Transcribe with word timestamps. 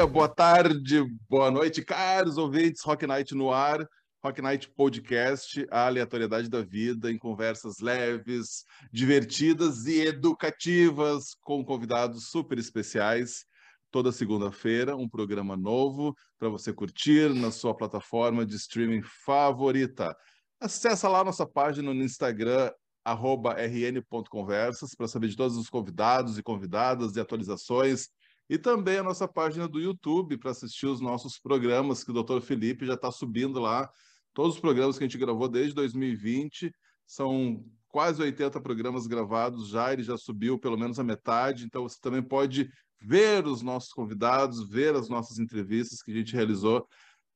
dia, 0.00 0.06
boa 0.06 0.28
tarde, 0.28 1.04
boa 1.28 1.50
noite, 1.50 1.84
caros 1.84 2.38
ouvintes, 2.38 2.82
Rock 2.82 3.06
Night 3.06 3.34
no 3.34 3.52
ar, 3.52 3.86
Rock 4.24 4.40
Night 4.40 4.70
Podcast, 4.74 5.66
a 5.70 5.88
aleatoriedade 5.88 6.48
da 6.48 6.62
vida 6.62 7.10
em 7.10 7.18
conversas 7.18 7.80
leves, 7.80 8.64
divertidas 8.90 9.84
e 9.84 10.00
educativas 10.00 11.34
com 11.42 11.62
convidados 11.62 12.30
super 12.30 12.58
especiais. 12.58 13.44
Toda 13.90 14.10
segunda-feira, 14.10 14.96
um 14.96 15.06
programa 15.06 15.54
novo 15.54 16.14
para 16.38 16.48
você 16.48 16.72
curtir 16.72 17.34
na 17.34 17.50
sua 17.50 17.76
plataforma 17.76 18.46
de 18.46 18.56
streaming 18.56 19.02
favorita. 19.02 20.16
Acesse 20.58 21.06
lá 21.06 21.22
nossa 21.22 21.46
página 21.46 21.92
no 21.92 22.02
Instagram, 22.02 22.72
rn.conversas, 23.06 24.94
para 24.94 25.08
saber 25.08 25.28
de 25.28 25.36
todos 25.36 25.58
os 25.58 25.68
convidados 25.68 26.38
e 26.38 26.42
convidadas 26.42 27.16
e 27.16 27.20
atualizações 27.20 28.08
e 28.50 28.58
também 28.58 28.98
a 28.98 29.02
nossa 29.04 29.28
página 29.28 29.68
do 29.68 29.78
YouTube 29.78 30.36
para 30.36 30.50
assistir 30.50 30.86
os 30.86 31.00
nossos 31.00 31.38
programas, 31.38 32.02
que 32.02 32.10
o 32.10 32.22
Dr. 32.22 32.40
Felipe 32.40 32.84
já 32.84 32.94
está 32.94 33.08
subindo 33.12 33.60
lá. 33.60 33.88
Todos 34.34 34.56
os 34.56 34.60
programas 34.60 34.98
que 34.98 35.04
a 35.04 35.06
gente 35.06 35.16
gravou 35.16 35.48
desde 35.48 35.72
2020, 35.72 36.74
são 37.06 37.64
quase 37.86 38.20
80 38.20 38.60
programas 38.60 39.06
gravados 39.06 39.68
já, 39.68 39.92
ele 39.92 40.02
já 40.02 40.16
subiu 40.16 40.58
pelo 40.58 40.76
menos 40.76 40.98
a 40.98 41.04
metade, 41.04 41.64
então 41.64 41.84
você 41.84 41.96
também 42.00 42.22
pode 42.22 42.68
ver 43.00 43.46
os 43.46 43.62
nossos 43.62 43.92
convidados, 43.92 44.68
ver 44.68 44.96
as 44.96 45.08
nossas 45.08 45.38
entrevistas 45.38 46.02
que 46.02 46.10
a 46.10 46.14
gente 46.14 46.34
realizou 46.34 46.84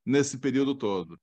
nesse 0.05 0.37
período 0.37 0.75
todo. 0.75 1.17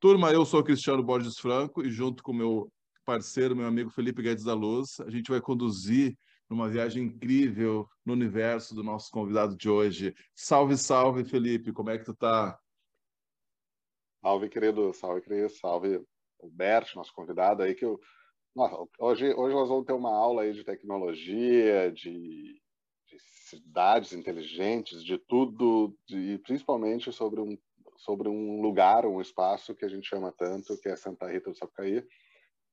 Turma, 0.00 0.32
eu 0.32 0.46
sou 0.46 0.64
Cristiano 0.64 1.02
Borges 1.02 1.38
Franco 1.38 1.84
e 1.84 1.90
junto 1.90 2.22
com 2.22 2.32
meu 2.32 2.72
parceiro, 3.04 3.54
meu 3.54 3.66
amigo 3.66 3.90
Felipe 3.90 4.22
Guedes 4.22 4.44
da 4.44 4.54
Luz, 4.54 5.00
a 5.00 5.10
gente 5.10 5.30
vai 5.30 5.40
conduzir 5.40 6.16
numa 6.54 6.68
viagem 6.68 7.04
incrível 7.04 7.88
no 8.06 8.12
universo 8.12 8.74
do 8.74 8.84
nosso 8.84 9.10
convidado 9.10 9.56
de 9.56 9.68
hoje. 9.68 10.14
Salve, 10.34 10.76
salve, 10.76 11.24
Felipe, 11.24 11.72
como 11.72 11.90
é 11.90 11.98
que 11.98 12.04
tu 12.04 12.14
tá? 12.14 12.58
Salve, 14.22 14.48
querido, 14.48 14.92
salve, 14.94 15.20
querido, 15.20 15.50
salve, 15.50 16.02
Bert, 16.44 16.94
nosso 16.94 17.12
convidado 17.12 17.62
aí, 17.62 17.74
que 17.74 17.84
eu... 17.84 18.00
Nossa, 18.54 18.76
hoje, 19.00 19.34
hoje 19.34 19.54
nós 19.54 19.68
vamos 19.68 19.84
ter 19.84 19.92
uma 19.92 20.14
aula 20.14 20.42
aí 20.42 20.52
de 20.52 20.62
tecnologia, 20.62 21.90
de, 21.90 22.54
de 23.08 23.18
cidades 23.48 24.12
inteligentes, 24.12 25.02
de 25.02 25.18
tudo, 25.18 25.92
e 26.08 26.38
principalmente 26.38 27.12
sobre 27.12 27.40
um, 27.40 27.58
sobre 27.96 28.28
um 28.28 28.62
lugar, 28.62 29.04
um 29.06 29.20
espaço 29.20 29.74
que 29.74 29.84
a 29.84 29.88
gente 29.88 30.08
chama 30.08 30.30
tanto, 30.30 30.78
que 30.80 30.88
é 30.88 30.94
Santa 30.94 31.26
Rita 31.26 31.50
do 31.50 31.56
Sapucaí, 31.56 32.06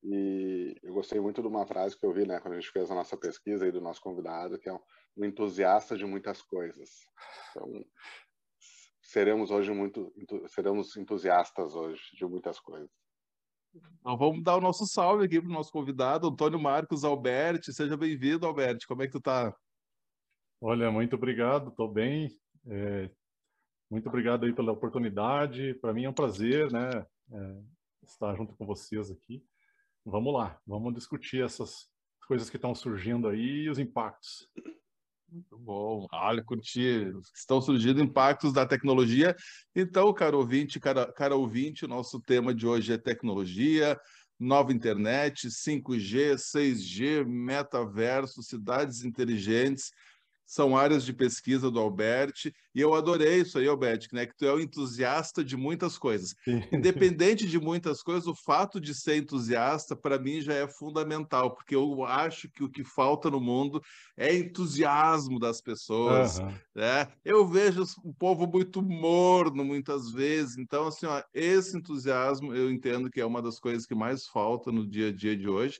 e 0.04 0.76
eu 0.82 0.94
gostei 0.94 1.20
muito 1.20 1.42
de 1.42 1.48
uma 1.48 1.66
frase 1.66 1.98
que 1.98 2.06
eu 2.06 2.12
vi, 2.12 2.26
né, 2.26 2.40
quando 2.40 2.56
a 2.56 2.60
gente 2.60 2.72
fez 2.72 2.90
a 2.90 2.96
nossa 2.96 3.16
pesquisa 3.16 3.66
aí 3.66 3.72
do 3.72 3.82
nosso 3.82 4.02
convidado, 4.02 4.58
que 4.58 4.68
é 4.68 4.74
um 4.74 5.26
entusiasta 5.26 5.96
de 5.96 6.06
muitas 6.06 6.42
coisas. 6.42 6.90
Então, 7.52 7.86
seremos 9.00 9.52
hoje 9.52 9.72
muito, 9.72 10.12
seremos 10.48 10.98
entusiastas 10.98 11.76
hoje 11.76 12.02
de 12.16 12.26
muitas 12.26 12.60
coisas. 12.60 12.90
Então, 14.00 14.18
vamos 14.18 14.44
dar 14.44 14.58
o 14.58 14.62
nosso 14.62 14.88
salve 14.88 15.26
aqui 15.26 15.40
para 15.40 15.50
o 15.50 15.54
nosso 15.54 15.72
convidado, 15.72 16.28
Antônio 16.28 16.60
Marcos 16.60 17.04
Alberti. 17.04 17.72
Seja 17.72 17.96
bem-vindo, 17.96 18.48
Alberti. 18.48 18.88
Como 18.88 19.04
é 19.04 19.06
que 19.06 19.14
tu 19.14 19.22
tá? 19.22 19.56
Olha, 20.60 20.92
muito 20.92 21.16
obrigado, 21.16 21.70
estou 21.70 21.88
bem. 21.88 22.28
É, 22.66 23.10
muito 23.90 24.10
obrigado 24.10 24.46
aí 24.46 24.54
pela 24.54 24.72
oportunidade. 24.72 25.76
Para 25.76 25.94
mim 25.94 26.06
é 26.06 26.10
um 26.10 26.14
prazer, 26.14 26.72
né, 26.72 27.06
é, 27.32 27.62
estar 28.04 28.36
junto 28.36 28.56
com 28.56 28.66
vocês 28.66 29.12
aqui 29.12 29.46
vamos 30.06 30.34
lá, 30.34 30.60
vamos 30.66 30.94
discutir 30.94 31.44
essas 31.44 31.88
coisas 32.28 32.50
que 32.50 32.56
estão 32.56 32.74
surgindo 32.74 33.28
aí 33.28 33.64
e 33.64 33.70
os 33.70 33.80
impactos. 33.80 34.48
Muito 35.32 35.58
bom. 35.58 36.08
Olha, 36.12 36.44
curti. 36.44 37.14
Estão 37.34 37.62
surgindo 37.62 38.02
impactos 38.02 38.52
da 38.52 38.66
tecnologia. 38.66 39.36
Então, 39.74 40.14
caro 40.14 40.40
ouvinte, 40.40 40.80
cara, 40.80 41.12
cara 41.14 41.36
ouvinte, 41.36 41.86
o 41.86 41.88
nosso 41.88 42.20
tema 42.20 42.54
de 42.54 42.68
hoje 42.68 42.92
é 42.92 42.98
tecnologia, 42.98 43.98
nova 44.38 44.74
internet, 44.74 45.48
5G, 45.48 46.36
6G, 46.36 47.24
metaverso, 47.26 48.44
cidades 48.44 49.06
inteligentes 49.06 49.92
são 50.52 50.76
áreas 50.76 51.06
de 51.06 51.14
pesquisa 51.14 51.72
do 51.72 51.80
Alberti, 51.80 52.54
e 52.76 52.82
eu 52.82 52.94
adorei 52.94 53.40
isso 53.40 53.58
aí, 53.58 53.70
Alberti, 53.70 54.10
né? 54.12 54.26
que 54.26 54.36
tu 54.36 54.46
é 54.46 54.54
um 54.54 54.60
entusiasta 54.60 55.46
de 55.46 55.56
muitas 55.56 55.98
coisas. 55.98 56.36
Sim. 56.44 56.62
Independente 56.74 57.48
de 57.48 57.58
muitas 57.58 58.04
coisas, 58.04 58.28
o 58.28 58.36
fato 58.36 58.78
de 58.78 58.94
ser 58.94 59.16
entusiasta, 59.16 59.96
para 59.96 60.20
mim, 60.20 60.42
já 60.42 60.54
é 60.54 60.68
fundamental, 60.68 61.56
porque 61.56 61.74
eu 61.74 62.04
acho 62.04 62.50
que 62.50 62.66
o 62.66 62.70
que 62.70 62.84
falta 62.84 63.30
no 63.30 63.40
mundo 63.40 63.82
é 64.18 64.36
entusiasmo 64.36 65.40
das 65.40 65.62
pessoas. 65.62 66.40
Uhum. 66.40 66.54
Né? 66.76 67.08
Eu 67.24 67.48
vejo 67.48 67.86
o 68.04 68.14
povo 68.14 68.46
muito 68.46 68.82
morno, 68.82 69.64
muitas 69.64 70.12
vezes, 70.12 70.58
então, 70.58 70.88
assim, 70.88 71.06
ó, 71.06 71.24
esse 71.34 71.78
entusiasmo 71.78 72.54
eu 72.54 72.70
entendo 72.70 73.10
que 73.10 73.22
é 73.22 73.26
uma 73.26 73.42
das 73.42 73.58
coisas 73.58 73.86
que 73.86 73.96
mais 73.96 74.28
falta 74.28 74.70
no 74.70 74.86
dia 74.86 75.08
a 75.08 75.14
dia 75.14 75.38
de 75.38 75.48
hoje, 75.48 75.80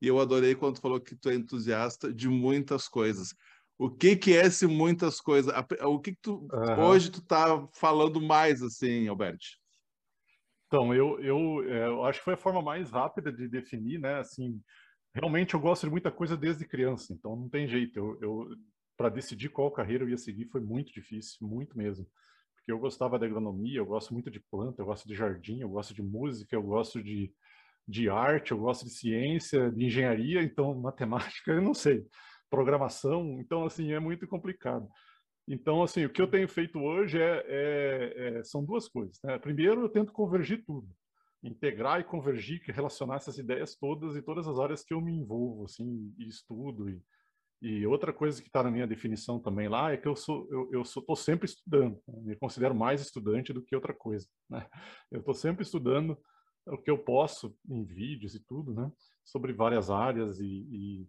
e 0.00 0.08
eu 0.08 0.20
adorei 0.20 0.54
quando 0.54 0.76
tu 0.76 0.80
falou 0.80 1.00
que 1.00 1.14
tu 1.14 1.28
é 1.28 1.34
entusiasta 1.34 2.12
de 2.12 2.28
muitas 2.28 2.88
coisas. 2.88 3.34
O 3.78 3.90
que 3.90 4.16
que 4.16 4.34
é 4.34 4.46
esse 4.46 4.66
muitas 4.66 5.20
coisas? 5.20 5.52
O 5.82 6.00
que, 6.00 6.12
que 6.12 6.20
tu 6.22 6.48
uhum. 6.50 6.84
hoje 6.86 7.10
tu 7.10 7.22
tá 7.22 7.66
falando 7.74 8.20
mais 8.20 8.62
assim, 8.62 9.06
Alberto? 9.06 9.44
Então, 10.66 10.94
eu, 10.94 11.20
eu, 11.20 11.62
é, 11.70 11.86
eu 11.86 12.04
acho 12.04 12.18
que 12.18 12.24
foi 12.24 12.34
a 12.34 12.38
forma 12.38 12.62
mais 12.62 12.90
rápida 12.90 13.30
de 13.30 13.46
definir, 13.46 14.00
né? 14.00 14.18
Assim, 14.18 14.60
realmente 15.14 15.54
eu 15.54 15.60
gosto 15.60 15.84
de 15.84 15.90
muita 15.90 16.10
coisa 16.10 16.36
desde 16.36 16.66
criança, 16.66 17.12
então 17.12 17.36
não 17.36 17.48
tem 17.48 17.68
jeito. 17.68 17.98
Eu, 17.98 18.18
eu 18.20 18.48
para 18.96 19.10
decidir 19.10 19.50
qual 19.50 19.70
carreira 19.70 20.04
eu 20.04 20.08
ia 20.08 20.16
seguir 20.16 20.46
foi 20.46 20.62
muito 20.62 20.90
difícil, 20.92 21.46
muito 21.46 21.76
mesmo. 21.76 22.06
Porque 22.56 22.72
eu 22.72 22.78
gostava 22.78 23.18
da 23.18 23.26
agronomia, 23.26 23.78
eu 23.78 23.86
gosto 23.86 24.12
muito 24.14 24.30
de 24.30 24.40
planta, 24.40 24.80
eu 24.80 24.86
gosto 24.86 25.06
de 25.06 25.14
jardim, 25.14 25.60
eu 25.60 25.68
gosto 25.68 25.94
de 25.94 26.02
música, 26.02 26.56
eu 26.56 26.62
gosto 26.62 27.02
de, 27.02 27.30
de 27.86 28.08
arte, 28.08 28.52
eu 28.52 28.58
gosto 28.58 28.86
de 28.86 28.90
ciência, 28.90 29.70
de 29.70 29.84
engenharia, 29.84 30.42
então 30.42 30.74
matemática 30.74 31.52
eu 31.52 31.60
não 31.60 31.74
sei 31.74 32.06
programação, 32.50 33.40
então 33.40 33.64
assim 33.64 33.92
é 33.92 34.00
muito 34.00 34.26
complicado. 34.26 34.88
Então 35.48 35.82
assim 35.82 36.04
o 36.04 36.10
que 36.10 36.20
eu 36.20 36.28
tenho 36.28 36.48
feito 36.48 36.78
hoje 36.78 37.20
é, 37.20 37.44
é, 37.46 38.38
é 38.38 38.44
são 38.44 38.64
duas 38.64 38.88
coisas. 38.88 39.18
Né? 39.22 39.38
Primeiro 39.38 39.82
eu 39.82 39.88
tento 39.88 40.12
convergir 40.12 40.64
tudo, 40.64 40.88
integrar 41.42 42.00
e 42.00 42.04
convergir, 42.04 42.62
relacionar 42.66 43.16
essas 43.16 43.38
ideias 43.38 43.76
todas 43.76 44.16
e 44.16 44.22
todas 44.22 44.46
as 44.48 44.58
áreas 44.58 44.84
que 44.84 44.94
eu 44.94 45.00
me 45.00 45.12
envolvo 45.12 45.64
assim 45.64 46.14
e 46.18 46.28
estudo 46.28 46.88
e, 46.88 47.02
e 47.62 47.86
outra 47.86 48.12
coisa 48.12 48.42
que 48.42 48.48
está 48.48 48.62
na 48.62 48.70
minha 48.70 48.86
definição 48.86 49.38
também 49.38 49.68
lá 49.68 49.92
é 49.92 49.96
que 49.96 50.08
eu 50.08 50.16
sou 50.16 50.48
eu, 50.50 50.68
eu 50.72 50.84
sou 50.84 51.02
tô 51.02 51.16
sempre 51.16 51.46
estudando, 51.46 52.00
né? 52.08 52.20
me 52.22 52.36
considero 52.36 52.74
mais 52.74 53.00
estudante 53.00 53.52
do 53.52 53.62
que 53.62 53.74
outra 53.74 53.94
coisa. 53.94 54.26
Né? 54.50 54.66
Eu 55.10 55.20
estou 55.20 55.34
sempre 55.34 55.62
estudando 55.62 56.18
o 56.66 56.76
que 56.76 56.90
eu 56.90 56.98
posso 56.98 57.56
em 57.68 57.84
vídeos 57.84 58.34
e 58.34 58.40
tudo, 58.40 58.74
né? 58.74 58.90
Sobre 59.24 59.52
várias 59.52 59.90
áreas 59.90 60.40
e, 60.40 60.44
e 60.44 61.08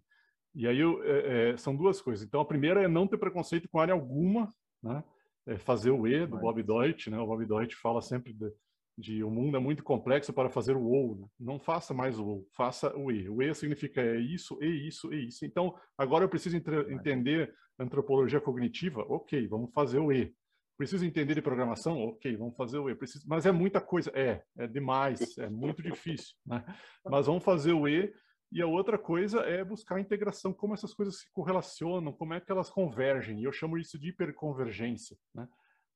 e 0.54 0.66
aí 0.66 0.78
eu, 0.78 1.02
é, 1.04 1.50
é, 1.50 1.56
são 1.56 1.74
duas 1.74 2.00
coisas. 2.00 2.26
Então, 2.26 2.40
a 2.40 2.44
primeira 2.44 2.82
é 2.82 2.88
não 2.88 3.06
ter 3.06 3.18
preconceito 3.18 3.68
com 3.68 3.78
área 3.78 3.94
alguma, 3.94 4.52
né? 4.82 5.02
É 5.46 5.56
fazer 5.56 5.90
o 5.90 6.06
E 6.06 6.26
do 6.26 6.36
Bob 6.36 6.62
Deutsch, 6.62 7.06
né? 7.06 7.18
O 7.18 7.26
Bob 7.26 7.44
Deutsch 7.46 7.74
fala 7.74 8.02
sempre 8.02 8.34
de, 8.34 8.52
de 8.98 9.24
o 9.24 9.30
mundo 9.30 9.56
é 9.56 9.60
muito 9.60 9.82
complexo 9.82 10.32
para 10.32 10.50
fazer 10.50 10.76
o 10.76 10.84
OU. 10.84 11.20
Né? 11.20 11.26
Não 11.40 11.58
faça 11.58 11.94
mais 11.94 12.18
o 12.18 12.26
OU, 12.26 12.48
faça 12.54 12.94
o 12.96 13.10
E. 13.10 13.28
O 13.28 13.42
E 13.42 13.54
significa 13.54 14.02
é 14.02 14.18
isso, 14.18 14.58
e 14.60 14.88
isso, 14.88 15.12
e 15.12 15.28
isso. 15.28 15.46
Então, 15.46 15.74
agora 15.96 16.24
eu 16.24 16.28
preciso 16.28 16.56
entender 16.56 17.54
antropologia 17.78 18.40
cognitiva, 18.40 19.06
ok, 19.08 19.46
vamos 19.46 19.72
fazer 19.72 19.98
o 19.98 20.12
E. 20.12 20.34
Preciso 20.76 21.04
entender 21.04 21.34
de 21.34 21.42
programação? 21.42 21.98
Ok, 22.04 22.36
vamos 22.36 22.56
fazer 22.56 22.78
o 22.78 22.90
E. 22.90 22.94
Preciso... 22.94 23.24
Mas 23.26 23.46
é 23.46 23.52
muita 23.52 23.80
coisa. 23.80 24.12
É, 24.14 24.42
é 24.56 24.66
demais, 24.66 25.36
é 25.38 25.48
muito 25.48 25.82
difícil. 25.82 26.36
Né? 26.46 26.64
Mas 27.04 27.26
vamos 27.26 27.42
fazer 27.42 27.72
o 27.72 27.88
E 27.88 28.12
e 28.50 28.62
a 28.62 28.66
outra 28.66 28.98
coisa 28.98 29.40
é 29.40 29.62
buscar 29.62 29.96
a 29.96 30.00
integração, 30.00 30.52
como 30.52 30.72
essas 30.72 30.94
coisas 30.94 31.20
se 31.20 31.30
correlacionam, 31.32 32.12
como 32.12 32.32
é 32.32 32.40
que 32.40 32.50
elas 32.50 32.70
convergem. 32.70 33.40
E 33.40 33.44
eu 33.44 33.52
chamo 33.52 33.76
isso 33.76 33.98
de 33.98 34.08
hiperconvergência, 34.08 35.18
né? 35.34 35.46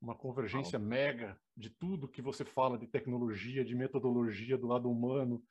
Uma 0.01 0.15
convergência 0.15 0.79
oh. 0.79 0.83
mega 0.83 1.39
de 1.57 1.71
tudo 1.71 2.09
que 2.09 2.21
você 2.21 2.45
fala 2.45 2.77
de 2.77 2.87
tecnologia, 2.87 3.65
de 3.65 3.75
metodologia 3.75 4.59
do 4.59 4.67
lado 4.67 4.91
humano, 4.91 5.43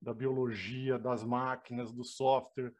da 0.00 0.14
biologia, 0.14 0.98
das 0.98 1.24
máquinas, 1.24 1.92
do 1.92 2.04
software, 2.04 2.72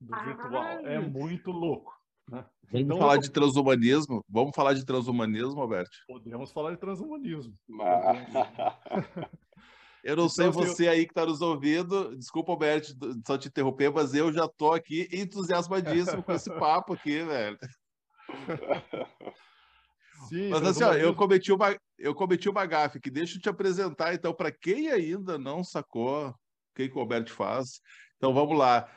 do 0.00 0.14
ah. 0.14 0.24
virtual. 0.24 0.86
É 0.86 0.98
muito 0.98 1.50
louco. 1.50 1.96
Né? 2.28 2.44
Vamos 2.64 2.84
então, 2.86 2.98
falar 2.98 3.16
de 3.16 3.30
transhumanismo? 3.30 4.24
Vamos 4.28 4.54
falar 4.54 4.74
de 4.74 4.84
transhumanismo, 4.84 5.60
Alberto? 5.60 5.96
Podemos 6.06 6.52
falar 6.52 6.72
de 6.72 6.78
transhumanismo. 6.78 7.54
Eu 10.02 10.16
não 10.16 10.24
então, 10.24 10.28
sei 10.28 10.48
você 10.48 10.88
aí 10.88 11.04
que 11.04 11.12
está 11.12 11.24
nos 11.24 11.40
ouvindo, 11.40 12.16
desculpa, 12.16 12.50
Alberto, 12.50 12.92
só 13.24 13.38
te 13.38 13.46
interromper, 13.46 13.92
mas 13.92 14.14
eu 14.14 14.32
já 14.32 14.46
estou 14.46 14.72
aqui 14.72 15.08
entusiasmadíssimo 15.12 16.24
com 16.24 16.32
esse 16.32 16.50
papo 16.58 16.94
aqui, 16.94 17.22
velho. 17.22 17.58
Sim, 20.28 20.48
mas 20.48 20.62
assim, 20.64 20.82
ó, 20.82 20.94
eu 20.94 21.14
cometi 21.14 21.52
uma 21.52 21.76
eu 21.98 22.14
cometi 22.14 22.48
uma 22.48 22.66
gafe 22.66 22.98
que 22.98 23.10
deixa 23.10 23.36
eu 23.36 23.40
te 23.40 23.48
apresentar 23.48 24.12
então 24.12 24.34
para 24.34 24.50
quem 24.50 24.90
ainda 24.90 25.38
não 25.38 25.62
sacou 25.62 26.30
o 26.30 26.34
que, 26.74 26.88
que 26.88 26.96
o 26.96 27.00
Alberto 27.00 27.32
faz. 27.32 27.80
Então 28.16 28.34
vamos 28.34 28.58
lá. 28.58 28.88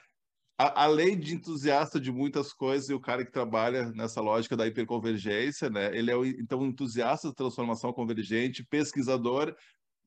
a, 0.57 0.85
além 0.85 1.19
de 1.19 1.35
entusiasta 1.35 1.99
de 1.99 2.11
muitas 2.11 2.51
coisas, 2.51 2.89
e 2.89 2.93
o 2.95 2.99
cara 2.99 3.23
que 3.23 3.31
trabalha 3.31 3.91
nessa 3.91 4.21
lógica 4.21 4.57
da 4.57 4.65
hiperconvergência, 4.65 5.69
né? 5.69 5.95
Ele 5.95 6.09
é 6.09 6.15
então 6.39 6.65
entusiasta 6.65 7.29
de 7.29 7.35
transformação 7.35 7.93
convergente, 7.93 8.65
pesquisador 8.65 9.55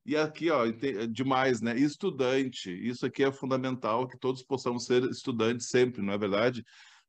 e 0.08 0.16
aqui, 0.16 0.50
ó, 0.50 0.64
demais, 1.10 1.60
né? 1.60 1.78
Estudante. 1.78 2.70
Isso 2.70 3.05
aqui 3.05 3.22
é 3.22 3.31
fundamental 3.31 4.08
que 4.08 4.19
todos 4.19 4.43
possamos 4.43 4.87
ser 4.87 5.05
estudantes 5.05 5.69
sempre, 5.69 6.00
não 6.00 6.14
é 6.14 6.19
verdade? 6.19 6.64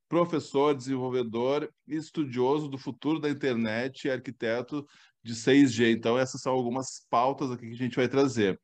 Professor, 0.09 0.75
desenvolvedor, 0.75 1.71
estudioso 1.87 2.67
do 2.67 2.77
futuro 2.77 3.17
da 3.17 3.29
internet 3.29 4.03
e 4.05 4.11
arquiteto 4.11 4.85
de 5.23 5.33
6G. 5.33 5.93
Então, 5.93 6.19
essas 6.19 6.41
são 6.41 6.51
algumas 6.51 7.05
pautas 7.09 7.51
aqui 7.51 7.67
que 7.67 7.73
a 7.73 7.77
gente 7.77 7.95
vai 7.95 8.09
trazer. 8.09 8.59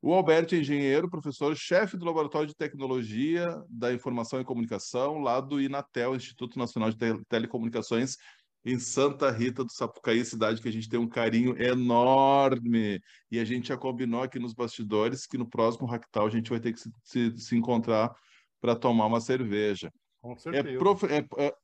O 0.00 0.12
Alberto 0.12 0.54
é 0.54 0.58
engenheiro, 0.58 1.10
professor, 1.10 1.56
chefe 1.56 1.96
do 1.96 2.04
Laboratório 2.04 2.46
de 2.46 2.54
Tecnologia 2.54 3.60
da 3.68 3.92
Informação 3.92 4.40
e 4.40 4.44
Comunicação, 4.44 5.18
lá 5.18 5.40
do 5.40 5.60
INATEL, 5.60 6.14
Instituto 6.14 6.56
Nacional 6.56 6.90
de 6.90 7.24
Telecomunicações, 7.28 8.16
em 8.64 8.78
Santa 8.78 9.30
Rita 9.30 9.64
do 9.64 9.72
Sapucaí, 9.72 10.24
cidade 10.24 10.60
que 10.60 10.68
a 10.68 10.72
gente 10.72 10.88
tem 10.88 10.98
um 10.98 11.08
carinho 11.08 11.60
enorme. 11.60 13.00
E 13.30 13.38
a 13.38 13.44
gente 13.44 13.68
já 13.68 13.76
combinou 13.76 14.22
aqui 14.22 14.38
nos 14.38 14.54
bastidores 14.54 15.26
que 15.26 15.38
no 15.38 15.48
próximo 15.48 15.86
Ractal 15.86 16.26
a 16.26 16.30
gente 16.30 16.50
vai 16.50 16.60
ter 16.60 16.72
que 16.72 16.80
se, 16.80 16.90
se, 17.02 17.36
se 17.38 17.56
encontrar 17.56 18.14
para 18.60 18.76
tomar 18.76 19.06
uma 19.06 19.20
cerveja. 19.20 19.92
Com 20.20 20.32
é 20.32 20.36
certeza. 20.36 20.70
É 20.70 20.78
prof... 20.78 21.04
é, 21.06 21.26
é, 21.38 21.54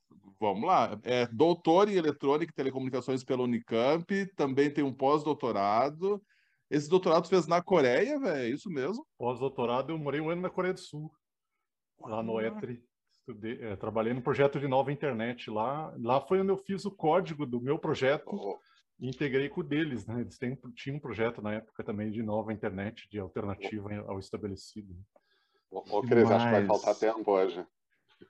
vamos 0.41 0.65
lá. 0.67 0.99
É 1.05 1.27
doutor 1.27 1.89
em 1.89 1.95
eletrônica 1.95 2.53
e 2.53 2.57
telecomunicações 2.57 3.23
pela 3.23 3.45
Unicamp, 3.45 4.27
também 4.35 4.71
tem 4.71 4.83
um 4.83 4.93
pós-doutorado 4.93 6.21
esse 6.71 6.89
doutorado 6.89 7.29
fez 7.29 7.47
na 7.47 7.63
Coreia, 7.63 8.19
velho? 8.21 8.37
É 8.37 8.49
isso 8.49 8.69
mesmo? 8.69 9.07
Pós-doutorado, 9.17 9.91
eu 9.91 9.99
morei 9.99 10.21
um 10.21 10.29
ano 10.29 10.43
na 10.43 10.51
Coreia 10.51 10.75
do 10.75 10.81
Sul, 10.81 11.11
lá 12.01 12.23
no 12.23 12.41
ETRI. 12.41 12.83
Estudei, 13.29 13.59
é, 13.61 13.77
trabalhei 13.77 14.15
no 14.15 14.23
projeto 14.23 14.59
de 14.59 14.67
nova 14.67 14.91
internet 14.91 15.51
lá. 15.51 15.95
Lá 15.99 16.19
foi 16.19 16.41
onde 16.41 16.51
eu 16.51 16.57
fiz 16.57 16.87
o 16.87 16.91
código 16.91 17.45
do 17.45 17.61
meu 17.61 17.79
projeto 17.79 18.25
oh. 18.29 18.59
e 18.99 19.07
integrei 19.07 19.51
com 19.51 19.61
o 19.61 19.65
deles, 19.65 20.07
né? 20.07 20.23
Eles 20.23 20.39
têm, 20.39 20.57
tinham 20.75 20.97
um 20.97 21.01
projeto 21.01 21.43
na 21.43 21.53
época 21.53 21.85
também 21.85 22.11
de 22.11 22.23
nova 22.23 22.55
internet, 22.55 23.07
de 23.11 23.19
alternativa 23.19 23.91
oh. 24.07 24.13
ao 24.13 24.19
estabelecido. 24.19 24.97
Ô, 25.71 25.85
oh, 25.91 26.03
Cris, 26.03 26.31
acho 26.31 26.47
que 26.47 26.51
vai 26.53 26.67
faltar 26.67 26.95
tempo 26.95 27.31
hoje. 27.31 27.67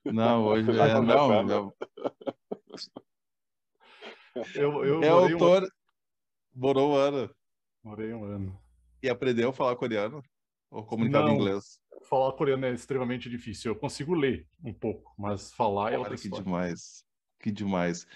Não, 0.04 0.46
hoje 0.48 0.68
é, 0.68 1.00
não, 1.00 1.42
não. 1.44 1.72
Eu, 4.56 4.84
eu 4.84 5.02
é 5.02 5.08
autor... 5.08 5.62
Um... 5.62 5.68
Morou 6.54 6.90
um 6.90 6.96
ano. 6.96 7.30
Morei 7.84 8.12
um 8.12 8.24
ano. 8.24 8.60
E 9.00 9.08
aprendeu 9.08 9.50
a 9.50 9.52
falar 9.52 9.76
coreano? 9.76 10.20
Ou 10.72 10.84
comunicava 10.84 11.30
em 11.30 11.34
inglês? 11.34 11.80
Falar 12.04 12.32
coreano 12.32 12.66
é 12.66 12.72
extremamente 12.72 13.28
difícil. 13.28 13.72
Eu 13.72 13.76
consigo 13.76 14.14
ler 14.14 14.46
um 14.64 14.72
pouco, 14.72 15.12
mas 15.18 15.52
falar 15.52 15.92
é 15.92 15.98
outra 15.98 16.16
que 16.16 16.28
demais. 16.28 17.04
Que 17.40 17.50
demais. 17.50 18.06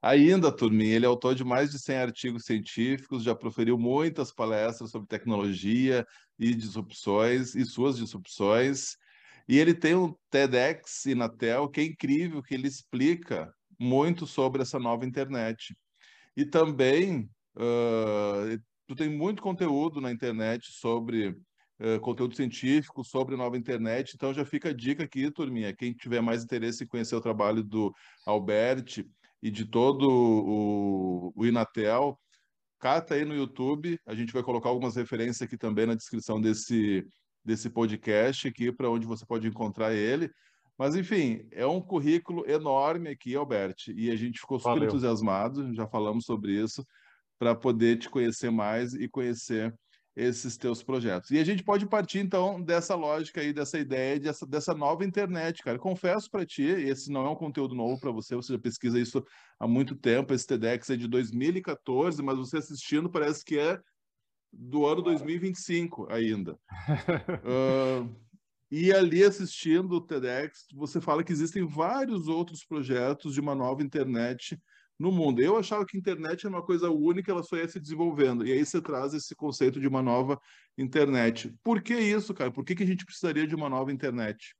Ainda, 0.00 0.50
turminha, 0.50 0.96
ele 0.96 1.04
é 1.04 1.08
autor 1.08 1.34
de 1.34 1.44
mais 1.44 1.70
de 1.70 1.78
100 1.78 1.96
artigos 1.96 2.44
científicos, 2.44 3.22
já 3.22 3.36
proferiu 3.36 3.78
muitas 3.78 4.32
palestras 4.32 4.90
sobre 4.90 5.06
tecnologia 5.06 6.04
e 6.36 6.54
disrupções 6.54 7.54
e 7.54 7.64
suas 7.64 7.98
disrupções. 7.98 8.96
E 9.48 9.58
ele 9.58 9.74
tem 9.74 9.94
um 9.94 10.12
TEDx 10.28 11.06
Inatel 11.06 11.68
que 11.68 11.80
é 11.80 11.84
incrível, 11.84 12.42
que 12.42 12.54
ele 12.54 12.66
explica 12.66 13.52
muito 13.78 14.26
sobre 14.26 14.62
essa 14.62 14.78
nova 14.78 15.06
internet. 15.06 15.76
E 16.36 16.44
também 16.44 17.30
uh, 17.56 18.60
tu 18.86 18.96
tem 18.96 19.08
muito 19.08 19.40
conteúdo 19.40 20.00
na 20.00 20.10
internet 20.10 20.72
sobre 20.72 21.36
uh, 21.82 22.00
conteúdo 22.00 22.36
científico, 22.36 23.04
sobre 23.04 23.36
nova 23.36 23.56
internet, 23.56 24.14
então 24.14 24.32
já 24.32 24.44
fica 24.44 24.70
a 24.70 24.72
dica 24.72 25.04
aqui, 25.04 25.30
turminha, 25.30 25.74
quem 25.74 25.92
tiver 25.92 26.20
mais 26.20 26.44
interesse 26.44 26.84
em 26.84 26.86
conhecer 26.86 27.16
o 27.16 27.20
trabalho 27.20 27.62
do 27.62 27.92
Albert 28.24 29.04
e 29.42 29.50
de 29.50 29.64
todo 29.64 30.08
o, 30.08 31.32
o 31.34 31.44
Inatel, 31.44 32.18
cata 32.78 33.14
aí 33.14 33.24
no 33.24 33.34
YouTube, 33.34 33.98
a 34.06 34.14
gente 34.14 34.32
vai 34.32 34.42
colocar 34.42 34.68
algumas 34.68 34.96
referências 34.96 35.42
aqui 35.42 35.56
também 35.56 35.86
na 35.86 35.94
descrição 35.94 36.40
desse, 36.40 37.06
desse 37.44 37.68
podcast 37.68 38.48
aqui, 38.48 38.72
para 38.72 38.90
onde 38.90 39.06
você 39.06 39.26
pode 39.26 39.46
encontrar 39.46 39.92
ele. 39.92 40.30
Mas, 40.78 40.96
enfim, 40.96 41.46
é 41.52 41.66
um 41.66 41.80
currículo 41.80 42.48
enorme 42.48 43.10
aqui, 43.10 43.36
Albert, 43.36 43.76
e 43.88 44.10
a 44.10 44.16
gente 44.16 44.40
ficou 44.40 44.58
super 44.58 44.74
Valeu. 44.74 44.88
entusiasmado, 44.88 45.72
já 45.74 45.86
falamos 45.86 46.24
sobre 46.24 46.60
isso 46.60 46.84
para 47.38 47.54
poder 47.54 47.98
te 47.98 48.08
conhecer 48.08 48.50
mais 48.50 48.94
e 48.94 49.08
conhecer 49.08 49.74
esses 50.14 50.56
teus 50.56 50.82
projetos. 50.82 51.30
E 51.30 51.38
a 51.38 51.44
gente 51.44 51.62
pode 51.62 51.86
partir, 51.86 52.18
então, 52.18 52.60
dessa 52.60 52.94
lógica 52.94 53.40
aí, 53.40 53.52
dessa 53.52 53.78
ideia, 53.78 54.20
dessa, 54.20 54.46
dessa 54.46 54.74
nova 54.74 55.04
internet, 55.04 55.62
cara. 55.62 55.78
Confesso 55.78 56.30
para 56.30 56.44
ti, 56.44 56.64
esse 56.64 57.10
não 57.10 57.26
é 57.26 57.30
um 57.30 57.36
conteúdo 57.36 57.74
novo 57.74 57.98
para 58.00 58.10
você, 58.10 58.34
você 58.34 58.52
já 58.52 58.58
pesquisa 58.58 59.00
isso 59.00 59.24
há 59.58 59.66
muito 59.66 59.96
tempo, 59.96 60.34
esse 60.34 60.46
TEDx 60.46 60.90
é 60.90 60.96
de 60.96 61.08
2014, 61.08 62.22
mas 62.22 62.36
você 62.36 62.58
assistindo 62.58 63.10
parece 63.10 63.44
que 63.44 63.58
é 63.58 63.80
do 64.52 64.86
ano 64.86 65.00
2025 65.00 66.08
ainda. 66.10 66.58
uh, 67.42 68.14
e 68.70 68.92
ali 68.92 69.24
assistindo 69.24 69.92
o 69.92 70.00
TEDx, 70.00 70.66
você 70.74 71.00
fala 71.00 71.24
que 71.24 71.32
existem 71.32 71.66
vários 71.66 72.28
outros 72.28 72.64
projetos 72.64 73.32
de 73.32 73.40
uma 73.40 73.54
nova 73.54 73.82
internet 73.82 74.60
no 75.02 75.10
mundo. 75.10 75.42
Eu 75.42 75.56
achava 75.56 75.84
que 75.84 75.96
a 75.96 76.00
internet 76.00 76.46
era 76.46 76.54
uma 76.54 76.64
coisa 76.64 76.88
única, 76.88 77.32
ela 77.32 77.42
só 77.42 77.56
ia 77.56 77.68
se 77.68 77.80
desenvolvendo. 77.80 78.46
E 78.46 78.52
aí 78.52 78.64
você 78.64 78.80
traz 78.80 79.12
esse 79.12 79.34
conceito 79.34 79.80
de 79.80 79.88
uma 79.88 80.00
nova 80.00 80.40
internet. 80.78 81.52
Por 81.64 81.82
que 81.82 81.94
isso, 81.94 82.32
cara? 82.32 82.52
Por 82.52 82.64
que, 82.64 82.76
que 82.76 82.84
a 82.84 82.86
gente 82.86 83.04
precisaria 83.04 83.46
de 83.46 83.54
uma 83.54 83.68
nova 83.68 83.92
internet? 83.92 84.54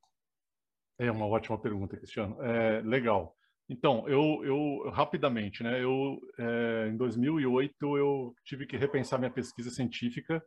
É 0.99 1.11
uma 1.11 1.27
ótima 1.27 1.57
pergunta, 1.57 1.97
Cristiano. 1.97 2.43
É, 2.43 2.81
legal. 2.81 3.37
Então, 3.69 4.07
eu, 4.09 4.45
eu 4.45 4.91
rapidamente, 4.91 5.63
né? 5.63 5.83
Eu, 5.83 6.19
é, 6.37 6.89
em 6.89 6.97
2008, 6.97 7.97
eu 7.97 8.35
tive 8.45 8.67
que 8.67 8.77
repensar 8.77 9.21
minha 9.21 9.31
pesquisa 9.31 9.71
científica 9.71 10.43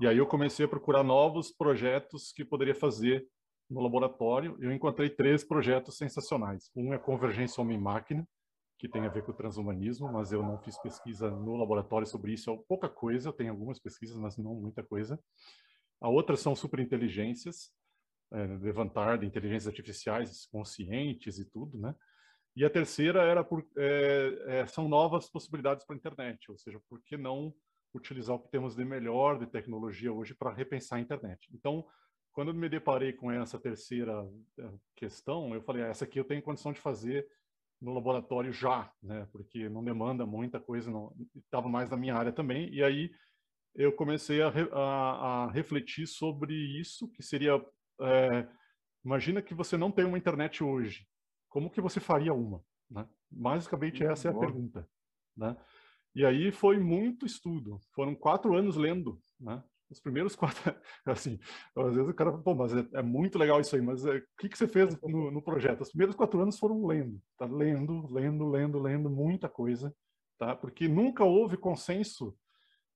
e 0.00 0.06
aí 0.06 0.18
eu 0.18 0.26
comecei 0.26 0.66
a 0.66 0.68
procurar 0.68 1.02
novos 1.02 1.50
projetos 1.50 2.32
que 2.32 2.44
poderia 2.44 2.74
fazer 2.74 3.26
no 3.68 3.80
laboratório. 3.80 4.56
Eu 4.60 4.72
encontrei 4.72 5.08
três 5.08 5.42
projetos 5.42 5.96
sensacionais. 5.96 6.70
Um 6.76 6.92
é 6.92 6.98
convergência 6.98 7.62
homem-máquina, 7.62 8.28
que 8.78 8.88
tem 8.88 9.04
a 9.04 9.08
ver 9.08 9.24
com 9.24 9.32
o 9.32 9.34
transhumanismo, 9.34 10.10
mas 10.12 10.32
eu 10.32 10.42
não 10.42 10.56
fiz 10.58 10.78
pesquisa 10.78 11.30
no 11.30 11.56
laboratório 11.56 12.06
sobre 12.06 12.32
isso, 12.32 12.50
é 12.50 12.56
pouca 12.68 12.88
coisa, 12.88 13.28
eu 13.28 13.32
tenho 13.32 13.50
algumas 13.50 13.80
pesquisas, 13.80 14.16
mas 14.16 14.38
não 14.38 14.54
muita 14.54 14.84
coisa. 14.84 15.18
A 16.00 16.08
outra 16.08 16.36
são 16.36 16.54
superinteligências, 16.54 17.72
é, 18.30 18.46
levantar 18.58 19.18
de 19.18 19.26
inteligências 19.26 19.66
artificiais 19.66 20.46
conscientes 20.46 21.38
e 21.40 21.44
tudo, 21.44 21.76
né? 21.76 21.94
E 22.54 22.64
a 22.64 22.70
terceira 22.70 23.22
era 23.22 23.42
por, 23.42 23.66
é, 23.76 24.44
é, 24.46 24.66
são 24.66 24.88
novas 24.88 25.28
possibilidades 25.28 25.84
para 25.84 25.96
a 25.96 25.98
internet, 25.98 26.50
ou 26.50 26.56
seja, 26.56 26.80
por 26.88 27.00
que 27.02 27.16
não 27.16 27.52
utilizar 27.92 28.36
o 28.36 28.40
que 28.40 28.50
temos 28.50 28.76
de 28.76 28.84
melhor 28.84 29.38
de 29.38 29.46
tecnologia 29.46 30.12
hoje 30.12 30.34
para 30.34 30.52
repensar 30.52 30.96
a 30.96 31.00
internet? 31.00 31.48
Então, 31.52 31.84
quando 32.32 32.48
eu 32.48 32.54
me 32.54 32.68
deparei 32.68 33.12
com 33.12 33.32
essa 33.32 33.58
terceira 33.58 34.12
é, 34.58 34.70
questão, 34.94 35.52
eu 35.52 35.62
falei, 35.62 35.82
ah, 35.82 35.88
essa 35.88 36.04
aqui 36.04 36.20
eu 36.20 36.24
tenho 36.24 36.42
condição 36.42 36.72
de 36.72 36.80
fazer 36.80 37.26
no 37.80 37.94
laboratório 37.94 38.52
já, 38.52 38.92
né? 39.02 39.26
Porque 39.32 39.68
não 39.68 39.84
demanda 39.84 40.26
muita 40.26 40.58
coisa, 40.60 40.90
não 40.90 41.14
estava 41.36 41.68
mais 41.68 41.88
na 41.90 41.96
minha 41.96 42.14
área 42.14 42.32
também. 42.32 42.72
E 42.72 42.82
aí 42.82 43.10
eu 43.74 43.92
comecei 43.92 44.42
a, 44.42 44.48
a, 44.48 45.44
a 45.44 45.50
refletir 45.52 46.06
sobre 46.06 46.54
isso, 46.80 47.08
que 47.12 47.22
seria, 47.22 47.64
é, 48.00 48.48
imagina 49.04 49.40
que 49.40 49.54
você 49.54 49.76
não 49.76 49.90
tem 49.90 50.04
uma 50.04 50.18
internet 50.18 50.64
hoje, 50.64 51.06
como 51.48 51.70
que 51.70 51.80
você 51.80 52.00
faria 52.00 52.34
uma? 52.34 52.62
Né? 52.90 53.08
Basicamente 53.30 54.04
essa 54.04 54.28
é 54.28 54.30
a 54.30 54.38
pergunta, 54.38 54.88
né? 55.36 55.56
E 56.14 56.24
aí 56.24 56.50
foi 56.50 56.78
muito 56.78 57.24
estudo, 57.24 57.78
foram 57.92 58.14
quatro 58.14 58.56
anos 58.56 58.76
lendo, 58.76 59.22
né? 59.38 59.62
Os 59.90 60.00
primeiros 60.00 60.34
quatro, 60.36 60.74
assim, 61.04 61.38
às 61.76 61.94
vezes 61.94 62.10
o 62.10 62.14
cara, 62.14 62.32
pô, 62.32 62.54
mas 62.54 62.74
é, 62.74 62.86
é 62.94 63.02
muito 63.02 63.38
legal 63.38 63.60
isso 63.60 63.74
aí, 63.74 63.82
mas 63.82 64.04
é, 64.04 64.16
o 64.16 64.22
que, 64.38 64.48
que 64.48 64.58
você 64.58 64.68
fez 64.68 65.00
no, 65.02 65.30
no, 65.30 65.42
projeto? 65.42 65.80
Os 65.82 65.90
primeiros 65.90 66.16
quatro 66.16 66.40
anos 66.40 66.58
foram 66.58 66.86
lendo, 66.86 67.20
tá? 67.36 67.46
Lendo, 67.46 68.06
lendo, 68.12 68.48
lendo, 68.48 68.78
lendo 68.78 69.10
muita 69.10 69.48
coisa, 69.48 69.94
tá? 70.38 70.54
Porque 70.54 70.88
nunca 70.88 71.24
houve 71.24 71.56
consenso 71.56 72.36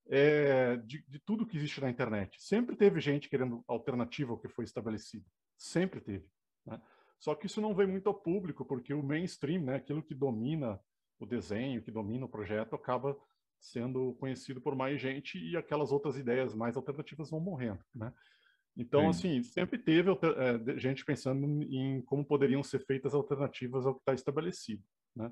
é, 0.07 0.77
de, 0.77 1.03
de, 1.07 1.19
tudo 1.19 1.45
que 1.45 1.57
existe 1.57 1.81
na 1.81 1.89
internet. 1.89 2.41
Sempre 2.41 2.75
teve 2.75 2.99
gente 2.99 3.29
querendo 3.29 3.63
alternativa 3.67 4.31
ao 4.31 4.39
que 4.39 4.47
foi 4.47 4.65
estabelecido. 4.65 5.25
Sempre 5.57 6.01
teve. 6.01 6.27
Né? 6.65 6.81
Só 7.19 7.33
que 7.35 7.45
isso 7.45 7.61
não 7.61 7.73
vem 7.73 7.87
muito 7.87 8.07
ao 8.07 8.15
público, 8.15 8.65
porque 8.65 8.93
o 8.93 9.01
mainstream, 9.01 9.63
né, 9.63 9.75
aquilo 9.75 10.03
que 10.03 10.13
domina 10.13 10.79
o 11.19 11.25
desenho, 11.25 11.81
que 11.81 11.91
domina 11.91 12.25
o 12.25 12.29
projeto, 12.29 12.75
acaba 12.75 13.17
sendo 13.63 14.13
conhecido 14.19 14.59
por 14.59 14.75
mais 14.75 14.99
gente 14.99 15.39
e 15.39 15.55
aquelas 15.55 15.91
outras 15.91 16.17
ideias 16.17 16.53
mais 16.53 16.75
alternativas 16.75 17.29
vão 17.31 17.39
morrendo, 17.39 17.79
né? 17.95 18.13
Então, 18.75 19.01
Sim. 19.13 19.39
assim, 19.39 19.43
sempre 19.43 19.77
teve 19.77 20.09
é, 20.11 20.77
gente 20.77 21.05
pensando 21.05 21.45
em 21.63 22.01
como 22.01 22.25
poderiam 22.25 22.61
ser 22.61 22.83
feitas 22.85 23.13
alternativas 23.13 23.85
ao 23.85 23.93
que 23.93 24.01
está 24.01 24.13
estabelecido, 24.13 24.83
né? 25.15 25.31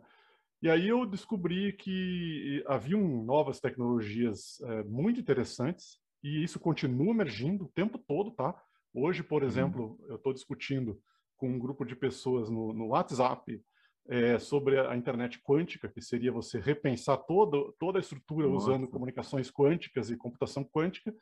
E 0.61 0.69
aí 0.69 0.88
eu 0.88 1.07
descobri 1.07 1.73
que 1.73 2.63
haviam 2.67 3.01
novas 3.23 3.59
tecnologias 3.59 4.61
é, 4.61 4.83
muito 4.83 5.19
interessantes 5.19 6.00
e 6.23 6.43
isso 6.43 6.59
continua 6.59 7.09
emergindo 7.09 7.65
o 7.65 7.71
tempo 7.71 7.97
todo, 7.97 8.31
tá? 8.31 8.55
Hoje, 8.93 9.23
por 9.23 9.41
uhum. 9.41 9.47
exemplo, 9.47 10.00
eu 10.07 10.15
estou 10.15 10.31
discutindo 10.31 11.01
com 11.35 11.50
um 11.50 11.59
grupo 11.59 11.83
de 11.83 11.95
pessoas 11.95 12.50
no, 12.50 12.71
no 12.71 12.89
WhatsApp 12.89 13.59
é, 14.08 14.39
sobre 14.39 14.79
a 14.79 14.96
internet 14.96 15.39
quântica, 15.41 15.88
que 15.88 16.01
seria 16.01 16.31
você 16.31 16.60
repensar 16.60 17.17
todo, 17.17 17.75
toda 17.79 18.00
a 18.00 18.01
estrutura 18.01 18.48
Nossa. 18.48 18.65
usando 18.65 18.88
comunicações 18.88 19.51
quânticas 19.51 20.10
e 20.10 20.17
computação 20.17 20.63
quântica, 20.63 21.13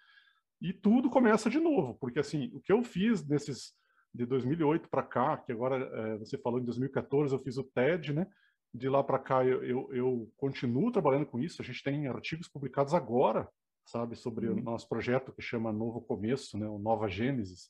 e 0.61 0.73
tudo 0.73 1.09
começa 1.09 1.49
de 1.49 1.59
novo, 1.59 1.95
porque 1.99 2.19
assim, 2.19 2.49
o 2.53 2.59
que 2.59 2.71
eu 2.71 2.83
fiz 2.83 3.25
nesses 3.25 3.73
de 4.13 4.25
2008 4.25 4.89
para 4.89 5.03
cá, 5.03 5.37
que 5.37 5.51
agora 5.51 5.77
é, 5.77 6.17
você 6.17 6.37
falou 6.37 6.59
em 6.59 6.65
2014, 6.65 7.33
eu 7.33 7.39
fiz 7.39 7.57
o 7.57 7.63
TED, 7.63 8.13
né? 8.13 8.27
De 8.73 8.89
lá 8.89 9.03
para 9.03 9.19
cá 9.19 9.43
eu, 9.45 9.63
eu, 9.63 9.89
eu, 9.93 10.31
continuo 10.37 10.91
trabalhando 10.91 11.25
com 11.25 11.39
isso. 11.39 11.61
A 11.61 11.65
gente 11.65 11.83
tem 11.83 12.07
artigos 12.07 12.47
publicados 12.47 12.93
agora, 12.93 13.47
sabe, 13.85 14.15
sobre 14.15 14.47
uhum. 14.47 14.57
o 14.57 14.61
nosso 14.61 14.87
projeto 14.87 15.31
que 15.31 15.41
chama 15.41 15.71
Novo 15.71 16.01
Começo, 16.01 16.57
né? 16.57 16.67
O 16.67 16.79
Nova 16.79 17.07
Gênesis. 17.07 17.69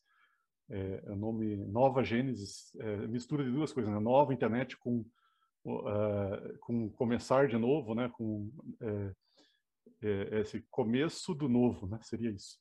É, 0.69 1.03
é 1.05 1.11
o 1.11 1.15
nome 1.15 1.55
Nova 1.55 2.03
Gênesis, 2.03 2.75
é, 2.79 3.07
mistura 3.07 3.43
de 3.43 3.51
duas 3.51 3.73
coisas, 3.73 3.91
né? 3.91 3.99
Nova 3.99 4.33
internet 4.33 4.77
com 4.77 5.05
uh, 5.65 6.57
com 6.59 6.89
começar 6.91 7.47
de 7.47 7.57
novo, 7.57 7.93
né? 7.95 8.09
Com 8.09 8.51
é, 8.81 9.13
é, 10.01 10.39
esse 10.41 10.61
começo 10.69 11.33
do 11.33 11.49
novo, 11.49 11.87
né? 11.87 11.99
Seria 12.01 12.29
isso. 12.29 12.57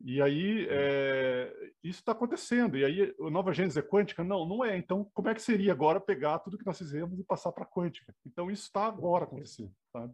E 0.00 0.20
aí, 0.20 0.66
é, 0.68 1.52
isso 1.82 2.00
está 2.00 2.12
acontecendo. 2.12 2.76
E 2.76 2.84
aí, 2.84 3.14
a 3.18 3.30
nova 3.30 3.52
gênese 3.52 3.78
é 3.78 3.82
quântica? 3.82 4.22
Não, 4.22 4.46
não 4.46 4.64
é. 4.64 4.76
Então, 4.76 5.08
como 5.14 5.28
é 5.28 5.34
que 5.34 5.40
seria 5.40 5.72
agora 5.72 6.00
pegar 6.00 6.40
tudo 6.40 6.58
que 6.58 6.66
nós 6.66 6.76
fizemos 6.76 7.18
e 7.18 7.24
passar 7.24 7.52
para 7.52 7.64
quântica? 7.64 8.14
Então, 8.26 8.50
isso 8.50 8.64
está 8.64 8.86
agora 8.86 9.24
acontecendo, 9.24 9.72
sabe? 9.92 10.12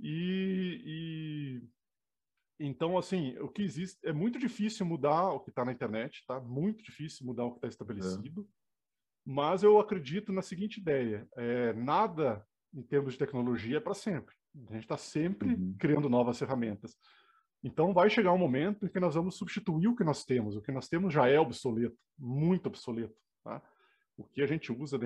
E, 0.00 0.82
e, 0.86 1.62
então, 2.58 2.96
assim, 2.96 3.36
o 3.38 3.48
que 3.48 3.62
existe 3.62 3.98
é 4.04 4.12
muito 4.12 4.38
difícil 4.38 4.86
mudar 4.86 5.30
o 5.30 5.40
que 5.40 5.50
está 5.50 5.64
na 5.64 5.72
internet, 5.72 6.24
tá? 6.26 6.40
Muito 6.40 6.82
difícil 6.82 7.26
mudar 7.26 7.44
o 7.44 7.50
que 7.50 7.58
está 7.58 7.68
estabelecido. 7.68 8.42
É. 8.42 8.44
Mas 9.24 9.62
eu 9.62 9.78
acredito 9.78 10.32
na 10.32 10.42
seguinte 10.42 10.80
ideia: 10.80 11.28
é, 11.36 11.72
nada 11.74 12.46
em 12.72 12.82
termos 12.82 13.12
de 13.12 13.18
tecnologia 13.18 13.78
é 13.78 13.80
para 13.80 13.94
sempre. 13.94 14.34
A 14.68 14.72
gente 14.72 14.84
está 14.84 14.96
sempre 14.96 15.54
uhum. 15.54 15.76
criando 15.78 16.08
novas 16.08 16.38
ferramentas. 16.38 16.96
Então 17.62 17.92
vai 17.92 18.08
chegar 18.08 18.32
um 18.32 18.38
momento 18.38 18.86
em 18.86 18.88
que 18.88 19.00
nós 19.00 19.14
vamos 19.14 19.36
substituir 19.36 19.88
o 19.88 19.96
que 19.96 20.04
nós 20.04 20.24
temos. 20.24 20.56
O 20.56 20.62
que 20.62 20.72
nós 20.72 20.88
temos 20.88 21.12
já 21.12 21.28
é 21.28 21.38
obsoleto, 21.38 21.96
muito 22.18 22.66
obsoleto. 22.66 23.14
Tá? 23.42 23.60
O 24.16 24.24
que 24.24 24.40
a 24.40 24.46
gente 24.46 24.72
usa 24.72 24.98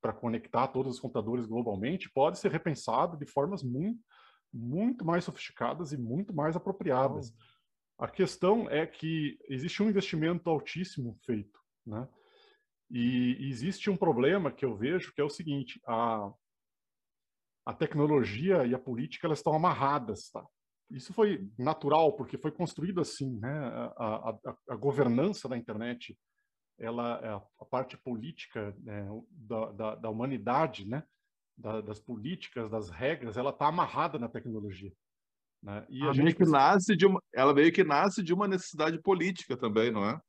para 0.00 0.12
conectar 0.12 0.68
todos 0.68 0.94
os 0.94 1.00
computadores 1.00 1.46
globalmente 1.46 2.10
pode 2.10 2.38
ser 2.38 2.50
repensado 2.50 3.18
de 3.18 3.26
formas 3.26 3.62
muito, 3.62 4.00
muito 4.56 5.04
mais 5.04 5.24
sofisticadas 5.24 5.92
e 5.92 5.96
muito 5.96 6.34
mais 6.34 6.56
apropriadas. 6.56 7.34
A 7.98 8.08
questão 8.08 8.68
é 8.70 8.86
que 8.86 9.38
existe 9.48 9.82
um 9.82 9.88
investimento 9.88 10.48
altíssimo 10.50 11.18
feito, 11.24 11.58
né? 11.86 12.08
E 12.90 13.48
existe 13.48 13.90
um 13.90 13.96
problema 13.96 14.52
que 14.52 14.64
eu 14.64 14.76
vejo 14.76 15.12
que 15.12 15.20
é 15.20 15.24
o 15.24 15.30
seguinte: 15.30 15.80
a, 15.86 16.32
a 17.66 17.74
tecnologia 17.74 18.64
e 18.64 18.74
a 18.74 18.78
política 18.78 19.26
elas 19.26 19.38
estão 19.38 19.54
amarradas, 19.54 20.30
tá? 20.30 20.46
isso 20.90 21.12
foi 21.12 21.48
natural, 21.58 22.12
porque 22.12 22.38
foi 22.38 22.52
construído 22.52 23.00
assim, 23.00 23.38
né? 23.38 23.58
A, 23.96 24.30
a, 24.30 24.56
a 24.70 24.76
governança 24.76 25.48
da 25.48 25.56
internet, 25.56 26.16
ela, 26.78 27.42
a, 27.58 27.64
parte 27.64 27.96
política 27.96 28.74
né? 28.82 29.08
da, 29.30 29.72
da, 29.72 29.94
da, 29.96 30.10
humanidade, 30.10 30.88
né? 30.88 31.02
Da, 31.56 31.80
das 31.80 31.98
políticas, 31.98 32.70
das 32.70 32.90
regras, 32.90 33.36
ela 33.38 33.50
está 33.50 33.66
amarrada 33.68 34.18
na 34.18 34.28
tecnologia. 34.28 34.92
Né? 35.62 35.86
E 35.88 36.02
a, 36.02 36.10
a 36.10 36.12
gente 36.12 36.24
meio 36.24 36.36
que 36.36 36.44
nasce 36.44 36.94
de 36.94 37.06
uma, 37.06 37.20
ela 37.34 37.54
meio 37.54 37.72
que 37.72 37.82
nasce 37.82 38.22
de 38.22 38.34
uma 38.34 38.46
necessidade 38.46 39.00
política 39.00 39.56
também, 39.56 39.90
não 39.90 40.04
é? 40.04 40.20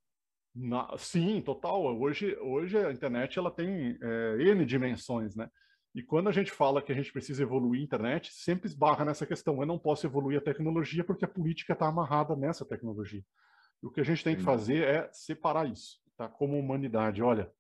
Na, 0.55 0.98
sim, 0.98 1.41
total. 1.41 1.84
Hoje, 2.00 2.36
hoje 2.38 2.77
a 2.77 2.91
internet 2.91 3.38
ela 3.38 3.51
tem 3.51 3.98
é, 4.01 4.38
n 4.39 4.65
dimensões, 4.65 5.36
né? 5.36 5.50
E 5.93 6.01
quando 6.01 6.29
a 6.29 6.31
gente 6.31 6.51
fala 6.51 6.81
que 6.81 6.91
a 6.91 6.96
gente 6.96 7.12
precisa 7.12 7.43
evoluir 7.43 7.81
a 7.81 7.84
internet, 7.84 8.31
sempre 8.34 8.67
esbarra 8.67 9.05
nessa 9.05 9.25
questão. 9.25 9.60
Eu 9.60 9.65
não 9.65 9.79
posso 9.79 10.05
evoluir 10.05 10.38
a 10.38 10.43
tecnologia 10.43 11.03
porque 11.03 11.25
a 11.25 11.27
política 11.27 11.74
está 11.74 11.88
amarrada 11.88 12.36
nessa 12.36 12.65
tecnologia. 12.65 13.24
E 13.81 13.86
o 13.88 13.91
que 13.91 14.01
a 14.01 14.03
gente 14.03 14.24
tem 14.24 14.36
que 14.36 14.43
fazer 14.43 14.84
é 14.84 15.10
separar 15.12 15.67
isso, 15.69 16.00
tá? 16.15 16.27
Como 16.27 16.57
humanidade. 16.57 17.22
Olha, 17.22 17.51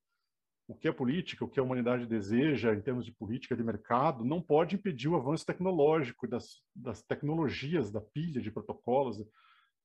o 0.67 0.75
que 0.75 0.87
é 0.87 0.91
política, 0.91 1.45
o 1.45 1.47
que 1.47 1.59
a 1.59 1.63
humanidade 1.63 2.05
deseja 2.05 2.73
em 2.73 2.81
termos 2.81 3.05
de 3.05 3.11
política 3.11 3.55
de 3.55 3.63
mercado, 3.63 4.25
não 4.25 4.41
pode 4.41 4.75
impedir 4.75 5.07
o 5.07 5.15
avanço 5.15 5.45
tecnológico 5.45 6.27
das, 6.27 6.61
das 6.75 7.01
tecnologias, 7.01 7.89
da 7.89 8.01
pilha 8.01 8.41
de 8.41 8.51
protocolos. 8.51 9.17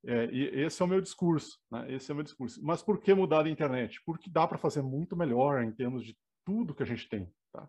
É, 0.05 0.29
e 0.33 0.43
esse 0.65 0.83
é 0.83 0.85
o 0.85 0.89
meu 0.89 1.01
discurso, 1.01 1.57
né? 1.71 1.93
Esse 1.93 2.11
é 2.11 2.13
o 2.13 2.17
meu 2.17 2.25
discurso. 2.25 2.61
Mas 2.65 2.83
por 2.83 3.01
que 3.01 3.15
mudar 3.15 3.47
a 3.47 3.49
internet? 3.49 4.03
Porque 4.05 4.29
dá 4.29 4.47
para 4.47 4.59
fazer 4.59 4.83
muito 4.83 5.17
melhor 5.17 5.63
em 5.63 5.71
termos 5.71 6.05
de 6.05 6.17
tudo 6.45 6.75
que 6.75 6.83
a 6.83 6.87
gente 6.87 7.09
tem, 7.09 7.33
tá? 7.53 7.69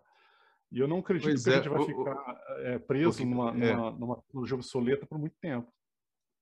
E 0.72 0.80
eu 0.80 0.88
não 0.88 0.98
acredito 0.98 1.28
pois 1.28 1.44
que 1.44 1.50
é, 1.50 1.52
a 1.52 1.56
gente 1.58 1.68
vai 1.68 1.80
o, 1.80 1.86
ficar 1.86 2.40
é, 2.62 2.78
preso 2.80 3.22
o, 3.22 3.26
numa, 3.26 3.50
é. 3.50 3.76
numa, 3.76 3.90
numa 3.92 4.16
tecnologia 4.22 4.56
obsoleta 4.56 5.06
por 5.06 5.18
muito 5.18 5.36
tempo. 5.40 5.72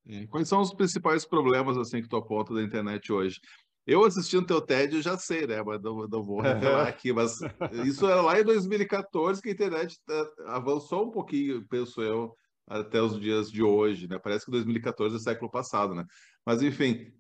É, 0.07 0.27
quais 0.27 0.49
são 0.49 0.63
os 0.63 0.73
principais 0.73 1.27
problemas 1.27 1.77
assim 1.77 2.01
que 2.01 2.09
tu 2.09 2.17
aponta 2.17 2.55
da 2.55 2.63
internet 2.63 3.13
hoje? 3.13 3.39
Eu 3.87 4.05
assistindo 4.05 4.47
teu 4.47 4.61
TED, 4.61 4.97
eu 4.97 5.03
já 5.03 5.19
sei, 5.19 5.47
né? 5.47 5.63
Mas 5.63 5.83
não, 5.83 6.07
não 6.07 6.23
vou 6.23 6.41
revelar 6.41 6.87
aqui. 6.87 7.13
Mas 7.13 7.39
isso 7.85 8.07
era 8.07 8.21
lá 8.21 8.41
em 8.41 8.45
2014 8.45 9.43
que 9.43 9.49
a 9.49 9.53
internet 9.53 9.99
eh, 10.09 10.33
avançou 10.47 11.09
um 11.09 11.11
pouquinho, 11.11 11.67
penso 11.69 12.01
eu, 12.01 12.37
até 12.67 13.03
os 13.03 13.19
dias 13.21 13.51
de 13.51 13.63
hoje, 13.63 14.09
né? 14.09 14.19
Parece 14.19 14.45
que 14.45 14.51
2014 14.53 15.17
é 15.17 15.19
século 15.19 15.51
passado, 15.51 15.95
né? 15.95 16.05
Mas, 16.47 16.63
enfim, 16.63 17.13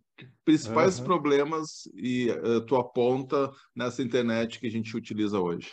principais 0.45 0.99
uhum. 0.99 1.04
problemas 1.04 1.88
e 1.95 2.31
uh, 2.31 2.64
tu 2.64 2.76
aponta 2.76 3.50
nessa 3.75 4.02
internet 4.02 4.61
que 4.61 4.66
a 4.66 4.71
gente 4.71 4.97
utiliza 4.97 5.40
hoje? 5.40 5.71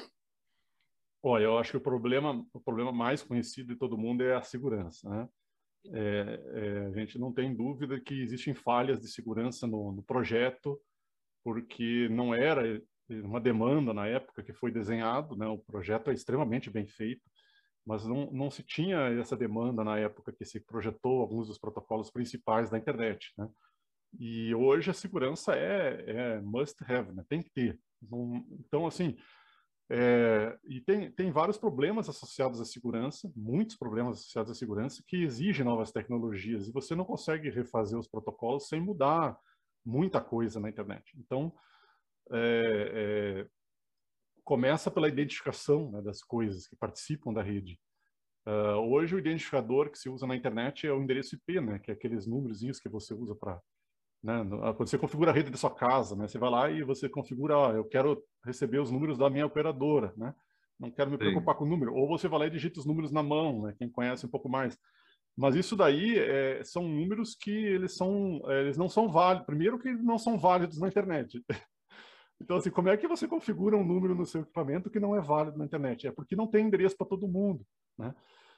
Olha, 1.21 1.43
eu 1.43 1.57
acho 1.57 1.71
que 1.71 1.77
o 1.77 1.81
problema, 1.81 2.45
o 2.53 2.59
problema 2.59 2.91
mais 2.91 3.21
conhecido 3.21 3.73
de 3.73 3.75
todo 3.75 3.97
mundo 3.97 4.23
é 4.23 4.35
a 4.35 4.41
segurança, 4.41 5.09
né? 5.09 5.27
É, 5.87 6.39
é, 6.53 6.85
a 6.87 6.91
gente 6.91 7.17
não 7.17 7.31
tem 7.31 7.55
dúvida 7.55 7.99
que 7.99 8.21
existem 8.21 8.53
falhas 8.53 8.99
de 8.99 9.07
segurança 9.07 9.65
no, 9.65 9.91
no, 9.93 10.03
projeto, 10.03 10.79
porque 11.43 12.09
não 12.09 12.33
era 12.33 12.81
uma 13.09 13.39
demanda 13.39 13.93
na 13.93 14.05
época 14.07 14.43
que 14.43 14.53
foi 14.53 14.71
desenhado, 14.71 15.35
né? 15.35 15.47
O 15.47 15.57
projeto 15.57 16.11
é 16.11 16.13
extremamente 16.13 16.69
bem 16.69 16.85
feito, 16.85 17.23
mas 17.85 18.05
não, 18.05 18.29
não 18.31 18.51
se 18.51 18.61
tinha 18.61 18.97
essa 19.19 19.37
demanda 19.37 19.83
na 19.83 19.97
época 19.97 20.33
que 20.33 20.45
se 20.45 20.59
projetou 20.59 21.21
alguns 21.21 21.47
dos 21.47 21.57
protocolos 21.57 22.11
principais 22.11 22.69
da 22.69 22.77
internet, 22.77 23.33
né? 23.37 23.47
E 24.19 24.53
hoje 24.55 24.89
a 24.89 24.93
segurança 24.93 25.55
é, 25.55 26.03
é 26.07 26.41
must 26.41 26.83
have, 26.83 27.13
né? 27.13 27.23
Tem 27.29 27.41
que 27.41 27.51
ter. 27.51 27.79
Então, 28.59 28.87
assim, 28.87 29.17
é, 29.91 30.57
e 30.63 30.81
tem, 30.81 31.11
tem 31.11 31.31
vários 31.31 31.57
problemas 31.57 32.07
associados 32.07 32.61
à 32.61 32.65
segurança, 32.65 33.31
muitos 33.35 33.75
problemas 33.75 34.19
associados 34.19 34.51
à 34.51 34.55
segurança, 34.55 35.03
que 35.07 35.23
exigem 35.23 35.65
novas 35.65 35.91
tecnologias, 35.91 36.67
e 36.67 36.71
você 36.71 36.93
não 36.93 37.03
consegue 37.03 37.49
refazer 37.49 37.97
os 37.97 38.07
protocolos 38.07 38.67
sem 38.67 38.79
mudar 38.79 39.35
muita 39.83 40.21
coisa 40.21 40.59
na 40.59 40.69
internet. 40.69 41.11
Então, 41.17 41.51
é, 42.31 42.91
é, 42.93 43.47
começa 44.43 44.91
pela 44.91 45.07
identificação 45.07 45.91
né, 45.91 46.01
das 46.01 46.21
coisas 46.21 46.67
que 46.67 46.75
participam 46.75 47.33
da 47.33 47.41
rede. 47.41 47.79
Uh, 48.47 48.79
hoje, 48.91 49.15
o 49.15 49.19
identificador 49.19 49.89
que 49.91 49.97
se 49.97 50.09
usa 50.09 50.25
na 50.25 50.35
internet 50.35 50.87
é 50.87 50.93
o 50.93 51.01
endereço 51.01 51.35
IP, 51.35 51.61
né, 51.61 51.79
que 51.79 51.91
é 51.91 51.93
aqueles 51.93 52.25
númerozinhos 52.25 52.79
que 52.79 52.89
você 52.89 53.13
usa 53.13 53.35
para 53.35 53.59
né? 54.23 54.41
Ah, 54.63 54.73
quando 54.73 54.89
você 54.89 54.97
configura 54.97 55.31
a 55.31 55.33
rede 55.33 55.49
da 55.49 55.57
sua 55.57 55.73
casa, 55.73 56.15
né? 56.15 56.27
você 56.27 56.37
vai 56.37 56.49
lá 56.49 56.69
e 56.69 56.83
você 56.83 57.07
configura, 57.07 57.57
ó, 57.57 57.71
eu 57.71 57.85
quero 57.85 58.21
receber 58.45 58.79
os 58.79 58.91
números 58.91 59.17
da 59.17 59.29
minha 59.29 59.45
operadora, 59.45 60.13
né? 60.17 60.33
não 60.79 60.91
quero 60.91 61.11
me 61.11 61.17
preocupar 61.17 61.55
Sim. 61.55 61.59
com 61.59 61.65
o 61.65 61.67
número. 61.67 61.93
Ou 61.93 62.07
você 62.07 62.27
vai 62.27 62.39
lá 62.39 62.47
e 62.47 62.49
digita 62.49 62.79
os 62.79 62.85
números 62.85 63.11
na 63.11 63.23
mão, 63.23 63.63
né? 63.63 63.75
quem 63.77 63.89
conhece 63.89 64.25
um 64.25 64.29
pouco 64.29 64.47
mais. 64.47 64.77
Mas 65.35 65.55
isso 65.55 65.75
daí 65.75 66.17
é, 66.17 66.63
são 66.63 66.87
números 66.87 67.35
que 67.35 67.51
eles 67.51 67.95
são, 67.95 68.41
é, 68.47 68.61
eles 68.61 68.77
não 68.77 68.89
são 68.89 69.09
válidos. 69.09 69.45
Primeiro 69.45 69.79
que 69.79 69.91
não 69.91 70.17
são 70.17 70.37
válidos 70.37 70.79
na 70.79 70.87
internet. 70.87 71.43
Então, 72.41 72.55
assim, 72.55 72.69
como 72.69 72.87
é 72.87 72.95
que 72.95 73.05
você 73.05 73.27
configura 73.27 73.75
um 73.75 73.83
número 73.83 74.15
no 74.15 74.25
seu 74.25 74.39
equipamento 74.39 74.89
que 74.89 74.97
não 74.97 75.13
é 75.13 75.19
válido 75.19 75.57
na 75.57 75.65
internet? 75.65 76.07
É 76.07 76.11
porque 76.13 76.37
não 76.37 76.47
tem 76.47 76.65
endereço 76.65 76.95
para 76.95 77.05
todo 77.05 77.27
mundo, 77.27 77.65
né? 77.97 78.15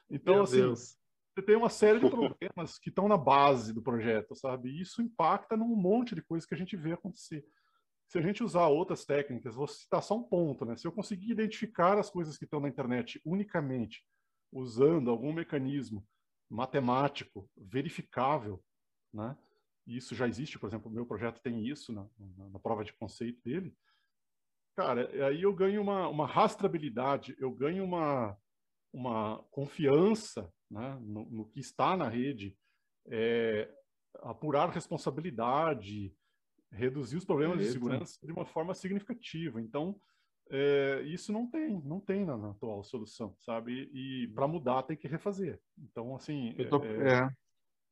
Então, 0.08 0.34
Meu 0.34 0.44
assim, 0.44 0.58
Deus 0.58 0.96
você 1.34 1.42
tem 1.42 1.56
uma 1.56 1.70
série 1.70 1.98
de 1.98 2.10
problemas 2.10 2.78
que 2.78 2.90
estão 2.90 3.08
na 3.08 3.16
base 3.16 3.72
do 3.72 3.82
projeto, 3.82 4.34
sabe? 4.34 4.68
E 4.68 4.82
isso 4.82 5.00
impacta 5.00 5.56
num 5.56 5.74
monte 5.74 6.14
de 6.14 6.22
coisas 6.22 6.46
que 6.46 6.54
a 6.54 6.58
gente 6.58 6.76
vê 6.76 6.92
acontecer. 6.92 7.44
Se 8.06 8.18
a 8.18 8.22
gente 8.22 8.44
usar 8.44 8.66
outras 8.66 9.06
técnicas, 9.06 9.54
vou 9.54 9.66
citar 9.66 10.02
só 10.02 10.14
um 10.14 10.22
ponto, 10.22 10.66
né? 10.66 10.76
Se 10.76 10.86
eu 10.86 10.92
conseguir 10.92 11.30
identificar 11.30 11.98
as 11.98 12.10
coisas 12.10 12.36
que 12.36 12.44
estão 12.44 12.60
na 12.60 12.68
internet 12.68 13.18
unicamente 13.24 14.04
usando 14.52 15.10
algum 15.10 15.32
mecanismo 15.32 16.06
matemático 16.50 17.48
verificável, 17.56 18.62
né? 19.10 19.34
Isso 19.86 20.14
já 20.14 20.28
existe, 20.28 20.58
por 20.58 20.68
exemplo, 20.68 20.90
o 20.90 20.94
meu 20.94 21.06
projeto 21.06 21.40
tem 21.40 21.66
isso 21.66 21.92
na, 21.92 22.06
na, 22.36 22.50
na 22.50 22.58
prova 22.58 22.84
de 22.84 22.92
conceito 22.92 23.40
dele. 23.42 23.74
Cara, 24.76 25.08
aí 25.26 25.42
eu 25.42 25.54
ganho 25.54 25.80
uma, 25.80 26.08
uma 26.08 26.26
rastreabilidade, 26.26 27.34
eu 27.38 27.50
ganho 27.50 27.84
uma, 27.84 28.36
uma 28.92 29.42
confiança 29.50 30.52
né, 30.72 30.98
no, 31.02 31.24
no, 31.26 31.44
que 31.44 31.60
está 31.60 31.96
na 31.96 32.08
rede, 32.08 32.56
é, 33.06 33.68
apurar 34.20 34.70
responsabilidade, 34.70 36.14
reduzir 36.70 37.16
os 37.16 37.24
problemas 37.24 37.58
de 37.58 37.70
segurança 37.70 38.18
de 38.24 38.32
uma 38.32 38.46
forma 38.46 38.74
significativa. 38.74 39.60
Então, 39.60 40.00
é, 40.50 41.02
isso 41.04 41.32
não 41.32 41.46
tem, 41.46 41.80
não 41.84 42.00
tem 42.00 42.24
na, 42.24 42.36
na 42.36 42.50
atual 42.50 42.82
solução, 42.82 43.36
sabe? 43.40 43.90
E, 43.92 44.24
e 44.24 44.28
para 44.28 44.48
mudar 44.48 44.82
tem 44.82 44.96
que 44.96 45.06
refazer. 45.06 45.60
Então, 45.78 46.16
assim, 46.16 46.54
eu 46.56 46.68
tô, 46.70 46.82
é, 46.82 47.12
é. 47.12 47.30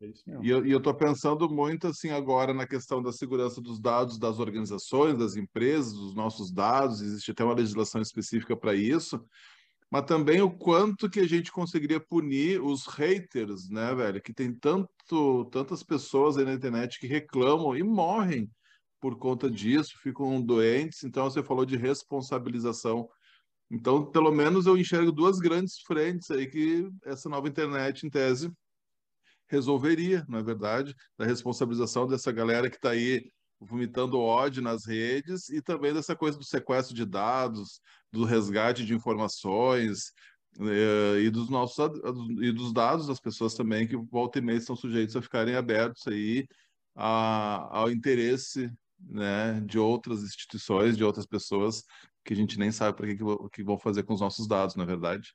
é 0.03 0.07
isso 0.07 0.23
mesmo. 0.27 0.45
E 0.45 0.71
eu 0.71 0.79
estou 0.79 0.95
pensando 0.95 1.49
muito 1.51 1.87
assim 1.87 2.11
agora 2.11 2.55
na 2.55 2.67
questão 2.67 3.03
da 3.03 3.13
segurança 3.13 3.61
dos 3.61 3.79
dados 3.79 4.19
das 4.19 4.39
organizações, 4.39 5.19
das 5.19 5.37
empresas, 5.37 5.93
dos 5.93 6.15
nossos 6.15 6.51
dados. 6.51 7.03
Existe 7.03 7.31
até 7.31 7.45
uma 7.45 7.55
legislação 7.55 8.01
específica 8.01 8.57
para 8.57 8.75
isso 8.75 9.23
mas 9.91 10.05
também 10.05 10.41
o 10.41 10.51
quanto 10.51 11.11
que 11.11 11.19
a 11.19 11.27
gente 11.27 11.51
conseguiria 11.51 11.99
punir 11.99 12.63
os 12.63 12.87
haters, 12.87 13.69
né, 13.69 13.93
velho? 13.95 14.23
Que 14.23 14.33
tem 14.33 14.55
tanto, 14.55 15.45
tantas 15.47 15.83
pessoas 15.83 16.39
aí 16.39 16.45
na 16.45 16.55
internet 16.55 17.01
que 17.01 17.09
reclamam 17.09 17.77
e 17.77 17.83
morrem 17.83 18.49
por 19.01 19.19
conta 19.19 19.51
disso, 19.51 19.99
ficam 19.99 20.41
doentes. 20.41 21.03
Então, 21.03 21.25
você 21.29 21.43
falou 21.43 21.65
de 21.65 21.77
responsabilização. 21.77 23.09
Então, 23.71 24.11
pelo 24.11 24.31
menos 24.31 24.67
eu 24.67 24.77
enxergo 24.77 25.11
duas 25.11 25.39
grandes 25.39 25.81
frentes 25.81 26.31
aí 26.31 26.47
que 26.47 26.89
essa 27.05 27.29
nova 27.29 27.49
internet, 27.49 28.07
em 28.07 28.11
tese, 28.11 28.53
resolveria, 29.49 30.25
não 30.29 30.39
é 30.39 30.43
verdade? 30.43 30.95
Da 31.19 31.25
responsabilização 31.25 32.07
dessa 32.07 32.31
galera 32.31 32.71
que 32.71 32.77
está 32.77 32.91
aí 32.91 33.29
vomitando 33.61 34.19
ódio 34.19 34.63
nas 34.63 34.87
redes 34.87 35.49
e 35.51 35.61
também 35.61 35.93
dessa 35.93 36.17
coisa 36.17 36.39
do 36.39 36.45
sequestro 36.45 36.95
de 36.95 37.05
dados, 37.05 37.81
do 38.11 38.25
resgate 38.25 38.85
de 38.85 38.95
informações 38.95 40.13
eh, 40.59 41.21
e 41.21 41.31
dos 41.31 41.49
nossos 41.49 41.79
e 42.41 42.53
dos 42.53 42.73
dados 42.73 43.07
das 43.07 43.21
pessoas 43.21 43.55
também 43.55 43.87
que 43.87 43.97
volta 43.97 44.39
e 44.39 44.43
meia 44.43 44.59
estão 44.59 44.75
sujeitos 44.75 45.15
a 45.15 45.23
ficarem 45.23 45.55
abertos 45.55 46.07
aí 46.07 46.47
a, 46.95 47.79
ao 47.79 47.91
interesse 47.91 48.73
né, 48.99 49.61
de 49.61 49.79
outras 49.79 50.23
instituições, 50.23 50.97
de 50.97 51.05
outras 51.05 51.27
pessoas 51.27 51.85
que 52.25 52.33
a 52.33 52.37
gente 52.37 52.59
nem 52.59 52.71
sabe 52.71 52.97
para 52.97 53.07
que, 53.07 53.17
que, 53.53 53.63
vão 53.63 53.79
fazer 53.79 54.03
com 54.03 54.15
os 54.15 54.21
nossos 54.21 54.47
dados, 54.47 54.77
na 54.77 54.83
é 54.85 54.87
verdade. 54.87 55.35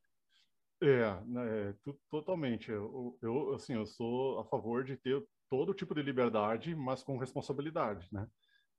É, 0.81 1.21
né, 1.25 1.69
é 1.69 1.91
totalmente. 2.09 2.69
Eu, 2.69 3.17
eu, 3.21 3.53
assim, 3.53 3.73
eu 3.73 3.85
sou 3.85 4.39
a 4.39 4.45
favor 4.45 4.83
de 4.83 4.97
ter 4.97 5.25
todo 5.49 5.73
tipo 5.73 5.95
de 5.95 6.01
liberdade, 6.01 6.75
mas 6.75 7.03
com 7.03 7.17
responsabilidade, 7.17 8.07
né? 8.11 8.27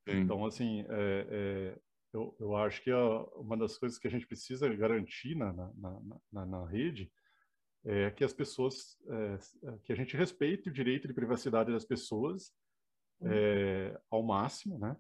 Sim. 0.09 0.21
Então, 0.21 0.45
assim, 0.45 0.85
é, 0.89 1.27
é, 1.31 1.79
eu, 2.13 2.37
eu 2.39 2.57
acho 2.57 2.83
que 2.83 2.91
a, 2.91 3.23
uma 3.37 3.57
das 3.57 3.79
coisas 3.79 3.99
que 3.99 4.07
a 4.07 4.11
gente 4.11 4.27
precisa 4.27 4.69
garantir 4.75 5.35
na, 5.35 5.53
na, 5.53 5.71
na, 6.33 6.47
na 6.47 6.67
rede 6.67 7.11
é 7.85 8.11
que 8.11 8.25
as 8.25 8.33
pessoas, 8.33 8.97
é, 9.09 9.39
que 9.85 9.93
a 9.93 9.97
gente 9.97 10.17
respeite 10.17 10.69
o 10.69 10.73
direito 10.73 11.07
de 11.07 11.15
privacidade 11.15 11.73
das 11.73 11.85
pessoas 11.85 12.53
uhum. 13.21 13.31
é, 13.31 14.01
ao 14.11 14.23
máximo, 14.23 14.79
né? 14.79 14.97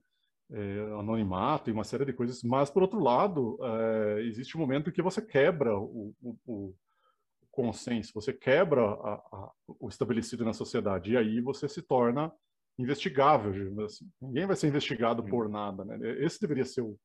É, 0.48 0.78
anonimato 1.00 1.68
e 1.68 1.72
uma 1.72 1.82
série 1.82 2.04
de 2.04 2.12
coisas, 2.12 2.40
mas 2.44 2.70
por 2.70 2.80
outro 2.80 3.00
lado, 3.00 3.58
é, 3.60 4.22
existe 4.22 4.56
um 4.56 4.60
momento 4.60 4.92
que 4.92 5.02
você 5.02 5.20
quebra 5.20 5.76
o, 5.76 6.14
o, 6.22 6.38
o 6.46 6.74
consenso, 7.56 8.12
você 8.12 8.34
quebra 8.34 8.82
a, 8.82 9.14
a, 9.14 9.52
o 9.66 9.88
estabelecido 9.88 10.44
na 10.44 10.52
sociedade 10.52 11.12
e 11.12 11.16
aí 11.16 11.40
você 11.40 11.66
se 11.66 11.80
torna 11.80 12.30
investigável. 12.78 13.82
Assim. 13.82 14.06
Ninguém 14.20 14.46
vai 14.46 14.54
ser 14.54 14.68
investigado 14.68 15.24
por 15.24 15.48
nada, 15.48 15.82
né? 15.82 15.98
Esse 16.22 16.38
deveria 16.38 16.66
ser 16.66 16.82
o, 16.82 16.98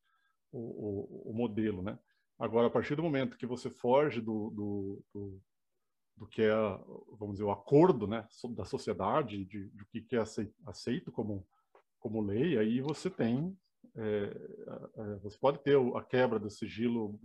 o, 0.52 1.32
o, 1.32 1.34
modelo, 1.34 1.82
né? 1.82 1.98
Agora, 2.38 2.68
a 2.68 2.70
partir 2.70 2.96
do 2.96 3.04
momento 3.04 3.38
que 3.38 3.46
você 3.46 3.70
foge 3.70 4.20
do, 4.20 4.50
do, 4.50 5.04
do 5.14 5.42
do 6.18 6.28
que 6.28 6.44
é, 6.44 6.54
vamos 7.18 7.36
dizer, 7.36 7.46
o 7.46 7.52
acordo 7.52 8.06
né, 8.06 8.28
da 8.50 8.64
sociedade, 8.64 9.44
de, 9.46 9.70
de 9.70 9.82
o 9.82 9.88
que 9.88 10.16
é 10.16 10.24
aceito 10.68 11.12
como, 11.12 11.48
como 12.00 12.22
lei, 12.22 12.60
aí 12.60 12.80
você 12.80 13.10
tem, 13.10 13.58
é, 13.96 14.38
é, 14.98 15.16
você 15.24 15.38
pode 15.40 15.64
ter 15.64 15.76
a 15.96 16.04
quebra 16.04 16.38
do 16.38 16.50
sigilo 16.50 17.20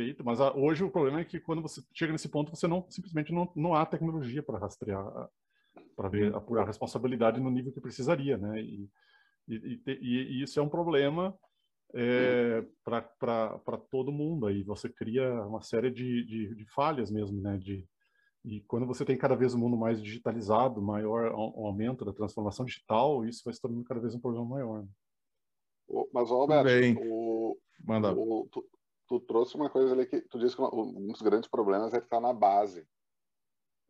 feito, 0.00 0.24
mas 0.24 0.40
a, 0.40 0.56
hoje 0.56 0.82
o 0.82 0.90
problema 0.90 1.20
é 1.20 1.24
que 1.24 1.38
quando 1.38 1.60
você 1.60 1.82
chega 1.92 2.12
nesse 2.12 2.28
ponto, 2.28 2.50
você 2.50 2.66
não, 2.66 2.86
simplesmente 2.88 3.32
não, 3.32 3.50
não 3.54 3.74
há 3.74 3.84
tecnologia 3.84 4.42
para 4.42 4.58
rastrear, 4.58 5.28
para 5.94 6.08
ver, 6.08 6.34
apurar 6.34 6.62
a 6.62 6.66
responsabilidade 6.66 7.38
no 7.38 7.50
nível 7.50 7.72
que 7.72 7.80
precisaria, 7.80 8.38
né, 8.38 8.60
e, 8.60 8.88
e, 9.46 9.80
e, 9.86 9.94
e 10.00 10.42
isso 10.42 10.58
é 10.58 10.62
um 10.62 10.68
problema 10.68 11.36
é, 11.94 12.64
para 12.84 13.78
todo 13.90 14.12
mundo. 14.12 14.46
Aí 14.46 14.62
você 14.62 14.88
cria 14.88 15.28
uma 15.44 15.60
série 15.60 15.90
de, 15.90 16.24
de, 16.24 16.54
de, 16.54 16.64
falhas 16.72 17.10
mesmo, 17.10 17.40
né? 17.40 17.58
De, 17.58 17.84
e 18.44 18.60
quando 18.62 18.86
você 18.86 19.04
tem 19.04 19.18
cada 19.18 19.34
vez 19.34 19.54
um 19.54 19.58
mundo 19.58 19.76
mais 19.76 20.00
digitalizado, 20.00 20.80
maior 20.80 21.32
o 21.34 21.66
aumento 21.66 22.04
da 22.04 22.12
transformação 22.12 22.64
digital, 22.64 23.24
isso 23.26 23.42
vai 23.44 23.52
se 23.52 23.60
tornando 23.60 23.84
cada 23.84 24.00
vez 24.00 24.14
um 24.14 24.20
problema 24.20 24.46
maior. 24.46 24.82
Né? 24.82 24.88
Mas, 26.12 26.30
Alberto, 26.30 27.00
o, 27.02 27.58
Manda. 27.84 28.12
O, 28.12 28.48
tu, 28.50 28.64
tu, 29.10 29.18
trouxe 29.18 29.56
uma 29.56 29.68
coisa 29.68 29.92
ali 29.92 30.06
que 30.06 30.20
tu 30.20 30.38
disse 30.38 30.54
que 30.54 30.62
um 30.62 31.08
dos 31.08 31.20
grandes 31.20 31.50
problemas 31.50 31.92
é 31.92 31.98
que 31.98 32.06
está 32.06 32.20
na 32.20 32.32
base 32.32 32.86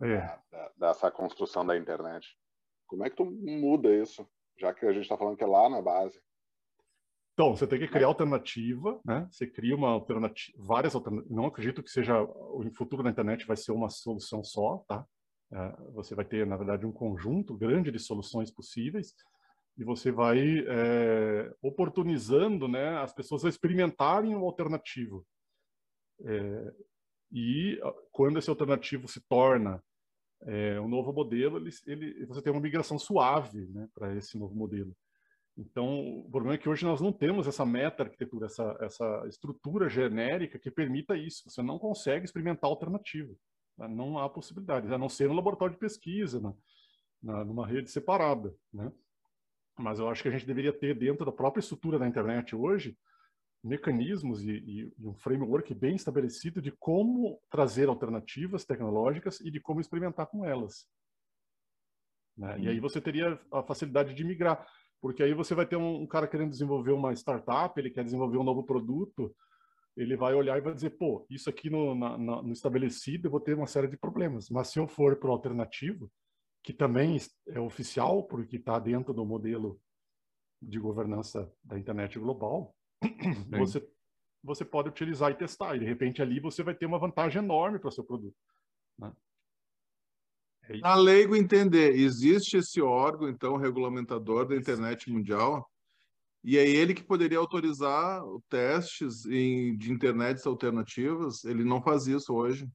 é. 0.00 0.16
da, 0.16 0.42
da, 0.50 0.72
dessa 0.78 1.10
construção 1.10 1.64
da 1.64 1.76
internet. 1.76 2.38
Como 2.86 3.04
é 3.04 3.10
que 3.10 3.16
tu 3.16 3.26
muda 3.26 3.94
isso? 3.94 4.26
Já 4.58 4.72
que 4.72 4.86
a 4.86 4.92
gente 4.92 5.02
está 5.02 5.18
falando 5.18 5.36
que 5.36 5.44
é 5.44 5.46
lá 5.46 5.68
na 5.68 5.82
base. 5.82 6.18
Então, 7.34 7.54
você 7.54 7.66
tem 7.66 7.78
que 7.78 7.88
criar 7.88 8.06
alternativa, 8.06 9.00
né? 9.04 9.28
Você 9.30 9.46
cria 9.46 9.76
uma 9.76 9.90
alternativa, 9.90 10.56
várias 10.58 10.94
alternativas. 10.94 11.34
Não 11.34 11.46
acredito 11.46 11.82
que 11.82 11.90
seja 11.90 12.20
o 12.22 12.62
futuro 12.74 13.02
da 13.02 13.10
internet 13.10 13.46
vai 13.46 13.56
ser 13.56 13.72
uma 13.72 13.88
solução 13.88 14.42
só, 14.42 14.78
tá? 14.88 15.06
É, 15.52 15.76
você 15.92 16.14
vai 16.14 16.24
ter, 16.24 16.46
na 16.46 16.56
verdade, 16.56 16.86
um 16.86 16.92
conjunto 16.92 17.56
grande 17.56 17.90
de 17.90 17.98
soluções 17.98 18.50
possíveis 18.50 19.14
e 19.76 19.84
você 19.84 20.10
vai 20.10 20.38
é, 20.66 21.54
oportunizando, 21.62 22.68
né, 22.68 22.98
as 22.98 23.12
pessoas 23.12 23.44
a 23.44 23.48
experimentarem 23.48 24.34
o 24.34 24.44
alternativo. 24.44 25.26
É, 26.22 26.74
e 27.32 27.80
quando 28.10 28.38
esse 28.38 28.50
alternativo 28.50 29.08
se 29.08 29.20
torna 29.20 29.82
é, 30.42 30.80
um 30.80 30.88
novo 30.88 31.12
modelo, 31.12 31.56
ele, 31.56 31.70
ele, 31.86 32.26
você 32.26 32.42
tem 32.42 32.52
uma 32.52 32.60
migração 32.60 32.98
suave, 32.98 33.66
né, 33.68 33.88
para 33.94 34.14
esse 34.16 34.38
novo 34.38 34.54
modelo. 34.54 34.94
Então, 35.56 36.20
o 36.20 36.30
problema 36.30 36.54
é 36.54 36.58
que 36.58 36.68
hoje 36.68 36.86
nós 36.86 37.00
não 37.00 37.12
temos 37.12 37.46
essa 37.46 37.66
meta-arquitetura, 37.66 38.46
essa, 38.46 38.76
essa 38.80 39.24
estrutura 39.28 39.88
genérica 39.88 40.58
que 40.58 40.70
permita 40.70 41.16
isso. 41.16 41.48
Você 41.50 41.62
não 41.62 41.78
consegue 41.78 42.24
experimentar 42.24 42.70
alternativa. 42.70 43.34
Né? 43.76 43.88
Não 43.88 44.18
há 44.18 44.28
possibilidade, 44.28 44.92
a 44.92 44.98
não 44.98 45.08
ser 45.08 45.28
no 45.28 45.34
laboratório 45.34 45.74
de 45.74 45.80
pesquisa, 45.80 46.40
na, 46.40 46.54
na, 47.22 47.44
numa 47.44 47.66
rede 47.66 47.90
separada. 47.90 48.54
Né? 48.72 48.90
Mas 49.80 49.98
eu 49.98 50.08
acho 50.08 50.22
que 50.22 50.28
a 50.28 50.32
gente 50.32 50.46
deveria 50.46 50.72
ter, 50.72 50.96
dentro 50.96 51.24
da 51.24 51.32
própria 51.32 51.60
estrutura 51.60 51.98
da 51.98 52.06
internet 52.06 52.54
hoje, 52.54 52.96
mecanismos 53.62 54.42
e, 54.42 54.52
e, 54.52 54.92
e 54.98 55.06
um 55.06 55.14
framework 55.14 55.74
bem 55.74 55.96
estabelecido 55.96 56.60
de 56.62 56.70
como 56.72 57.40
trazer 57.50 57.88
alternativas 57.88 58.64
tecnológicas 58.64 59.40
e 59.40 59.50
de 59.50 59.60
como 59.60 59.80
experimentar 59.80 60.26
com 60.26 60.44
elas. 60.44 60.86
Né? 62.36 62.58
E 62.60 62.68
aí 62.68 62.76
uhum. 62.76 62.82
você 62.82 63.00
teria 63.00 63.38
a 63.52 63.62
facilidade 63.62 64.14
de 64.14 64.24
migrar 64.24 64.66
porque 65.00 65.22
aí 65.22 65.32
você 65.32 65.54
vai 65.54 65.66
ter 65.66 65.76
um, 65.76 66.02
um, 66.02 66.06
cara 66.06 66.28
querendo 66.28 66.50
desenvolver 66.50 66.92
uma 66.92 67.12
startup, 67.14 67.78
ele 67.78 67.90
quer 67.90 68.04
desenvolver 68.04 68.36
um 68.36 68.44
novo 68.44 68.62
produto, 68.62 69.34
ele 69.96 70.16
vai 70.16 70.34
olhar 70.34 70.58
e 70.58 70.60
vai 70.60 70.74
dizer, 70.74 70.90
pô, 70.90 71.26
isso 71.30 71.48
aqui 71.48 71.70
no, 71.70 71.94
na, 71.94 72.18
no 72.18 72.52
estabelecido 72.52 73.26
eu 73.26 73.30
vou 73.30 73.40
ter 73.40 73.54
uma 73.54 73.66
série 73.66 73.88
de 73.88 73.96
problemas, 73.96 74.50
mas 74.50 74.68
se 74.68 74.78
eu 74.78 74.86
for 74.86 75.16
para 75.16 75.30
o 75.30 75.32
alternativo, 75.32 76.10
que 76.62 76.72
também 76.72 77.18
é 77.48 77.60
oficial, 77.60 78.24
porque 78.24 78.56
está 78.56 78.78
dentro 78.78 79.12
do 79.12 79.24
modelo 79.24 79.80
de 80.60 80.78
governança 80.78 81.50
da 81.64 81.78
internet 81.78 82.18
global, 82.18 82.74
você, 83.48 83.86
você 84.42 84.64
pode 84.64 84.88
utilizar 84.88 85.30
e 85.30 85.36
testar, 85.36 85.76
e 85.76 85.80
de 85.80 85.86
repente 85.86 86.20
ali 86.20 86.38
você 86.38 86.62
vai 86.62 86.74
ter 86.74 86.86
uma 86.86 86.98
vantagem 86.98 87.42
enorme 87.42 87.78
para 87.78 87.88
o 87.88 87.92
seu 87.92 88.04
produto. 88.04 88.36
Né? 88.98 89.12
É 90.64 90.78
Na 90.78 90.94
leigo 90.94 91.34
entender, 91.34 91.94
existe 91.94 92.58
esse 92.58 92.80
órgão, 92.80 93.28
então, 93.28 93.56
regulamentador 93.56 94.46
da 94.46 94.56
internet 94.56 95.10
mundial, 95.10 95.70
e 96.42 96.56
é 96.56 96.66
ele 96.66 96.94
que 96.94 97.02
poderia 97.02 97.38
autorizar 97.38 98.22
testes 98.48 99.26
em, 99.26 99.76
de 99.76 99.92
internets 99.92 100.46
alternativas? 100.46 101.44
Ele 101.44 101.62
não 101.62 101.82
faz 101.82 102.06
isso 102.06 102.32
hoje. 102.32 102.66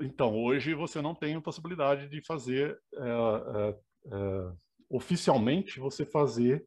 Então, 0.00 0.36
hoje 0.36 0.74
você 0.74 1.00
não 1.02 1.14
tem 1.14 1.34
a 1.34 1.40
possibilidade 1.40 2.08
de 2.08 2.24
fazer, 2.24 2.78
é, 2.94 3.76
é, 4.12 4.52
oficialmente, 4.88 5.80
você 5.80 6.04
fazer 6.04 6.66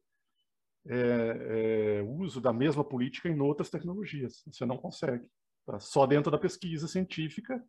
uso 2.19 2.41
da 2.41 2.51
mesma 2.51 2.83
política 2.83 3.29
em 3.29 3.39
outras 3.39 3.69
tecnologias. 3.69 4.43
Você 4.45 4.65
não 4.65 4.77
consegue. 4.77 5.25
Tá? 5.65 5.79
Só 5.79 6.05
dentro 6.05 6.29
da 6.29 6.37
pesquisa 6.37 6.87
científica 6.89 7.63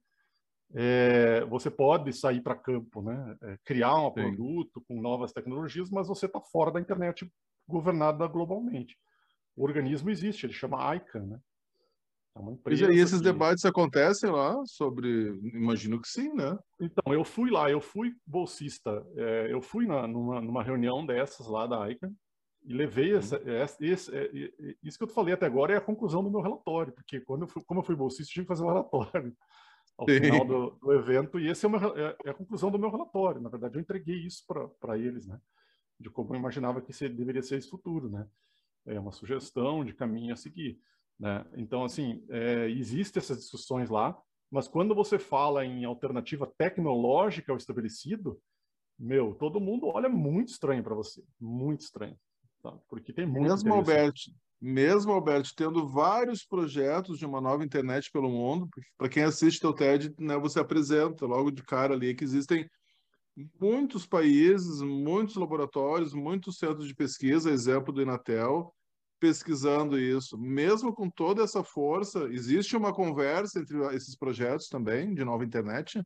é, 0.72 1.44
você 1.44 1.70
pode 1.70 2.12
sair 2.12 2.40
para 2.40 2.56
campo, 2.56 3.02
né? 3.02 3.36
É, 3.42 3.58
criar 3.64 3.94
um 3.96 4.08
Sim. 4.08 4.14
produto 4.14 4.82
com 4.88 5.00
novas 5.00 5.32
tecnologias, 5.32 5.90
mas 5.90 6.08
você 6.08 6.26
está 6.26 6.40
fora 6.40 6.72
da 6.72 6.80
internet 6.80 7.30
governada 7.68 8.26
globalmente. 8.26 8.96
O 9.56 9.64
organismo 9.64 10.10
existe, 10.10 10.46
ele 10.46 10.52
chama 10.52 10.96
ICANN, 10.96 11.26
né? 11.26 11.38
É 12.36 12.40
uma 12.40 12.52
empresa 12.52 12.92
e 12.92 12.98
esses 12.98 13.18
que... 13.18 13.24
debates 13.24 13.64
acontecem 13.64 14.28
lá 14.28 14.60
sobre, 14.66 15.38
imagino 15.54 16.00
que 16.00 16.08
sim, 16.08 16.32
né? 16.34 16.58
Então, 16.80 17.14
eu 17.14 17.24
fui 17.24 17.48
lá, 17.48 17.70
eu 17.70 17.80
fui 17.80 18.12
bolsista, 18.26 19.06
é, 19.16 19.52
eu 19.52 19.62
fui 19.62 19.86
na, 19.86 20.08
numa, 20.08 20.40
numa 20.40 20.62
reunião 20.62 21.06
dessas 21.06 21.46
lá 21.46 21.66
da 21.66 21.88
ICANN, 21.88 22.12
E 22.64 22.72
levei 22.74 23.12
uhum. 23.12 23.18
essa, 23.18 23.36
essa, 23.48 23.84
esse, 23.84 24.16
é, 24.16 24.30
isso 24.82 24.98
que 24.98 25.04
eu 25.04 25.08
falei 25.08 25.32
até 25.32 25.46
agora 25.46 25.74
é 25.74 25.76
a 25.76 25.80
conclusão 25.80 26.24
do 26.24 26.30
meu 26.30 26.40
relatório, 26.40 26.92
porque 26.92 27.20
quando 27.20 27.42
eu 27.42 27.48
fui, 27.48 27.62
como 27.64 27.80
eu 27.80 27.84
fui 27.84 27.94
bolsista, 27.94 28.30
eu 28.30 28.34
tive 28.34 28.46
que 28.46 28.48
fazer 28.48 28.64
um 28.64 28.68
relatório 28.68 29.36
ao 29.96 30.08
Sim. 30.08 30.20
final 30.20 30.44
do, 30.44 30.70
do, 30.70 30.92
evento, 30.92 31.38
e 31.38 31.48
esse 31.48 31.64
é, 31.64 31.68
meu, 31.68 31.96
é, 31.96 32.16
é, 32.24 32.30
a 32.30 32.34
conclusão 32.34 32.68
do 32.68 32.80
meu 32.80 32.90
relatório. 32.90 33.40
Na 33.40 33.48
verdade, 33.48 33.76
eu 33.76 33.80
entreguei 33.80 34.26
isso 34.26 34.44
para 34.80 34.98
eles, 34.98 35.24
né? 35.24 35.38
De 36.00 36.10
como 36.10 36.34
eu 36.34 36.38
imaginava 36.40 36.80
que 36.80 36.92
seria, 36.92 37.16
deveria 37.16 37.42
ser 37.44 37.58
esse 37.58 37.70
futuro, 37.70 38.10
né? 38.10 38.26
É 38.86 38.98
uma 38.98 39.12
sugestão 39.12 39.84
de 39.84 39.94
caminho 39.94 40.32
a 40.32 40.36
seguir, 40.36 40.80
né? 41.18 41.44
Então, 41.56 41.84
assim, 41.84 42.24
é, 42.28 42.68
existem 42.70 43.20
essas 43.20 43.38
discussões 43.38 43.88
lá, 43.88 44.16
mas 44.50 44.68
quando 44.68 44.94
você 44.94 45.18
fala 45.18 45.64
em 45.64 45.84
alternativa 45.84 46.50
tecnológica 46.58 47.52
ao 47.52 47.58
estabelecido, 47.58 48.40
meu, 48.98 49.34
todo 49.34 49.60
mundo 49.60 49.88
olha 49.88 50.08
muito 50.08 50.48
estranho 50.48 50.82
para 50.82 50.94
você, 50.94 51.22
muito 51.40 51.80
estranho, 51.80 52.16
tá? 52.62 52.72
porque 52.88 53.12
tem 53.12 53.26
muito. 53.26 53.42
Mesmo 53.42 53.74
Alberto, 53.74 54.30
mesmo 54.60 55.12
Alberto, 55.12 55.50
tendo 55.56 55.88
vários 55.88 56.44
projetos 56.44 57.18
de 57.18 57.26
uma 57.26 57.40
nova 57.40 57.64
internet 57.64 58.10
pelo 58.12 58.30
mundo, 58.30 58.68
para 58.96 59.08
quem 59.08 59.24
assiste 59.24 59.66
o 59.66 59.72
TED, 59.72 60.14
né, 60.18 60.38
você 60.38 60.60
apresenta 60.60 61.26
logo 61.26 61.50
de 61.50 61.62
cara 61.62 61.94
ali 61.94 62.14
que 62.14 62.24
existem 62.24 62.68
muitos 63.60 64.06
países, 64.06 64.80
muitos 64.80 65.34
laboratórios, 65.36 66.14
muitos 66.14 66.58
centros 66.58 66.86
de 66.86 66.94
pesquisa, 66.94 67.50
exemplo 67.50 67.92
do 67.92 68.00
Inatel, 68.00 68.72
pesquisando 69.24 69.98
isso. 69.98 70.36
Mesmo 70.36 70.92
com 70.92 71.08
toda 71.08 71.42
essa 71.42 71.64
força, 71.64 72.24
existe 72.30 72.76
uma 72.76 72.92
conversa 72.92 73.58
entre 73.58 73.78
esses 73.96 74.14
projetos 74.14 74.68
também 74.68 75.14
de 75.14 75.24
nova 75.24 75.42
internet? 75.42 76.02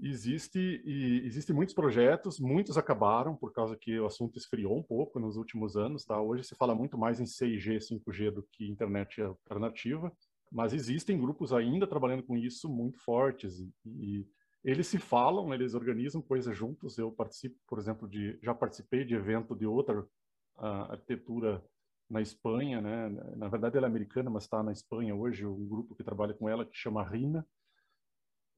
Existe 0.00 0.58
e 0.86 1.20
existem 1.26 1.54
muitos 1.54 1.74
projetos, 1.74 2.40
muitos 2.40 2.78
acabaram 2.78 3.36
por 3.36 3.52
causa 3.52 3.76
que 3.76 4.00
o 4.00 4.06
assunto 4.06 4.38
esfriou 4.38 4.78
um 4.78 4.82
pouco 4.82 5.20
nos 5.20 5.36
últimos 5.36 5.76
anos, 5.76 6.02
tá? 6.02 6.18
Hoje 6.18 6.44
se 6.44 6.54
fala 6.54 6.74
muito 6.74 6.96
mais 6.96 7.20
em 7.20 7.24
6G, 7.24 7.76
5G 7.76 8.30
do 8.30 8.42
que 8.52 8.66
internet 8.66 9.20
alternativa, 9.20 10.10
mas 10.50 10.72
existem 10.72 11.20
grupos 11.20 11.52
ainda 11.52 11.86
trabalhando 11.86 12.22
com 12.22 12.38
isso 12.38 12.70
muito 12.70 12.98
fortes 13.00 13.58
e, 13.58 13.70
e 13.84 14.26
eles 14.64 14.86
se 14.86 14.98
falam, 14.98 15.52
eles 15.52 15.74
organizam 15.74 16.22
coisas 16.22 16.56
juntos. 16.56 16.96
Eu 16.96 17.12
participo, 17.12 17.56
por 17.66 17.78
exemplo, 17.78 18.08
de 18.08 18.38
já 18.42 18.54
participei 18.54 19.04
de 19.04 19.14
evento 19.14 19.54
de 19.54 19.66
outra 19.66 20.00
uh, 20.00 20.92
arquitetura 20.92 21.62
na 22.08 22.20
Espanha, 22.20 22.80
né? 22.80 23.08
Na 23.36 23.48
verdade 23.48 23.76
ela 23.76 23.86
é 23.86 23.90
americana, 23.90 24.30
mas 24.30 24.44
está 24.44 24.62
na 24.62 24.72
Espanha 24.72 25.14
hoje 25.14 25.46
um 25.46 25.66
grupo 25.68 25.94
que 25.94 26.04
trabalha 26.04 26.34
com 26.34 26.48
ela 26.48 26.64
que 26.64 26.76
chama 26.76 27.06
RINA. 27.06 27.46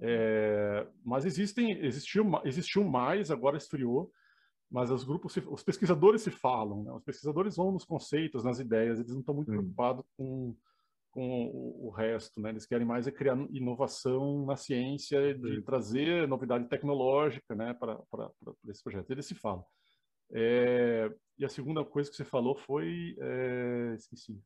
É, 0.03 0.87
mas 1.05 1.25
existem, 1.25 1.73
existiu, 1.85 2.25
existiu 2.45 2.85
mais, 2.85 3.31
agora 3.31 3.57
esfriou. 3.57 4.11
Mas 4.71 4.91
os 4.91 5.03
grupos, 5.03 5.33
se, 5.33 5.41
os 5.41 5.65
pesquisadores 5.65 6.23
se 6.23 6.31
falam, 6.31 6.85
né? 6.85 6.93
Os 6.93 7.03
pesquisadores 7.03 7.57
vão 7.57 7.73
nos 7.73 7.85
conceitos, 7.85 8.45
nas 8.45 8.61
ideias. 8.61 9.01
Eles 9.01 9.13
não 9.13 9.21
estão 9.21 9.35
muito 9.35 9.51
preocupados 9.51 10.05
com 10.17 10.55
com 11.13 11.47
o, 11.47 11.89
o, 11.89 11.91
resto, 11.91 12.41
né? 12.41 12.51
Eles 12.51 12.67
querem 12.67 12.87
mais 12.87 13.07
é 13.07 13.11
criar 13.11 13.37
inovação 13.51 14.47
na 14.47 14.57
ciência, 14.57 15.35
de 15.35 15.61
trazer 15.63 16.29
novidade 16.29 16.69
tecnológica, 16.69 17.55
né, 17.55 17.75
para 17.75 17.99
esse 18.69 18.83
projeto. 18.83 19.11
Eles 19.11 19.27
se 19.27 19.35
falam. 19.35 19.65
É, 20.33 21.11
e 21.39 21.45
a 21.45 21.49
segunda 21.49 21.85
coisa 21.85 22.11
que 22.11 22.17
você 22.17 22.25
falou 22.25 22.57
foi. 22.57 23.17
É, 23.19 23.95
esqueci. 23.97 24.39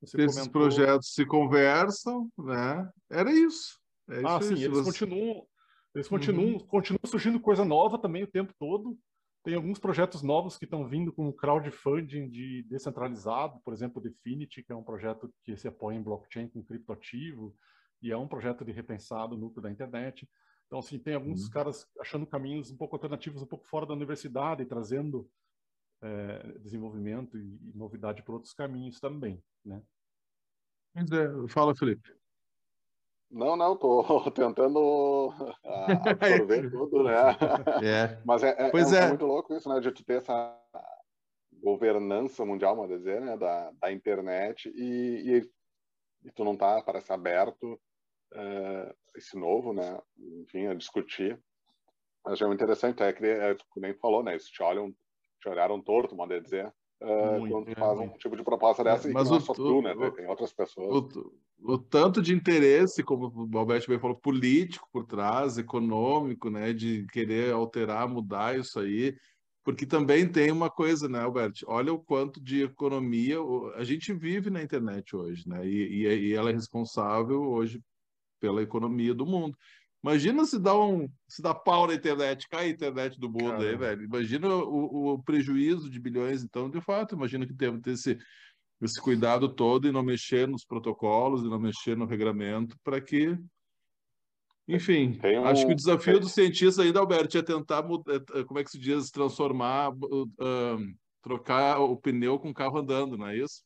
Você 0.00 0.20
Esses 0.22 0.36
comentou... 0.36 0.52
projetos 0.62 1.14
se 1.14 1.24
conversam, 1.24 2.28
né? 2.38 2.90
Era 3.10 3.32
isso. 3.32 3.78
É 4.10 4.16
isso 4.16 4.26
ah, 4.26 4.42
sim, 4.42 4.54
eles 4.54 4.78
você... 4.78 4.84
continuam. 4.84 5.46
Eles 5.94 6.08
continuam, 6.08 6.52
uhum. 6.54 6.58
continuam 6.58 7.00
surgindo 7.04 7.38
coisa 7.38 7.64
nova 7.64 7.98
também 7.98 8.22
o 8.22 8.30
tempo 8.30 8.52
todo. 8.58 8.98
Tem 9.44 9.54
alguns 9.54 9.78
projetos 9.78 10.22
novos 10.22 10.56
que 10.56 10.64
estão 10.64 10.88
vindo 10.88 11.12
com 11.12 11.32
crowdfunding 11.32 12.30
de 12.30 12.62
descentralizado, 12.62 13.60
por 13.64 13.74
exemplo, 13.74 14.00
o 14.00 14.02
Definity, 14.02 14.62
que 14.62 14.72
é 14.72 14.76
um 14.76 14.84
projeto 14.84 15.32
que 15.44 15.56
se 15.56 15.68
apoia 15.68 15.96
em 15.96 16.02
blockchain 16.02 16.48
com 16.48 16.62
criptoativo, 16.62 17.54
e 18.00 18.10
é 18.10 18.16
um 18.16 18.28
projeto 18.28 18.64
de 18.64 18.72
repensar 18.72 19.26
o 19.26 19.36
núcleo 19.36 19.62
da 19.62 19.70
internet. 19.70 20.28
Então, 20.72 20.80
assim, 20.80 20.98
tem 20.98 21.14
alguns 21.14 21.44
uhum. 21.44 21.50
caras 21.50 21.86
achando 22.00 22.26
caminhos 22.26 22.70
um 22.70 22.76
pouco 22.78 22.96
alternativos, 22.96 23.42
um 23.42 23.46
pouco 23.46 23.66
fora 23.66 23.84
da 23.84 23.92
universidade, 23.92 24.64
trazendo 24.64 25.30
é, 26.00 26.58
desenvolvimento 26.60 27.36
e, 27.36 27.60
e 27.62 27.76
novidade 27.76 28.22
por 28.22 28.36
outros 28.36 28.54
caminhos 28.54 28.98
também, 28.98 29.38
né? 29.62 29.82
É, 30.96 31.48
fala, 31.48 31.74
Felipe. 31.74 32.16
Não, 33.30 33.54
não, 33.54 33.76
tô 33.76 34.02
tentando 34.32 35.34
absorver 35.62 36.70
tudo, 36.72 37.04
né? 37.04 37.12
É. 37.82 38.18
Mas 38.24 38.42
é, 38.42 38.56
é, 38.56 38.70
pois 38.70 38.94
é, 38.94 39.04
é. 39.04 39.08
muito 39.08 39.26
louco 39.26 39.54
isso, 39.54 39.68
né? 39.68 39.78
De 39.78 39.92
tu 39.92 40.02
ter 40.02 40.22
essa 40.22 40.58
governança 41.62 42.46
mundial, 42.46 42.76
vamos 42.76 42.96
dizer, 42.96 43.20
né? 43.20 43.36
Da, 43.36 43.70
da 43.72 43.92
internet 43.92 44.72
e, 44.74 45.36
e, 45.36 45.50
e 46.28 46.30
tu 46.30 46.42
não 46.44 46.56
tá, 46.56 46.82
parece, 46.82 47.12
aberto 47.12 47.78
uh, 48.32 48.94
esse 49.16 49.36
novo, 49.36 49.72
né? 49.72 49.98
Enfim, 50.42 50.66
a 50.66 50.74
discutir. 50.74 51.40
Mas 52.24 52.40
é 52.40 52.46
muito 52.46 52.62
interessante, 52.62 53.02
é 53.02 53.12
que 53.12 53.24
é, 53.24 53.56
nem 53.76 53.94
falou, 53.94 54.22
né? 54.22 54.32
Eles 54.32 54.46
te 54.46 54.62
olham, 54.62 54.94
te 55.40 55.48
olharam 55.48 55.82
torto, 55.82 56.16
pode 56.16 56.40
dizer, 56.40 56.72
muito, 57.38 57.52
quando 57.52 57.66
tu 57.66 57.80
faz 57.80 57.98
um 57.98 58.08
tipo 58.10 58.36
de 58.36 58.44
proposta 58.44 58.84
dessa 58.84 59.08
é, 59.08 59.12
mas 59.12 59.26
e 59.26 59.30
não 59.30 59.36
o, 59.36 59.40
é 59.40 59.44
só 59.44 59.52
tu, 59.52 59.82
né? 59.82 59.92
O, 59.92 60.10
tem 60.12 60.26
outras 60.26 60.52
pessoas. 60.52 61.14
O, 61.14 61.32
o 61.74 61.78
tanto 61.78 62.22
de 62.22 62.32
interesse, 62.32 63.02
como 63.02 63.32
o 63.52 63.58
Alberto 63.58 63.88
bem 63.88 63.98
falou, 63.98 64.16
político 64.16 64.88
por 64.92 65.04
trás, 65.04 65.58
econômico, 65.58 66.48
né? 66.48 66.72
De 66.72 67.06
querer 67.08 67.52
alterar, 67.52 68.08
mudar 68.08 68.58
isso 68.58 68.78
aí. 68.78 69.16
Porque 69.64 69.86
também 69.86 70.30
tem 70.30 70.50
uma 70.50 70.70
coisa, 70.70 71.08
né, 71.08 71.20
Alberto? 71.20 71.64
Olha 71.68 71.92
o 71.92 71.98
quanto 71.98 72.40
de 72.40 72.64
economia 72.64 73.38
a 73.76 73.84
gente 73.84 74.12
vive 74.12 74.50
na 74.50 74.62
internet 74.62 75.14
hoje, 75.14 75.48
né? 75.48 75.66
E, 75.66 76.04
e, 76.04 76.28
e 76.28 76.34
ela 76.34 76.50
é 76.50 76.52
responsável 76.52 77.42
hoje 77.42 77.80
pela 78.42 78.60
economia 78.60 79.14
do 79.14 79.24
mundo. 79.24 79.56
Imagina 80.02 80.44
se 80.44 80.58
dá 80.58 80.76
um 80.76 81.08
se 81.28 81.40
dá 81.40 81.54
pau 81.54 81.86
na 81.86 81.94
internet, 81.94 82.48
cai 82.48 82.66
a 82.66 82.70
internet 82.70 83.20
do 83.20 83.30
mundo 83.30 83.52
Caramba. 83.52 83.64
aí, 83.64 83.76
velho. 83.76 84.02
Imagina 84.02 84.48
o, 84.48 85.12
o, 85.12 85.22
prejuízo 85.22 85.88
de 85.88 86.00
bilhões, 86.00 86.42
então, 86.42 86.68
de 86.68 86.80
fato, 86.80 87.14
imagina 87.14 87.46
que 87.46 87.54
temos 87.54 87.86
esse, 87.86 88.18
esse 88.80 89.00
cuidado 89.00 89.48
todo 89.48 89.86
e 89.86 89.92
não 89.92 90.02
mexer 90.02 90.48
nos 90.48 90.64
protocolos 90.64 91.42
e 91.42 91.48
não 91.48 91.60
mexer 91.60 91.96
no 91.96 92.04
regramento 92.04 92.76
para 92.82 93.00
que 93.00 93.38
enfim, 94.66 95.20
um... 95.24 95.44
acho 95.44 95.66
que 95.66 95.72
o 95.72 95.76
desafio 95.76 96.18
do 96.18 96.28
cientista 96.28 96.82
ainda, 96.82 96.98
Alberto, 96.98 97.38
é 97.38 97.42
tentar, 97.42 97.84
é, 98.34 98.44
como 98.44 98.58
é 98.58 98.64
que 98.64 98.70
se 98.70 98.78
diz, 98.78 99.10
transformar, 99.10 99.90
uh, 99.90 100.94
trocar 101.20 101.78
o 101.80 101.96
pneu 101.96 102.38
com 102.38 102.50
o 102.50 102.54
carro 102.54 102.78
andando, 102.78 103.16
não 103.16 103.26
é 103.26 103.36
isso? 103.36 103.62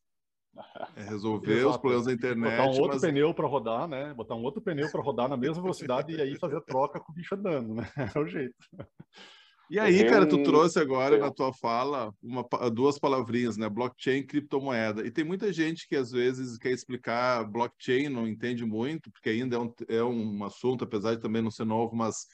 É 0.97 1.03
resolver 1.03 1.53
Exato. 1.53 1.71
os 1.71 1.77
problemas 1.77 2.07
da 2.07 2.13
internet. 2.13 2.57
Botar 2.57 2.65
um 2.65 2.81
outro 2.81 3.01
mas... 3.01 3.01
pneu 3.01 3.35
para 3.35 3.47
rodar, 3.47 3.89
né? 3.89 4.15
Botar 4.15 4.35
um 4.35 4.43
outro 4.43 4.61
pneu 4.61 4.91
para 4.91 5.03
rodar 5.03 5.29
na 5.29 5.37
mesma 5.37 5.63
velocidade 5.63 6.15
e 6.15 6.21
aí 6.21 6.37
fazer 6.39 6.57
a 6.57 6.61
troca 6.61 7.01
com 7.01 7.13
o 7.13 7.15
bicho 7.15 7.35
andando, 7.35 7.75
né? 7.75 7.87
É 8.17 8.19
o 8.19 8.27
jeito. 8.27 8.55
E 9.69 9.81
aí, 9.81 10.05
cara, 10.09 10.27
tu 10.27 10.45
trouxe 10.45 10.79
agora 10.79 11.19
na 11.19 11.31
tua 11.31 11.53
fala 11.53 12.15
uma, 12.23 12.47
duas 12.71 13.01
palavrinhas, 13.01 13.57
né? 13.57 13.69
Blockchain 13.69 14.19
e 14.19 14.27
criptomoeda. 14.27 15.05
E 15.05 15.11
tem 15.11 15.25
muita 15.25 15.53
gente 15.53 15.89
que 15.89 15.97
às 15.97 16.13
vezes 16.13 16.57
quer 16.57 16.71
explicar 16.71 17.45
blockchain, 17.45 18.09
não 18.09 18.29
entende 18.29 18.65
muito, 18.65 19.11
porque 19.11 19.31
ainda 19.31 19.57
é 19.57 19.59
um, 19.59 19.75
é 19.89 20.05
um 20.05 20.45
assunto, 20.45 20.85
apesar 20.85 21.17
de 21.17 21.21
também 21.21 21.43
não 21.43 21.51
ser 21.51 21.65
novo, 21.65 21.97
mas 21.97 22.27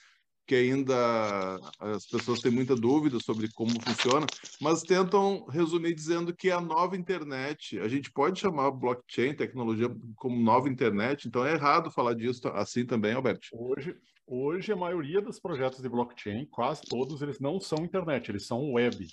que 0.46 0.54
ainda 0.54 1.60
as 1.78 2.06
pessoas 2.06 2.40
têm 2.40 2.50
muita 2.50 2.74
dúvida 2.74 3.18
sobre 3.20 3.50
como 3.52 3.70
funciona, 3.80 4.26
mas 4.60 4.82
tentam 4.82 5.46
resumir 5.46 5.94
dizendo 5.94 6.34
que 6.34 6.50
a 6.50 6.60
nova 6.60 6.96
internet, 6.96 7.78
a 7.78 7.88
gente 7.88 8.10
pode 8.10 8.40
chamar 8.40 8.70
blockchain, 8.70 9.34
tecnologia, 9.34 9.88
como 10.16 10.42
nova 10.42 10.68
internet, 10.68 11.28
então 11.28 11.46
é 11.46 11.54
errado 11.54 11.90
falar 11.90 12.14
disso 12.14 12.48
assim 12.48 12.84
também, 12.84 13.14
Alberto. 13.14 13.48
Hoje, 13.52 13.96
hoje 14.26 14.72
a 14.72 14.76
maioria 14.76 15.20
dos 15.20 15.38
projetos 15.38 15.80
de 15.80 15.88
blockchain, 15.88 16.46
quase 16.46 16.82
todos, 16.82 17.22
eles 17.22 17.38
não 17.38 17.60
são 17.60 17.84
internet, 17.84 18.30
eles 18.30 18.46
são 18.46 18.72
web. 18.72 19.06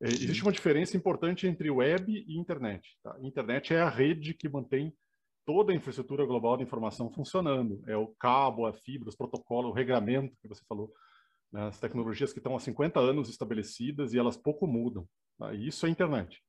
É, 0.00 0.08
existe 0.08 0.42
uma 0.42 0.52
diferença 0.52 0.96
importante 0.96 1.46
entre 1.46 1.70
web 1.70 2.12
e 2.12 2.38
internet. 2.38 2.96
Tá? 3.02 3.16
Internet 3.20 3.72
é 3.72 3.80
a 3.80 3.88
rede 3.88 4.34
que 4.34 4.48
mantém 4.48 4.92
toda 5.46 5.72
a 5.72 5.76
infraestrutura 5.76 6.26
global 6.26 6.56
de 6.56 6.64
informação 6.64 7.10
funcionando. 7.10 7.80
É 7.86 7.96
o 7.96 8.08
cabo, 8.18 8.66
a 8.66 8.72
fibra, 8.74 9.08
os 9.08 9.16
protocolos, 9.16 9.70
o 9.70 9.74
regramento 9.74 10.36
que 10.42 10.48
você 10.48 10.62
falou, 10.68 10.92
né? 11.52 11.68
as 11.68 11.78
tecnologias 11.78 12.32
que 12.32 12.40
estão 12.40 12.56
há 12.56 12.60
50 12.60 12.98
anos 12.98 13.30
estabelecidas 13.30 14.12
e 14.12 14.18
elas 14.18 14.36
pouco 14.36 14.66
mudam. 14.66 15.08
Tá? 15.38 15.54
isso 15.54 15.86
é 15.86 15.88
internet. 15.88 16.42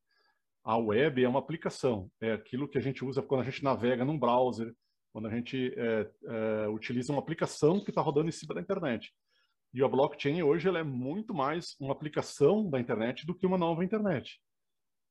A 0.63 0.77
web 0.77 1.23
é 1.23 1.29
uma 1.29 1.39
aplicação, 1.39 2.09
é 2.19 2.33
aquilo 2.33 2.67
que 2.67 2.77
a 2.77 2.81
gente 2.81 3.05
usa 3.05 3.21
quando 3.21 3.41
a 3.41 3.43
gente 3.45 3.63
navega 3.63 4.03
num 4.03 4.19
browser, 4.19 4.73
quando 5.13 5.27
a 5.27 5.31
gente 5.31 5.73
é, 5.77 6.11
é, 6.25 6.67
utiliza 6.67 7.13
uma 7.13 7.21
aplicação 7.21 7.81
que 7.81 7.91
está 7.91 8.01
rodando 8.01 8.27
em 8.27 8.33
cima 8.33 8.53
da 8.53 8.61
internet. 8.61 9.13
E 9.73 9.83
a 9.83 9.87
blockchain 9.87 10.41
hoje 10.43 10.67
ela 10.67 10.79
é 10.79 10.83
muito 10.83 11.33
mais 11.33 11.75
uma 11.79 11.93
aplicação 11.93 12.69
da 12.69 12.79
internet 12.79 13.25
do 13.25 13.35
que 13.35 13.45
uma 13.45 13.57
nova 13.57 13.83
internet. 13.83 14.41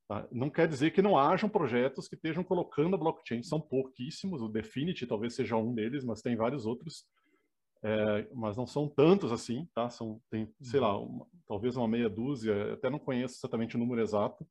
Tá? 0.08 0.26
Não 0.30 0.48
quer 0.48 0.68
dizer 0.68 0.92
que 0.92 1.02
não 1.02 1.18
hajam 1.18 1.48
projetos 1.48 2.06
que 2.08 2.14
estejam 2.14 2.44
colocando 2.44 2.94
a 2.94 2.98
blockchain, 2.98 3.42
são 3.42 3.60
pouquíssimos, 3.60 4.40
o 4.40 4.48
Definity 4.48 5.06
talvez 5.06 5.34
seja 5.34 5.56
um 5.56 5.74
deles, 5.74 6.04
mas 6.04 6.22
tem 6.22 6.36
vários 6.36 6.64
outros 6.64 7.06
é, 7.82 8.28
mas 8.34 8.56
não 8.56 8.66
são 8.66 8.88
tantos 8.88 9.30
assim, 9.30 9.68
tá? 9.74 9.88
São, 9.88 10.20
tem, 10.30 10.52
sei 10.60 10.80
lá, 10.80 10.98
uma, 10.98 11.26
talvez 11.46 11.76
uma 11.76 11.86
meia 11.86 12.08
dúzia, 12.08 12.72
até 12.72 12.90
não 12.90 12.98
conheço 12.98 13.36
exatamente 13.38 13.76
o 13.76 13.78
número 13.78 14.00
exato, 14.00 14.46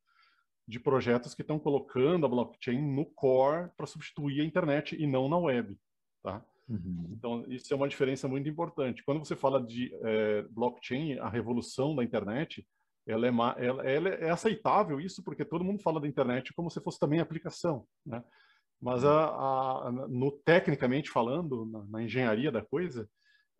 de 0.67 0.79
projetos 0.79 1.33
que 1.33 1.41
estão 1.41 1.59
colocando 1.59 2.25
a 2.25 2.29
blockchain 2.29 2.81
no 2.81 3.05
core 3.05 3.69
para 3.75 3.85
substituir 3.85 4.41
a 4.41 4.45
internet 4.45 4.95
e 4.97 5.05
não 5.05 5.27
na 5.27 5.37
web, 5.37 5.77
tá? 6.23 6.43
Uhum. 6.67 7.09
Então, 7.11 7.45
isso 7.47 7.71
é 7.73 7.77
uma 7.77 7.87
diferença 7.87 8.27
muito 8.27 8.49
importante. 8.49 9.03
Quando 9.03 9.19
você 9.19 9.35
fala 9.35 9.61
de 9.61 9.93
é, 10.03 10.41
blockchain, 10.49 11.19
a 11.19 11.29
revolução 11.29 11.95
da 11.95 12.03
internet, 12.03 12.65
ela 13.07 13.27
é, 13.27 13.29
ela, 13.65 13.83
ela 13.83 14.09
é, 14.09 14.29
aceitável 14.29 14.99
isso 14.99 15.23
porque 15.23 15.45
todo 15.45 15.63
mundo 15.63 15.81
fala 15.81 15.99
da 15.99 16.07
internet 16.07 16.53
como 16.53 16.69
se 16.69 16.81
fosse 16.81 16.99
também 16.99 17.19
aplicação, 17.19 17.85
né? 18.05 18.23
Mas 18.81 19.03
uhum. 19.03 19.09
a, 19.09 19.87
a, 19.87 19.91
no 20.09 20.31
tecnicamente 20.31 21.09
falando, 21.09 21.65
na, 21.65 21.85
na 21.85 22.03
engenharia 22.03 22.51
da 22.51 22.61
coisa, 22.61 23.09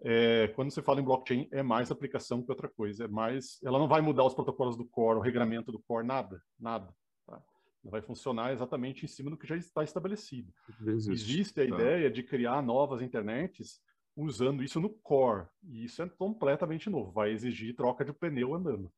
é, 0.01 0.49
quando 0.49 0.71
você 0.71 0.81
fala 0.81 0.99
em 0.99 1.03
blockchain 1.03 1.47
é 1.51 1.63
mais 1.63 1.89
aplicação 1.89 2.43
que 2.43 2.51
outra 2.51 2.67
coisa, 2.67 3.05
é 3.05 3.07
mais, 3.07 3.59
ela 3.63 3.79
não 3.79 3.87
vai 3.87 4.01
mudar 4.01 4.25
os 4.25 4.33
protocolos 4.33 4.75
do 4.75 4.85
core, 4.85 5.19
o 5.19 5.21
regramento 5.21 5.71
do 5.71 5.81
core, 5.87 6.05
nada, 6.05 6.41
nada. 6.59 6.93
Tá? 7.25 7.41
vai 7.83 8.01
funcionar 8.01 8.51
exatamente 8.51 9.05
em 9.05 9.07
cima 9.07 9.29
do 9.29 9.37
que 9.37 9.47
já 9.47 9.55
está 9.55 9.83
estabelecido. 9.83 10.51
Existe, 10.85 11.11
Existe 11.11 11.61
a 11.61 11.67
tá. 11.67 11.75
ideia 11.75 12.11
de 12.11 12.23
criar 12.23 12.61
novas 12.61 13.01
internets 13.01 13.79
usando 14.17 14.63
isso 14.63 14.79
no 14.79 14.89
core, 14.89 15.47
e 15.63 15.85
isso 15.85 16.01
é 16.01 16.09
completamente 16.09 16.89
novo, 16.89 17.11
vai 17.11 17.31
exigir 17.31 17.75
troca 17.75 18.03
de 18.03 18.13
pneu 18.13 18.53
andando. 18.53 18.91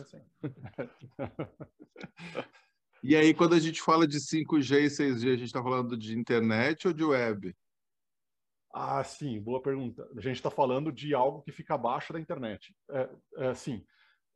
Assim. 0.00 0.20
e 3.02 3.16
aí, 3.16 3.34
quando 3.34 3.54
a 3.54 3.58
gente 3.58 3.80
fala 3.80 4.06
de 4.06 4.18
5G 4.18 4.82
e 4.82 4.86
6G, 4.86 5.28
a 5.28 5.36
gente 5.36 5.44
está 5.44 5.62
falando 5.62 5.96
de 5.96 6.18
internet 6.18 6.88
ou 6.88 6.94
de 6.94 7.04
web? 7.04 7.54
Ah, 8.72 9.02
sim, 9.02 9.40
boa 9.40 9.60
pergunta. 9.60 10.08
A 10.16 10.20
gente 10.20 10.36
está 10.36 10.50
falando 10.50 10.92
de 10.92 11.14
algo 11.14 11.42
que 11.42 11.50
fica 11.50 11.74
abaixo 11.74 12.12
da 12.12 12.20
internet. 12.20 12.74
É, 12.90 13.10
é, 13.36 13.54
sim, 13.54 13.84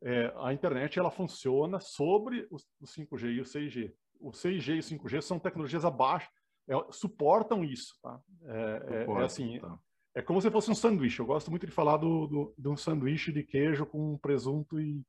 é, 0.03 0.33
a 0.37 0.53
internet 0.53 0.99
ela 0.99 1.09
funciona 1.09 1.79
sobre 1.79 2.47
o, 2.51 2.57
o 2.81 2.85
5G 2.85 3.35
e 3.35 3.41
o 3.41 3.43
6G. 3.43 3.93
O 4.19 4.31
6G 4.31 4.75
e 4.75 4.79
o 4.79 4.99
5G 4.99 5.21
são 5.21 5.39
tecnologias 5.39 5.85
abaixo, 5.85 6.29
é, 6.67 6.73
suportam 6.91 7.63
isso. 7.63 7.95
Tá? 8.01 8.19
É, 8.43 9.05
é, 9.07 9.11
é 9.11 9.23
assim, 9.23 9.59
tá. 9.59 9.79
É 10.15 10.21
como 10.21 10.41
se 10.41 10.49
fosse 10.49 10.71
um 10.71 10.75
sanduíche. 10.75 11.19
Eu 11.19 11.25
gosto 11.25 11.51
muito 11.51 11.65
de 11.65 11.73
falar 11.73 11.97
do, 11.97 12.25
do, 12.25 12.53
de 12.57 12.69
um 12.69 12.77
sanduíche 12.77 13.33
de 13.33 13.43
queijo 13.43 13.85
com 13.85 14.17
presunto 14.17 14.79
e, 14.79 15.05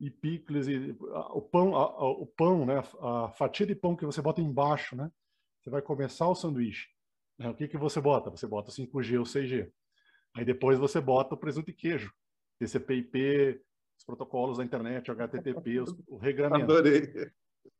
e 0.00 0.08
picles 0.08 0.68
e 0.68 0.96
a, 1.12 1.34
o 1.34 1.42
pão, 1.42 1.74
a, 1.74 2.10
o 2.10 2.26
pão, 2.26 2.64
né? 2.64 2.82
A, 3.00 3.24
a 3.24 3.30
fatia 3.32 3.66
de 3.66 3.74
pão 3.74 3.96
que 3.96 4.06
você 4.06 4.22
bota 4.22 4.40
embaixo, 4.40 4.94
né? 4.94 5.10
Você 5.60 5.70
vai 5.70 5.82
começar 5.82 6.28
o 6.28 6.36
sanduíche. 6.36 6.88
Né? 7.36 7.50
O 7.50 7.54
que 7.54 7.66
que 7.66 7.76
você 7.76 8.00
bota? 8.00 8.30
Você 8.30 8.46
bota 8.46 8.70
5G 8.70 9.18
ou 9.18 9.24
6G. 9.24 9.70
Aí 10.36 10.44
depois 10.44 10.78
você 10.78 11.00
bota 11.00 11.34
o 11.34 11.38
presunto 11.38 11.70
e 11.70 11.74
queijo, 11.74 12.12
TCP/IP, 12.60 13.60
os 13.98 14.04
protocolos 14.04 14.58
da 14.58 14.64
internet, 14.64 15.10
HTTP, 15.10 15.80
os, 15.80 15.96
o 16.06 16.16
regramento. 16.16 16.64
Adorei. 16.64 17.12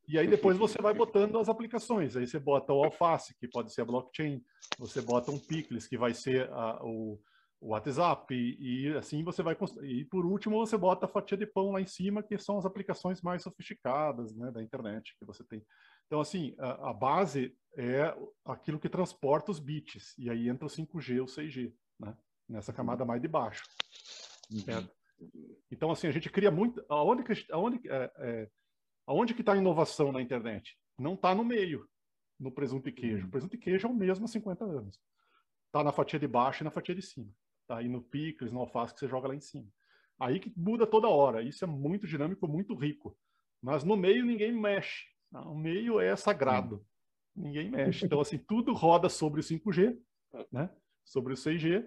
E 0.07 0.19
aí 0.19 0.27
depois 0.27 0.57
você 0.57 0.79
vai 0.81 0.93
botando 0.93 1.37
as 1.39 1.49
aplicações. 1.49 2.15
Aí 2.15 2.27
você 2.27 2.39
bota 2.39 2.73
o 2.73 2.83
Alface, 2.83 3.35
que 3.37 3.47
pode 3.47 3.73
ser 3.73 3.81
a 3.81 3.85
blockchain. 3.85 4.43
Você 4.77 5.01
bota 5.01 5.31
um 5.31 5.39
Picles, 5.39 5.87
que 5.87 5.97
vai 5.97 6.13
ser 6.13 6.49
a, 6.51 6.83
o, 6.83 7.19
o, 7.59 7.69
WhatsApp. 7.69 8.33
E, 8.33 8.87
e, 8.87 8.97
assim 8.97 9.23
você 9.23 9.41
vai... 9.41 9.57
E 9.83 10.05
por 10.05 10.25
último 10.25 10.59
você 10.59 10.77
bota 10.77 11.05
a 11.05 11.09
fatia 11.09 11.37
de 11.37 11.47
pão 11.47 11.71
lá 11.71 11.81
em 11.81 11.87
cima, 11.87 12.21
que 12.21 12.37
são 12.37 12.57
as 12.57 12.65
aplicações 12.65 13.21
mais 13.21 13.41
sofisticadas 13.41 14.35
né, 14.35 14.51
da 14.51 14.61
internet 14.61 15.15
que 15.17 15.25
você 15.25 15.43
tem. 15.43 15.65
Então, 16.05 16.21
assim, 16.21 16.55
a, 16.59 16.91
a 16.91 16.93
base 16.93 17.55
é 17.75 18.15
aquilo 18.45 18.79
que 18.79 18.89
transporta 18.89 19.51
os 19.51 19.59
bits. 19.59 20.15
E 20.17 20.29
aí 20.29 20.49
entra 20.49 20.67
o 20.67 20.69
5G 20.69 21.19
ou 21.19 21.25
6G, 21.25 21.73
né? 21.99 22.15
Nessa 22.47 22.71
uhum. 22.71 22.75
camada 22.77 23.03
mais 23.03 23.21
de 23.21 23.27
baixo. 23.27 23.63
Uhum. 24.51 24.87
Então, 25.71 25.91
assim, 25.91 26.07
a 26.07 26.11
gente 26.11 26.29
cria 26.29 26.51
muito. 26.51 26.83
Aonde 26.89 27.23
aonde, 27.51 27.81
é, 27.89 28.11
é, 28.17 28.49
aonde 29.05 29.33
que 29.33 29.41
está 29.41 29.53
a 29.53 29.57
inovação 29.57 30.11
na 30.11 30.21
internet? 30.21 30.77
Não 30.97 31.13
está 31.13 31.33
no 31.35 31.43
meio, 31.43 31.87
no 32.39 32.51
presunto 32.51 32.89
e 32.89 32.91
queijo. 32.91 33.21
O 33.21 33.25
uhum. 33.25 33.31
presunto 33.31 33.55
e 33.55 33.59
queijo 33.59 33.87
é 33.87 33.89
o 33.89 33.93
mesmo 33.93 34.25
há 34.25 34.27
50 34.27 34.63
anos. 34.63 34.99
Está 35.67 35.83
na 35.83 35.91
fatia 35.91 36.19
de 36.19 36.27
baixo 36.27 36.63
e 36.63 36.65
na 36.65 36.71
fatia 36.71 36.95
de 36.95 37.01
cima. 37.01 37.31
Está 37.61 37.77
aí 37.77 37.87
no 37.87 38.01
picles, 38.01 38.51
no 38.51 38.59
alface 38.59 38.93
que 38.93 38.99
você 38.99 39.07
joga 39.07 39.27
lá 39.27 39.35
em 39.35 39.41
cima. 39.41 39.67
Aí 40.19 40.39
que 40.39 40.53
muda 40.55 40.87
toda 40.87 41.07
hora. 41.07 41.41
Isso 41.41 41.63
é 41.63 41.67
muito 41.67 42.07
dinâmico, 42.07 42.47
muito 42.47 42.73
rico. 42.75 43.17
Mas 43.61 43.83
no 43.83 43.97
meio 43.97 44.25
ninguém 44.25 44.51
mexe. 44.51 45.05
O 45.31 45.55
meio 45.55 45.99
é 45.99 46.15
sagrado. 46.15 46.85
Ninguém 47.35 47.69
mexe. 47.69 48.05
Então, 48.05 48.21
assim, 48.21 48.37
tudo 48.37 48.73
roda 48.73 49.09
sobre 49.09 49.41
o 49.41 49.43
5G, 49.43 49.97
né? 50.51 50.69
sobre 51.03 51.33
o 51.33 51.35
6G, 51.35 51.85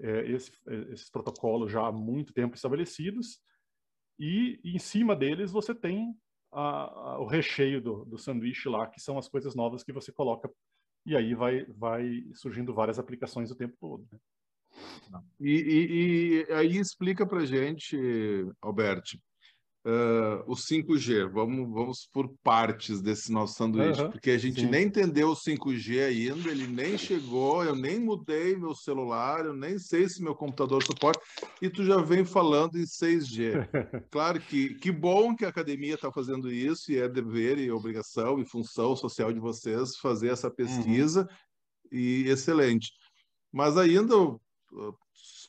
é, 0.00 0.30
esse, 0.30 0.52
é, 0.68 0.92
esses 0.92 1.10
protocolos 1.10 1.70
já 1.70 1.86
há 1.86 1.92
muito 1.92 2.32
tempo 2.32 2.54
estabelecidos, 2.54 3.40
e, 4.18 4.60
em 4.64 4.78
cima 4.78 5.16
deles 5.16 5.50
você 5.50 5.74
tem 5.74 6.14
a, 6.52 6.60
a, 6.60 7.18
o 7.20 7.26
recheio 7.26 7.80
do, 7.80 8.04
do 8.04 8.18
sanduíche 8.18 8.68
lá, 8.68 8.86
que 8.86 9.00
são 9.00 9.18
as 9.18 9.28
coisas 9.28 9.54
novas 9.54 9.82
que 9.82 9.92
você 9.92 10.12
coloca, 10.12 10.50
e 11.04 11.16
aí 11.16 11.34
vai, 11.34 11.64
vai 11.66 12.24
surgindo 12.34 12.74
várias 12.74 12.98
aplicações 12.98 13.50
o 13.50 13.56
tempo 13.56 13.76
todo. 13.80 14.06
Né? 14.10 14.18
E, 15.40 15.50
e, 15.50 16.46
e, 16.48 16.52
aí 16.52 16.76
explica 16.76 17.26
para 17.26 17.44
gente, 17.44 17.96
Alberto, 18.60 19.18
uh, 19.84 20.42
o 20.46 20.54
5G. 20.54 21.28
Vamos, 21.30 21.72
vamos 21.72 22.08
por 22.12 22.28
partes 22.42 23.00
desse 23.00 23.32
nosso 23.32 23.54
sanduíche, 23.54 24.02
uhum, 24.02 24.10
porque 24.10 24.30
a 24.30 24.38
gente 24.38 24.60
sim. 24.60 24.66
nem 24.66 24.86
entendeu 24.86 25.30
o 25.30 25.36
5G 25.36 26.06
ainda, 26.06 26.50
ele 26.50 26.66
nem 26.66 26.96
chegou, 26.96 27.64
eu 27.64 27.74
nem 27.74 27.98
mudei 27.98 28.56
meu 28.56 28.74
celular, 28.74 29.44
eu 29.44 29.54
nem 29.54 29.78
sei 29.78 30.08
se 30.08 30.22
meu 30.22 30.34
computador 30.34 30.82
suporta, 30.82 31.20
e 31.60 31.68
tu 31.68 31.84
já 31.84 31.98
vem 31.98 32.24
falando 32.24 32.78
em 32.78 32.84
6G. 32.84 33.68
Claro 34.10 34.40
que 34.40 34.74
que 34.74 34.90
bom 34.90 35.34
que 35.34 35.44
a 35.44 35.48
academia 35.48 35.94
está 35.94 36.10
fazendo 36.12 36.52
isso, 36.52 36.92
e 36.92 36.98
é 36.98 37.08
dever 37.08 37.58
e 37.58 37.70
obrigação 37.70 38.38
e 38.38 38.44
função 38.44 38.94
social 38.96 39.32
de 39.32 39.40
vocês 39.40 39.96
fazer 39.96 40.28
essa 40.28 40.48
uhum. 40.48 40.54
pesquisa, 40.54 41.22
uhum. 41.22 41.98
e 41.98 42.28
excelente. 42.28 42.92
Mas 43.52 43.76
ainda 43.76 44.14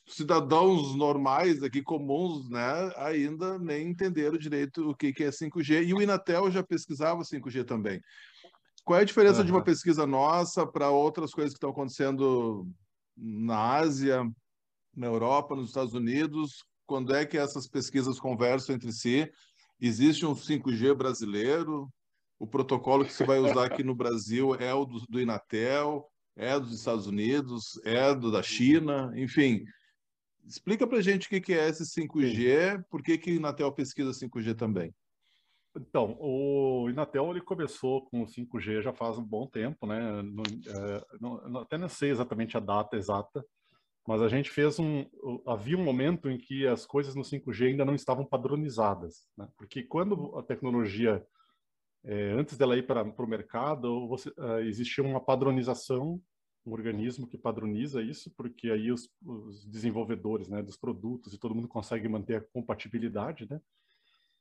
cidadãos 0.06 0.94
normais 0.94 1.62
aqui, 1.62 1.82
comuns, 1.82 2.48
né, 2.50 2.92
ainda 2.96 3.58
nem 3.58 3.88
entenderam 3.88 4.36
direito 4.36 4.90
o 4.90 4.94
que, 4.94 5.12
que 5.12 5.24
é 5.24 5.30
5G. 5.30 5.86
E 5.86 5.94
o 5.94 6.02
Inatel 6.02 6.50
já 6.50 6.62
pesquisava 6.62 7.22
5G 7.22 7.64
também. 7.64 8.00
Qual 8.84 8.98
é 8.98 9.02
a 9.02 9.06
diferença 9.06 9.40
uhum. 9.40 9.46
de 9.46 9.52
uma 9.52 9.64
pesquisa 9.64 10.06
nossa 10.06 10.66
para 10.66 10.90
outras 10.90 11.32
coisas 11.32 11.52
que 11.52 11.56
estão 11.56 11.70
acontecendo 11.70 12.68
na 13.16 13.76
Ásia, 13.76 14.22
na 14.94 15.06
Europa, 15.06 15.56
nos 15.56 15.68
Estados 15.68 15.94
Unidos? 15.94 16.64
Quando 16.86 17.14
é 17.14 17.24
que 17.24 17.38
essas 17.38 17.66
pesquisas 17.66 18.20
conversam 18.20 18.74
entre 18.74 18.92
si? 18.92 19.30
Existe 19.80 20.26
um 20.26 20.34
5G 20.34 20.94
brasileiro? 20.94 21.88
O 22.38 22.46
protocolo 22.46 23.06
que 23.06 23.12
se 23.12 23.24
vai 23.24 23.38
usar 23.38 23.64
aqui 23.64 23.82
no 23.82 23.94
Brasil 23.94 24.54
é 24.56 24.74
o 24.74 24.84
do, 24.84 25.00
do 25.08 25.20
Inatel? 25.20 26.06
É 26.36 26.60
dos 26.60 26.78
Estados 26.78 27.06
Unidos? 27.06 27.80
É 27.84 28.14
do 28.14 28.30
da 28.30 28.42
China? 28.42 29.10
Enfim, 29.16 29.64
Explica 30.46 30.86
para 30.86 31.00
gente 31.00 31.26
o 31.26 31.42
que 31.42 31.52
é 31.52 31.68
esse 31.68 31.84
5G, 31.84 32.76
Sim. 32.76 32.84
por 32.90 33.02
que, 33.02 33.16
que 33.16 33.32
Inatel 33.32 33.72
pesquisa 33.72 34.10
5G 34.10 34.54
também? 34.54 34.94
Então, 35.76 36.16
o 36.20 36.88
Inatel 36.88 37.30
ele 37.30 37.40
começou 37.40 38.06
com 38.06 38.22
o 38.22 38.26
5G 38.26 38.80
já 38.80 38.92
faz 38.92 39.18
um 39.18 39.24
bom 39.24 39.46
tempo, 39.46 39.86
né? 39.86 40.22
É, 40.68 41.58
até 41.60 41.76
não 41.76 41.88
sei 41.88 42.10
exatamente 42.10 42.56
a 42.56 42.60
data 42.60 42.96
exata, 42.96 43.44
mas 44.06 44.22
a 44.22 44.28
gente 44.28 44.50
fez 44.50 44.78
um. 44.78 45.04
Havia 45.46 45.76
um 45.76 45.82
momento 45.82 46.30
em 46.30 46.38
que 46.38 46.66
as 46.66 46.86
coisas 46.86 47.16
no 47.16 47.22
5G 47.22 47.68
ainda 47.68 47.84
não 47.84 47.94
estavam 47.94 48.24
padronizadas, 48.24 49.26
né? 49.36 49.48
Porque 49.56 49.82
quando 49.82 50.38
a 50.38 50.42
tecnologia, 50.44 51.26
é, 52.04 52.30
antes 52.32 52.56
dela 52.56 52.76
ir 52.76 52.86
para 52.86 53.02
o 53.02 53.26
mercado, 53.26 54.06
você, 54.06 54.28
uh, 54.30 54.60
existia 54.60 55.02
uma 55.02 55.20
padronização 55.20 56.20
um 56.66 56.72
organismo 56.72 57.26
que 57.26 57.36
padroniza 57.36 58.02
isso, 58.02 58.32
porque 58.36 58.70
aí 58.70 58.90
os, 58.90 59.08
os, 59.24 59.64
desenvolvedores 59.66 60.48
né, 60.48 60.62
dos 60.62 60.76
produtos 60.76 61.34
e 61.34 61.38
todo 61.38 61.54
mundo 61.54 61.68
consegue 61.68 62.08
manter 62.08 62.36
a 62.36 62.40
compatibilidade, 62.40 63.46
né? 63.48 63.60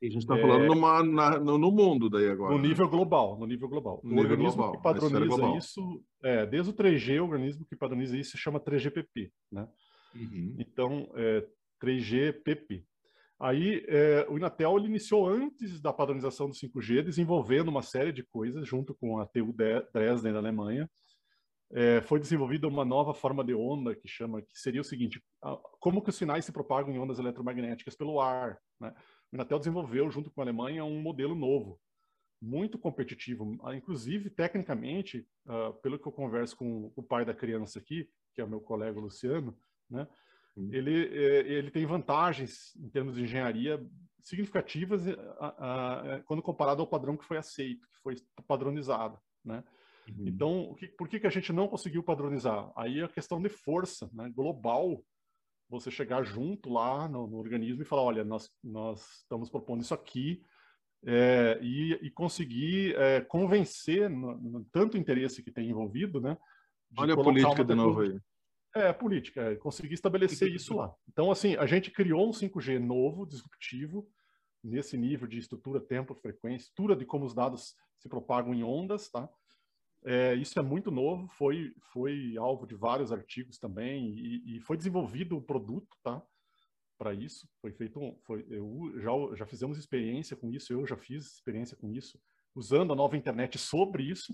E 0.01 0.07
a 0.07 0.09
gente 0.09 0.23
está 0.23 0.38
é... 0.38 0.41
falando 0.41 0.65
numa, 0.65 1.03
na, 1.03 1.39
no, 1.39 1.71
mundo 1.71 2.09
daí 2.09 2.27
agora. 2.27 2.53
No 2.53 2.62
né? 2.62 2.67
nível 2.67 2.89
global, 2.89 3.38
no 3.39 3.45
nível 3.45 3.69
global. 3.69 4.01
No 4.03 4.12
o 4.12 4.15
nível 4.15 4.31
organismo 4.31 4.63
global, 4.63 4.73
que 4.73 4.83
padroniza 4.83 5.57
isso, 5.57 6.03
é, 6.21 6.45
desde 6.45 6.71
o 6.71 6.73
3G, 6.73 7.21
o 7.21 7.23
organismo 7.23 7.65
que 7.65 7.75
padroniza 7.75 8.17
isso 8.17 8.31
se 8.31 8.38
chama 8.38 8.59
3GPP, 8.59 9.31
né? 9.51 9.67
Uhum. 10.15 10.55
Então, 10.59 11.09
é, 11.15 11.47
3GPP. 11.81 12.83
Aí, 13.39 13.83
é, 13.88 14.25
o 14.29 14.38
Inatel 14.38 14.77
iniciou 14.79 15.27
antes 15.27 15.81
da 15.81 15.91
padronização 15.91 16.47
do 16.47 16.55
5G, 16.55 17.01
desenvolvendo 17.01 17.67
uma 17.67 17.81
série 17.81 18.12
de 18.12 18.23
coisas 18.23 18.67
junto 18.67 18.93
com 18.95 19.19
a 19.19 19.25
TU 19.25 19.53
Dresden 19.93 20.33
da 20.33 20.39
Alemanha, 20.39 20.89
é, 21.75 22.01
foi 22.01 22.19
desenvolvida 22.19 22.67
uma 22.67 22.86
nova 22.86 23.13
forma 23.13 23.43
de 23.43 23.53
onda 23.53 23.95
que 23.95 24.07
chama, 24.07 24.41
que 24.41 24.57
seria 24.59 24.81
o 24.81 24.83
seguinte: 24.83 25.23
como 25.79 26.03
que 26.03 26.09
os 26.09 26.15
sinais 26.15 26.45
se 26.45 26.51
propagam 26.51 26.93
em 26.93 26.99
ondas 26.99 27.17
eletromagnéticas 27.17 27.95
pelo 27.95 28.21
ar? 28.21 28.59
Né? 28.79 28.93
O 29.31 29.36
Inatel 29.36 29.57
desenvolveu, 29.57 30.12
junto 30.12 30.29
com 30.29 30.41
a 30.41 30.43
Alemanha, 30.43 30.86
um 30.86 31.01
modelo 31.01 31.33
novo, 31.33 31.79
muito 32.39 32.77
competitivo. 32.77 33.57
Inclusive, 33.73 34.29
tecnicamente, 34.29 35.27
uh, 35.47 35.73
pelo 35.81 35.97
que 35.97 36.07
eu 36.07 36.12
converso 36.12 36.55
com 36.55 36.91
o 36.95 37.01
pai 37.01 37.25
da 37.25 37.33
criança 37.33 37.79
aqui, 37.79 38.07
que 38.36 38.41
é 38.41 38.43
o 38.43 38.49
meu 38.49 38.62
colega 38.62 38.99
Luciano, 38.99 39.57
né? 39.89 40.07
Uhum. 40.55 40.69
Ele, 40.71 41.07
é, 41.07 41.39
ele 41.53 41.71
tem 41.71 41.83
vantagens 41.88 42.75
em 42.75 42.88
termos 42.89 43.15
de 43.15 43.23
engenharia 43.23 43.83
significativas 44.19 45.07
a, 45.07 45.13
a, 45.39 46.15
a, 46.15 46.23
quando 46.23 46.43
comparado 46.43 46.81
ao 46.81 46.88
padrão 46.88 47.17
que 47.17 47.25
foi 47.25 47.38
aceito, 47.38 47.88
que 47.88 47.97
foi 48.03 48.15
padronizado, 48.47 49.17
né? 49.43 49.63
Uhum. 50.07 50.27
Então, 50.27 50.75
que, 50.77 50.87
por 50.87 51.07
que, 51.07 51.19
que 51.19 51.27
a 51.27 51.29
gente 51.31 51.53
não 51.53 51.67
conseguiu 51.67 52.03
padronizar? 52.03 52.71
Aí 52.75 53.01
a 53.01 53.07
questão 53.07 53.41
de 53.41 53.49
força 53.49 54.09
né, 54.13 54.29
global, 54.29 55.03
você 55.69 55.89
chegar 55.89 56.23
junto 56.23 56.69
lá 56.69 57.07
no, 57.07 57.27
no, 57.27 57.37
organismo 57.37 57.81
e 57.81 57.85
falar, 57.85 58.03
olha, 58.03 58.23
nós, 58.23 58.49
nós 58.63 59.21
estamos 59.21 59.49
propondo 59.49 59.81
isso 59.81 59.93
aqui, 59.93 60.43
é, 61.05 61.59
e, 61.61 61.93
e, 62.01 62.09
conseguir 62.11 62.95
é, 62.95 63.19
convencer 63.21 64.09
no, 64.09 64.37
no, 64.37 64.65
tanto 64.71 64.97
interesse 64.97 65.43
que 65.43 65.51
tem 65.51 65.69
envolvido, 65.69 66.21
né? 66.21 66.37
Olha 66.97 67.13
a 67.13 67.17
política 67.17 67.63
de 67.63 67.75
novo 67.75 68.01
aí. 68.01 68.19
É, 68.75 68.93
política, 68.93 69.41
é, 69.51 69.55
conseguir 69.55 69.93
estabelecer 69.95 70.49
isso 70.49 70.75
lá. 70.75 70.93
Então, 71.09 71.29
assim, 71.29 71.55
a 71.57 71.65
gente 71.65 71.91
criou 71.91 72.27
um 72.27 72.31
5G 72.31 72.79
novo, 72.79 73.25
disruptivo, 73.25 74.07
nesse 74.63 74.97
nível 74.97 75.27
de 75.27 75.37
estrutura, 75.37 75.79
tempo, 75.79 76.15
frequência, 76.15 76.67
estrutura 76.67 76.95
de 76.95 77.05
como 77.05 77.25
os 77.25 77.33
dados 77.33 77.75
se 77.99 78.07
propagam 78.07 78.53
em 78.53 78.63
ondas, 78.63 79.09
tá? 79.09 79.29
É, 80.05 80.35
isso 80.35 80.59
é 80.59 80.61
muito 80.61 80.91
novo, 80.91 81.27
foi, 81.29 81.73
foi 81.93 82.35
alvo 82.37 82.67
de 82.67 82.75
vários 82.75 83.11
artigos 83.11 83.57
também 83.57 84.09
e, 84.09 84.57
e 84.57 84.59
foi 84.61 84.75
desenvolvido 84.75 85.37
o 85.37 85.41
produto, 85.41 85.95
tá? 86.03 86.21
Para 86.97 87.13
isso, 87.13 87.47
foi 87.61 87.71
feito, 87.71 87.99
um, 87.99 88.17
foi, 88.25 88.45
eu 88.49 88.93
já, 88.97 89.11
já 89.35 89.45
fizemos 89.45 89.77
experiência 89.77 90.35
com 90.35 90.51
isso, 90.51 90.73
eu 90.73 90.85
já 90.85 90.97
fiz 90.97 91.33
experiência 91.33 91.77
com 91.77 91.89
isso, 91.91 92.19
usando 92.53 92.91
a 92.91 92.95
nova 92.95 93.15
internet 93.15 93.57
sobre 93.57 94.03
isso, 94.03 94.33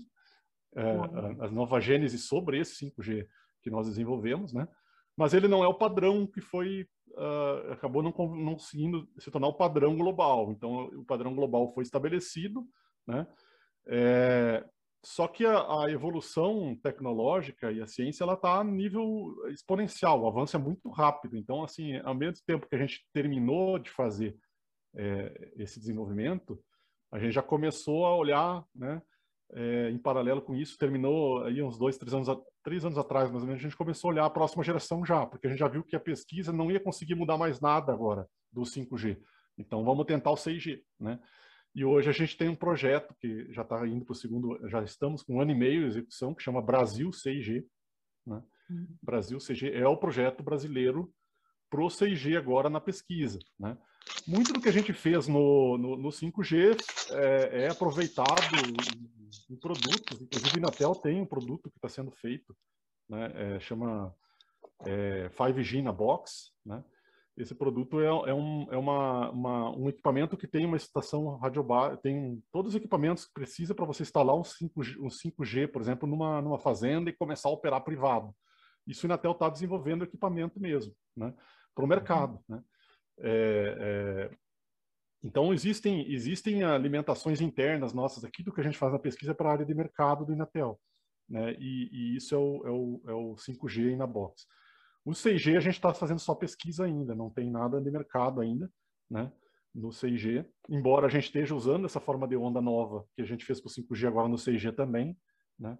é, 0.74 0.82
a, 0.82 1.46
a 1.46 1.50
nova 1.50 1.80
gênese 1.80 2.18
sobre 2.18 2.58
esse 2.58 2.86
5G 2.86 3.26
que 3.62 3.70
nós 3.70 3.86
desenvolvemos, 3.86 4.52
né? 4.52 4.66
Mas 5.16 5.34
ele 5.34 5.48
não 5.48 5.62
é 5.62 5.68
o 5.68 5.74
padrão 5.74 6.26
que 6.26 6.40
foi, 6.40 6.88
uh, 7.10 7.72
acabou 7.72 8.02
não, 8.02 8.10
não 8.34 8.54
conseguindo 8.54 9.08
se 9.18 9.30
tornar 9.30 9.48
o 9.48 9.54
padrão 9.54 9.96
global. 9.96 10.50
Então, 10.50 10.86
o 10.86 11.04
padrão 11.04 11.34
global 11.34 11.72
foi 11.74 11.82
estabelecido, 11.82 12.66
né? 13.06 13.26
É, 13.86 14.64
só 15.04 15.26
que 15.26 15.46
a, 15.46 15.84
a, 15.84 15.90
evolução 15.90 16.76
tecnológica 16.82 17.72
e 17.72 17.80
a 17.80 17.86
ciência 17.86 18.22
ela 18.22 18.34
está 18.34 18.60
a 18.60 18.64
nível 18.64 19.34
exponencial, 19.48 20.20
o 20.20 20.28
avanço 20.28 20.56
é 20.56 20.60
muito 20.60 20.90
rápido. 20.90 21.36
Então, 21.36 21.62
assim, 21.62 21.96
ao 21.98 22.14
mesmo 22.14 22.44
tempo 22.46 22.68
que 22.68 22.74
a 22.74 22.78
gente 22.78 23.06
terminou 23.12 23.78
de 23.78 23.90
fazer 23.90 24.36
é, 24.94 25.52
esse 25.56 25.80
desenvolvimento, 25.80 26.62
a 27.10 27.18
gente 27.18 27.32
já 27.32 27.42
começou 27.42 28.04
a 28.04 28.14
olhar, 28.14 28.62
né, 28.74 29.00
é, 29.52 29.90
em 29.90 29.98
paralelo 29.98 30.42
com 30.42 30.54
isso, 30.54 30.78
terminou 30.78 31.42
aí 31.44 31.62
uns 31.62 31.78
dois, 31.78 31.96
três 31.96 32.12
anos, 32.12 32.28
três 32.62 32.84
anos 32.84 32.98
atrás, 32.98 33.30
mais 33.30 33.42
ou 33.42 33.48
menos, 33.48 33.60
a 33.60 33.64
gente 33.64 33.76
começou 33.76 34.10
a 34.10 34.12
olhar 34.12 34.24
a 34.26 34.30
próxima 34.30 34.62
geração 34.62 35.04
já, 35.04 35.26
porque 35.26 35.46
a 35.46 35.50
gente 35.50 35.58
já 35.58 35.68
viu 35.68 35.82
que 35.82 35.96
a 35.96 36.00
pesquisa 36.00 36.52
não 36.52 36.70
ia 36.70 36.78
conseguir 36.78 37.14
mudar 37.14 37.38
mais 37.38 37.58
nada 37.58 37.92
agora 37.92 38.28
do 38.52 38.62
5G. 38.62 39.18
Então, 39.56 39.82
vamos 39.82 40.04
tentar 40.04 40.30
o 40.30 40.36
6G, 40.36 40.82
né? 40.98 41.18
E 41.74 41.84
hoje 41.84 42.10
a 42.10 42.12
gente 42.12 42.36
tem 42.36 42.48
um 42.48 42.56
projeto 42.56 43.14
que 43.20 43.52
já 43.52 43.62
está 43.62 43.86
indo 43.86 44.04
para 44.04 44.12
o 44.12 44.16
segundo, 44.16 44.68
já 44.68 44.82
estamos 44.82 45.22
com 45.22 45.36
um 45.36 45.40
ano 45.40 45.52
e 45.52 45.54
meio 45.54 45.82
de 45.82 45.86
execução, 45.86 46.34
que 46.34 46.42
chama 46.42 46.60
Brasil 46.60 47.10
6G. 47.10 47.64
Né? 48.26 48.42
Uhum. 48.68 48.88
Brasil 49.02 49.38
6G 49.38 49.72
é 49.72 49.86
o 49.86 49.96
projeto 49.96 50.42
brasileiro 50.42 51.12
para 51.70 51.82
o 51.82 51.86
6G 51.86 52.36
agora 52.36 52.68
na 52.68 52.80
pesquisa. 52.80 53.38
Né? 53.58 53.78
Muito 54.26 54.52
do 54.52 54.60
que 54.60 54.68
a 54.68 54.72
gente 54.72 54.92
fez 54.92 55.28
no, 55.28 55.78
no, 55.78 55.96
no 55.96 56.08
5G 56.08 56.76
é, 57.10 57.64
é, 57.64 57.68
aproveitado 57.68 58.56
em 59.48 59.56
produtos, 59.56 60.20
inclusive 60.20 60.56
a 60.56 60.58
Inatel 60.58 60.94
tem 60.94 61.20
um 61.20 61.26
produto 61.26 61.70
que 61.70 61.78
está 61.78 61.88
sendo 61.88 62.10
feito, 62.10 62.56
né? 63.08 63.32
É, 63.34 63.60
chama 63.60 64.14
é, 64.86 65.28
5G 65.30 65.82
na 65.82 65.92
Box, 65.92 66.52
né? 66.64 66.82
Esse 67.40 67.54
produto 67.54 68.00
é, 68.00 68.06
é, 68.06 68.34
um, 68.34 68.66
é 68.70 68.76
uma, 68.76 69.30
uma, 69.30 69.76
um 69.76 69.88
equipamento 69.88 70.36
que 70.36 70.46
tem 70.46 70.66
uma 70.66 70.76
estação 70.76 71.36
radiobar, 71.38 71.96
tem 71.96 72.42
todos 72.52 72.74
os 72.74 72.76
equipamentos 72.76 73.24
que 73.24 73.32
precisa 73.32 73.74
para 73.74 73.86
você 73.86 74.02
instalar 74.02 74.36
um 74.36 74.42
5G, 74.42 74.98
um 75.00 75.08
5G, 75.08 75.68
por 75.68 75.80
exemplo, 75.80 76.06
numa, 76.06 76.42
numa 76.42 76.58
fazenda 76.58 77.08
e 77.08 77.16
começar 77.16 77.48
a 77.48 77.52
operar 77.52 77.82
privado. 77.82 78.34
Isso 78.86 79.06
o 79.06 79.08
Inatel 79.08 79.32
está 79.32 79.48
desenvolvendo 79.48 80.04
equipamento 80.04 80.60
mesmo, 80.60 80.94
né, 81.16 81.32
para 81.74 81.84
o 81.84 81.88
mercado. 81.88 82.34
Uhum. 82.46 82.56
Né? 82.56 82.62
É, 83.20 83.76
é, 84.30 84.36
então, 85.22 85.52
existem, 85.54 86.10
existem 86.12 86.62
alimentações 86.62 87.40
internas 87.40 87.94
nossas 87.94 88.22
aqui 88.22 88.42
do 88.42 88.52
que 88.52 88.60
a 88.60 88.64
gente 88.64 88.78
faz 88.78 88.92
na 88.92 88.98
pesquisa 88.98 89.34
para 89.34 89.48
a 89.48 89.52
área 89.52 89.66
de 89.66 89.74
mercado 89.74 90.26
do 90.26 90.32
Inatel. 90.32 90.78
Né? 91.26 91.54
E, 91.58 91.88
e 91.90 92.16
isso 92.16 92.34
é 92.34 92.38
o, 92.38 92.66
é, 92.66 92.70
o, 92.70 93.02
é 93.06 93.12
o 93.12 93.34
5G 93.36 93.96
na 93.96 94.06
box. 94.06 94.46
O 95.04 95.12
6G 95.12 95.56
a 95.56 95.60
gente 95.60 95.74
está 95.74 95.92
fazendo 95.94 96.18
só 96.18 96.34
pesquisa 96.34 96.84
ainda, 96.84 97.14
não 97.14 97.30
tem 97.30 97.50
nada 97.50 97.80
de 97.80 97.90
mercado 97.90 98.40
ainda, 98.40 98.70
né? 99.10 99.32
No 99.74 99.88
6G, 99.88 100.44
embora 100.68 101.06
a 101.06 101.10
gente 101.10 101.24
esteja 101.24 101.54
usando 101.54 101.86
essa 101.86 102.00
forma 102.00 102.26
de 102.26 102.36
onda 102.36 102.60
nova 102.60 103.06
que 103.14 103.22
a 103.22 103.24
gente 103.24 103.44
fez 103.44 103.60
para 103.60 103.68
o 103.68 103.72
5G 103.72 104.08
agora 104.08 104.28
no 104.28 104.36
6G 104.36 104.74
também, 104.74 105.16
né? 105.58 105.78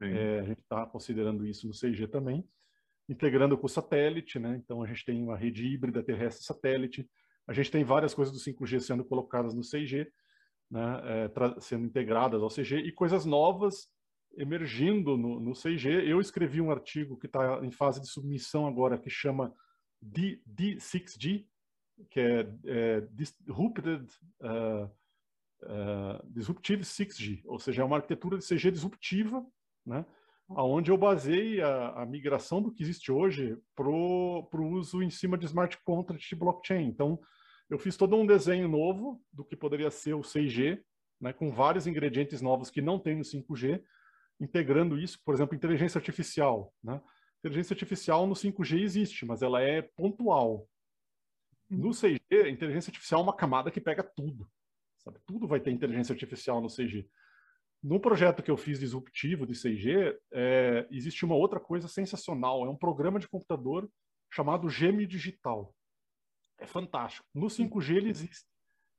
É, 0.00 0.40
a 0.40 0.44
gente 0.44 0.60
está 0.60 0.84
considerando 0.86 1.46
isso 1.46 1.66
no 1.66 1.72
6G 1.72 2.08
também, 2.08 2.48
integrando 3.08 3.56
com 3.56 3.66
o 3.66 3.68
satélite, 3.68 4.38
né? 4.38 4.56
Então 4.56 4.82
a 4.82 4.86
gente 4.86 5.04
tem 5.04 5.22
uma 5.22 5.36
rede 5.36 5.66
híbrida 5.66 6.02
terrestre 6.02 6.44
satélite, 6.44 7.08
a 7.46 7.52
gente 7.52 7.70
tem 7.70 7.84
várias 7.84 8.14
coisas 8.14 8.32
do 8.32 8.40
5G 8.40 8.80
sendo 8.80 9.04
colocadas 9.04 9.54
no 9.54 9.62
6G, 9.62 10.06
né? 10.70 11.00
É, 11.04 11.60
sendo 11.60 11.84
integradas 11.84 12.42
ao 12.42 12.48
6G 12.48 12.78
e 12.84 12.92
coisas 12.92 13.24
novas 13.24 13.88
emergindo 14.36 15.16
no, 15.16 15.40
no 15.40 15.52
6G. 15.52 16.06
Eu 16.06 16.20
escrevi 16.20 16.60
um 16.60 16.70
artigo 16.70 17.16
que 17.16 17.26
está 17.26 17.64
em 17.64 17.70
fase 17.70 18.00
de 18.00 18.08
submissão 18.08 18.66
agora, 18.66 18.98
que 18.98 19.10
chama 19.10 19.54
D, 20.00 20.40
D6G, 20.46 21.46
que 22.10 22.20
é, 22.20 22.48
é 22.64 23.00
Disrupted, 23.12 24.06
uh, 24.40 24.84
uh, 25.64 26.26
Disruptive 26.26 26.82
6G, 26.82 27.42
ou 27.44 27.58
seja, 27.58 27.82
é 27.82 27.84
uma 27.84 27.96
arquitetura 27.96 28.38
de 28.38 28.44
6G 28.44 28.70
disruptiva, 28.70 29.44
né? 29.86 30.04
onde 30.48 30.90
eu 30.90 30.98
basei 30.98 31.60
a, 31.60 32.02
a 32.02 32.06
migração 32.06 32.60
do 32.60 32.70
que 32.70 32.82
existe 32.82 33.10
hoje 33.10 33.56
para 33.74 33.88
o 33.88 34.48
uso 34.52 35.02
em 35.02 35.10
cima 35.10 35.38
de 35.38 35.46
smart 35.46 35.78
contract 35.84 36.28
de 36.28 36.36
blockchain. 36.36 36.86
Então, 36.86 37.18
eu 37.70 37.78
fiz 37.78 37.96
todo 37.96 38.16
um 38.16 38.26
desenho 38.26 38.68
novo 38.68 39.22
do 39.32 39.44
que 39.44 39.56
poderia 39.56 39.90
ser 39.90 40.14
o 40.14 40.20
6G, 40.20 40.82
né, 41.20 41.32
com 41.32 41.50
vários 41.50 41.86
ingredientes 41.86 42.42
novos 42.42 42.70
que 42.70 42.82
não 42.82 42.98
tem 42.98 43.16
no 43.16 43.22
5G, 43.22 43.82
integrando 44.42 44.98
isso, 44.98 45.18
por 45.24 45.34
exemplo, 45.34 45.54
inteligência 45.54 45.98
artificial. 45.98 46.72
Né? 46.82 47.00
Inteligência 47.38 47.74
artificial 47.74 48.26
no 48.26 48.34
5G 48.34 48.80
existe, 48.82 49.24
mas 49.24 49.42
ela 49.42 49.62
é 49.62 49.82
pontual. 49.82 50.68
No 51.70 51.90
6G, 51.90 52.20
uhum. 52.32 52.46
inteligência 52.48 52.90
artificial 52.90 53.20
é 53.20 53.24
uma 53.24 53.36
camada 53.36 53.70
que 53.70 53.80
pega 53.80 54.02
tudo. 54.02 54.48
Sabe? 54.98 55.18
Tudo 55.26 55.46
vai 55.46 55.60
ter 55.60 55.70
inteligência 55.70 56.12
artificial 56.12 56.60
no 56.60 56.68
6G. 56.68 57.08
No 57.82 57.98
projeto 57.98 58.42
que 58.42 58.50
eu 58.50 58.56
fiz 58.56 58.78
disruptivo 58.78 59.46
de 59.46 59.54
6G, 59.54 60.16
é, 60.32 60.86
existe 60.90 61.24
uma 61.24 61.34
outra 61.34 61.58
coisa 61.58 61.88
sensacional. 61.88 62.64
É 62.64 62.68
um 62.68 62.76
programa 62.76 63.18
de 63.18 63.28
computador 63.28 63.90
chamado 64.30 64.68
Gêmeo 64.68 65.06
Digital. 65.06 65.74
É 66.58 66.66
fantástico. 66.66 67.26
No 67.34 67.46
5G 67.46 67.96
ele 67.96 68.10
existe. 68.10 68.46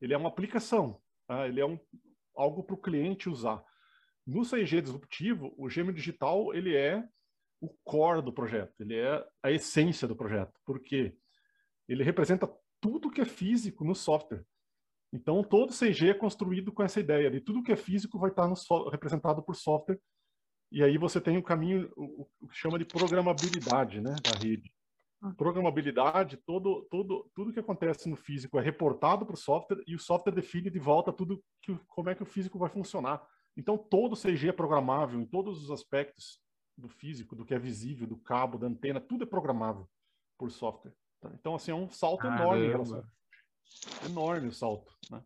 Ele 0.02 0.14
é 0.14 0.18
uma 0.18 0.28
aplicação. 0.28 1.02
Tá? 1.28 1.48
Ele 1.48 1.62
é 1.62 1.66
um, 1.66 1.80
algo 2.36 2.64
para 2.64 2.76
o 2.76 2.82
cliente 2.82 3.30
usar. 3.30 3.64
No 4.26 4.42
6G 4.42 4.82
disruptivo, 4.82 5.54
o 5.58 5.70
gêmeo 5.70 5.94
digital 5.94 6.54
ele 6.54 6.76
é 6.76 7.04
o 7.60 7.70
core 7.84 8.22
do 8.22 8.34
projeto, 8.34 8.74
ele 8.80 8.96
é 8.96 9.26
a 9.42 9.52
essência 9.52 10.08
do 10.08 10.16
projeto, 10.16 10.54
porque 10.66 11.16
ele 11.88 12.04
representa 12.04 12.50
tudo 12.82 13.10
que 13.10 13.22
é 13.22 13.26
físico 13.26 13.86
no 13.86 13.96
software. 13.96 14.44
Então, 15.14 15.44
todo 15.44 15.72
6G 15.72 16.10
é 16.10 16.14
construído 16.14 16.72
com 16.72 16.84
essa 16.84 17.00
ideia 17.00 17.30
de 17.30 17.40
tudo 17.40 17.62
que 17.64 17.72
é 17.72 17.76
físico 17.76 18.18
vai 18.18 18.32
estar 18.32 18.54
so 18.56 18.90
representado 18.90 19.44
por 19.44 19.56
software. 19.56 20.00
E 20.72 20.84
aí 20.84 20.98
você 20.98 21.22
tem 21.22 21.38
o 21.38 21.44
caminho, 21.44 21.92
o, 21.96 22.28
o 22.42 22.48
que 22.48 22.56
chama 22.56 22.80
de 22.80 22.86
programabilidade 22.86 24.02
né, 24.02 24.16
da 24.24 24.32
rede. 24.32 24.74
Ah. 25.22 25.32
Programabilidade, 25.38 26.38
todo, 26.38 26.86
todo, 26.90 27.30
tudo 27.36 27.54
que 27.54 27.60
acontece 27.60 28.10
no 28.10 28.16
físico 28.16 28.58
é 28.58 28.62
reportado 28.62 29.26
para 29.26 29.36
o 29.36 29.38
software 29.38 29.84
e 29.86 29.96
o 29.96 30.00
software 30.00 30.34
define 30.34 30.70
de 30.70 30.80
volta 30.80 31.14
tudo 31.14 31.42
que, 31.62 31.78
como 31.88 32.10
é 32.10 32.16
que 32.16 32.24
o 32.24 32.26
físico 32.26 32.58
vai 32.58 32.70
funcionar. 32.70 33.26
Então, 33.56 33.78
todo 33.78 34.16
CG 34.16 34.50
é 34.50 34.54
programável 34.54 35.20
em 35.20 35.26
todos 35.26 35.64
os 35.64 35.72
aspectos 35.72 36.42
do 36.78 36.90
físico, 36.90 37.36
do 37.36 37.46
que 37.46 37.54
é 37.54 37.60
visível, 37.60 38.08
do 38.08 38.18
cabo, 38.18 38.58
da 38.58 38.68
antena, 38.68 39.00
tudo 39.00 39.24
é 39.24 39.28
programável 39.28 39.88
por 40.38 40.52
software. 40.52 40.94
Tá? 41.22 41.32
Então, 41.34 41.56
assim, 41.56 41.72
é 41.72 41.76
um 41.76 41.90
salto 41.90 42.26
enorme. 42.26 42.68
Relação... 42.68 43.04
Enorme 44.06 44.48
o 44.48 44.52
salto, 44.52 44.92
né? 45.10 45.24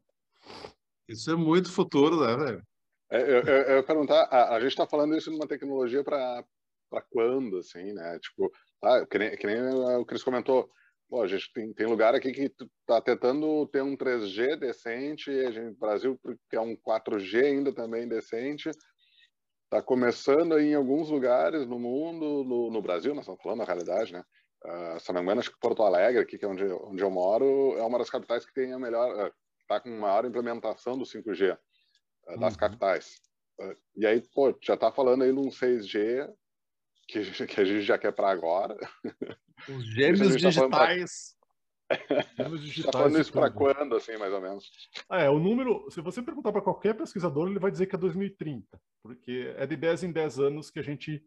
Isso 1.08 1.32
é 1.32 1.36
muito 1.36 1.72
futuro, 1.72 2.20
né, 2.20 2.36
velho? 2.36 2.68
É, 3.10 3.22
eu, 3.22 3.42
eu, 3.44 3.62
eu 3.78 3.84
perguntar, 3.84 4.24
a, 4.24 4.56
a 4.56 4.60
gente 4.60 4.72
está 4.72 4.86
falando 4.86 5.16
isso 5.16 5.32
numa 5.32 5.48
tecnologia 5.48 6.04
para 6.04 6.44
quando, 7.10 7.58
assim, 7.58 7.94
né? 7.94 8.20
Tipo, 8.20 8.52
ah, 8.84 9.06
que, 9.06 9.18
nem, 9.18 9.38
que 9.38 9.48
nem 9.48 9.62
o 9.96 10.06
Cris 10.06 10.24
comentou, 10.24 10.70
Pô, 11.10 11.22
a 11.22 11.28
gente 11.28 11.52
tem, 11.54 11.74
tem 11.74 11.86
lugar 11.86 12.14
aqui 12.14 12.32
que 12.34 12.52
está 12.82 13.02
tentando 13.02 13.66
ter 13.68 13.82
um 13.82 13.96
3G 13.96 14.58
decente, 14.58 15.30
a 15.32 15.52
gente, 15.52 15.80
Brasil 15.80 16.20
quer 16.50 16.60
um 16.60 16.76
4G 16.76 17.46
ainda 17.46 17.74
também 17.74 18.08
decente. 18.08 18.70
Está 19.64 19.82
começando 19.82 20.60
em 20.60 20.74
alguns 20.74 21.10
lugares 21.10 21.66
no 21.66 21.80
mundo, 21.80 22.44
no, 22.44 22.70
no, 22.70 22.82
Brasil, 22.82 23.14
nós 23.14 23.24
estamos 23.24 23.42
falando 23.42 23.60
na 23.60 23.66
realidade, 23.66 24.12
né? 24.12 24.24
Uh, 24.66 25.00
se 25.00 25.12
não 25.14 25.22
me 25.22 25.26
engano, 25.26 25.40
acho 25.40 25.52
que 25.52 25.60
Porto 25.60 25.84
Alegre, 25.84 26.22
aqui, 26.22 26.38
que 26.38 26.44
é 26.44 26.48
onde, 26.48 26.66
onde 26.66 27.02
eu 27.02 27.12
moro, 27.12 27.78
é 27.78 27.84
uma 27.84 28.00
das 28.00 28.10
capitais 28.10 28.46
que 28.46 28.54
tem 28.54 28.74
a 28.74 28.80
melhor, 28.80 29.32
está 29.62 29.78
uh, 29.78 29.82
com 29.82 29.90
maior 29.90 30.26
implementação 30.26 30.98
do 30.98 31.06
5G 31.06 31.56
uh, 31.56 32.40
das 32.40 32.54
uhum. 32.54 32.60
capitais. 32.60 33.22
e 33.96 34.06
aí, 34.06 34.22
pô, 34.34 34.58
já 34.62 34.74
está 34.74 34.92
falando 34.92 35.24
aí 35.24 35.32
num 35.32 35.50
6G 35.50 36.30
que, 37.08 37.22
que 37.48 37.62
a 37.62 37.66
gente 37.66 37.82
já 37.82 37.98
quer 37.98 38.12
para 38.12 38.30
agora. 38.30 38.76
Os 39.70 39.86
gêmeos 39.94 40.42
tá 40.42 40.50
digitais. 40.50 41.36
Gêmeos 42.38 42.62
digitais. 42.62 42.86
Está 42.86 42.92
falando 42.92 43.20
isso 43.20 43.32
para 43.32 43.52
quando, 43.52 43.96
assim, 43.96 44.18
mais 44.18 44.34
ou 44.34 44.42
menos? 44.42 44.70
É, 45.12 45.30
o 45.30 45.40
número, 45.40 45.90
se 45.90 46.02
você 46.02 46.22
perguntar 46.22 46.52
para 46.52 46.62
qualquer 46.62 46.96
pesquisador, 46.96 47.50
ele 47.50 47.60
vai 47.60 47.72
dizer 47.72 47.88
que 47.88 47.96
é 47.96 48.00
2030, 48.00 48.66
porque 49.02 49.54
é 49.58 49.66
de 49.66 49.76
10 49.76 50.04
em 50.04 50.12
10 50.12 50.40
anos 50.40 50.70
que 50.70 50.80
a 50.80 50.84
gente 50.84 51.24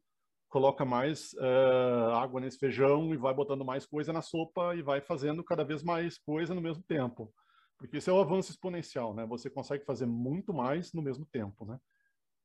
coloca 0.50 0.84
mais 0.84 1.32
uh, 1.34 2.12
água 2.14 2.40
nesse 2.40 2.58
feijão 2.58 3.14
e 3.14 3.16
vai 3.16 3.32
botando 3.32 3.64
mais 3.64 3.86
coisa 3.86 4.12
na 4.12 4.20
sopa 4.20 4.74
e 4.74 4.82
vai 4.82 5.00
fazendo 5.00 5.44
cada 5.44 5.64
vez 5.64 5.82
mais 5.82 6.18
coisa 6.18 6.54
no 6.54 6.60
mesmo 6.60 6.82
tempo. 6.82 7.32
Porque 7.78 7.96
isso 7.96 8.10
é 8.10 8.12
o 8.12 8.20
avanço 8.20 8.50
exponencial, 8.50 9.14
né? 9.14 9.24
Você 9.26 9.48
consegue 9.48 9.84
fazer 9.84 10.04
muito 10.06 10.52
mais 10.52 10.92
no 10.92 11.00
mesmo 11.00 11.24
tempo, 11.24 11.64
né? 11.64 11.78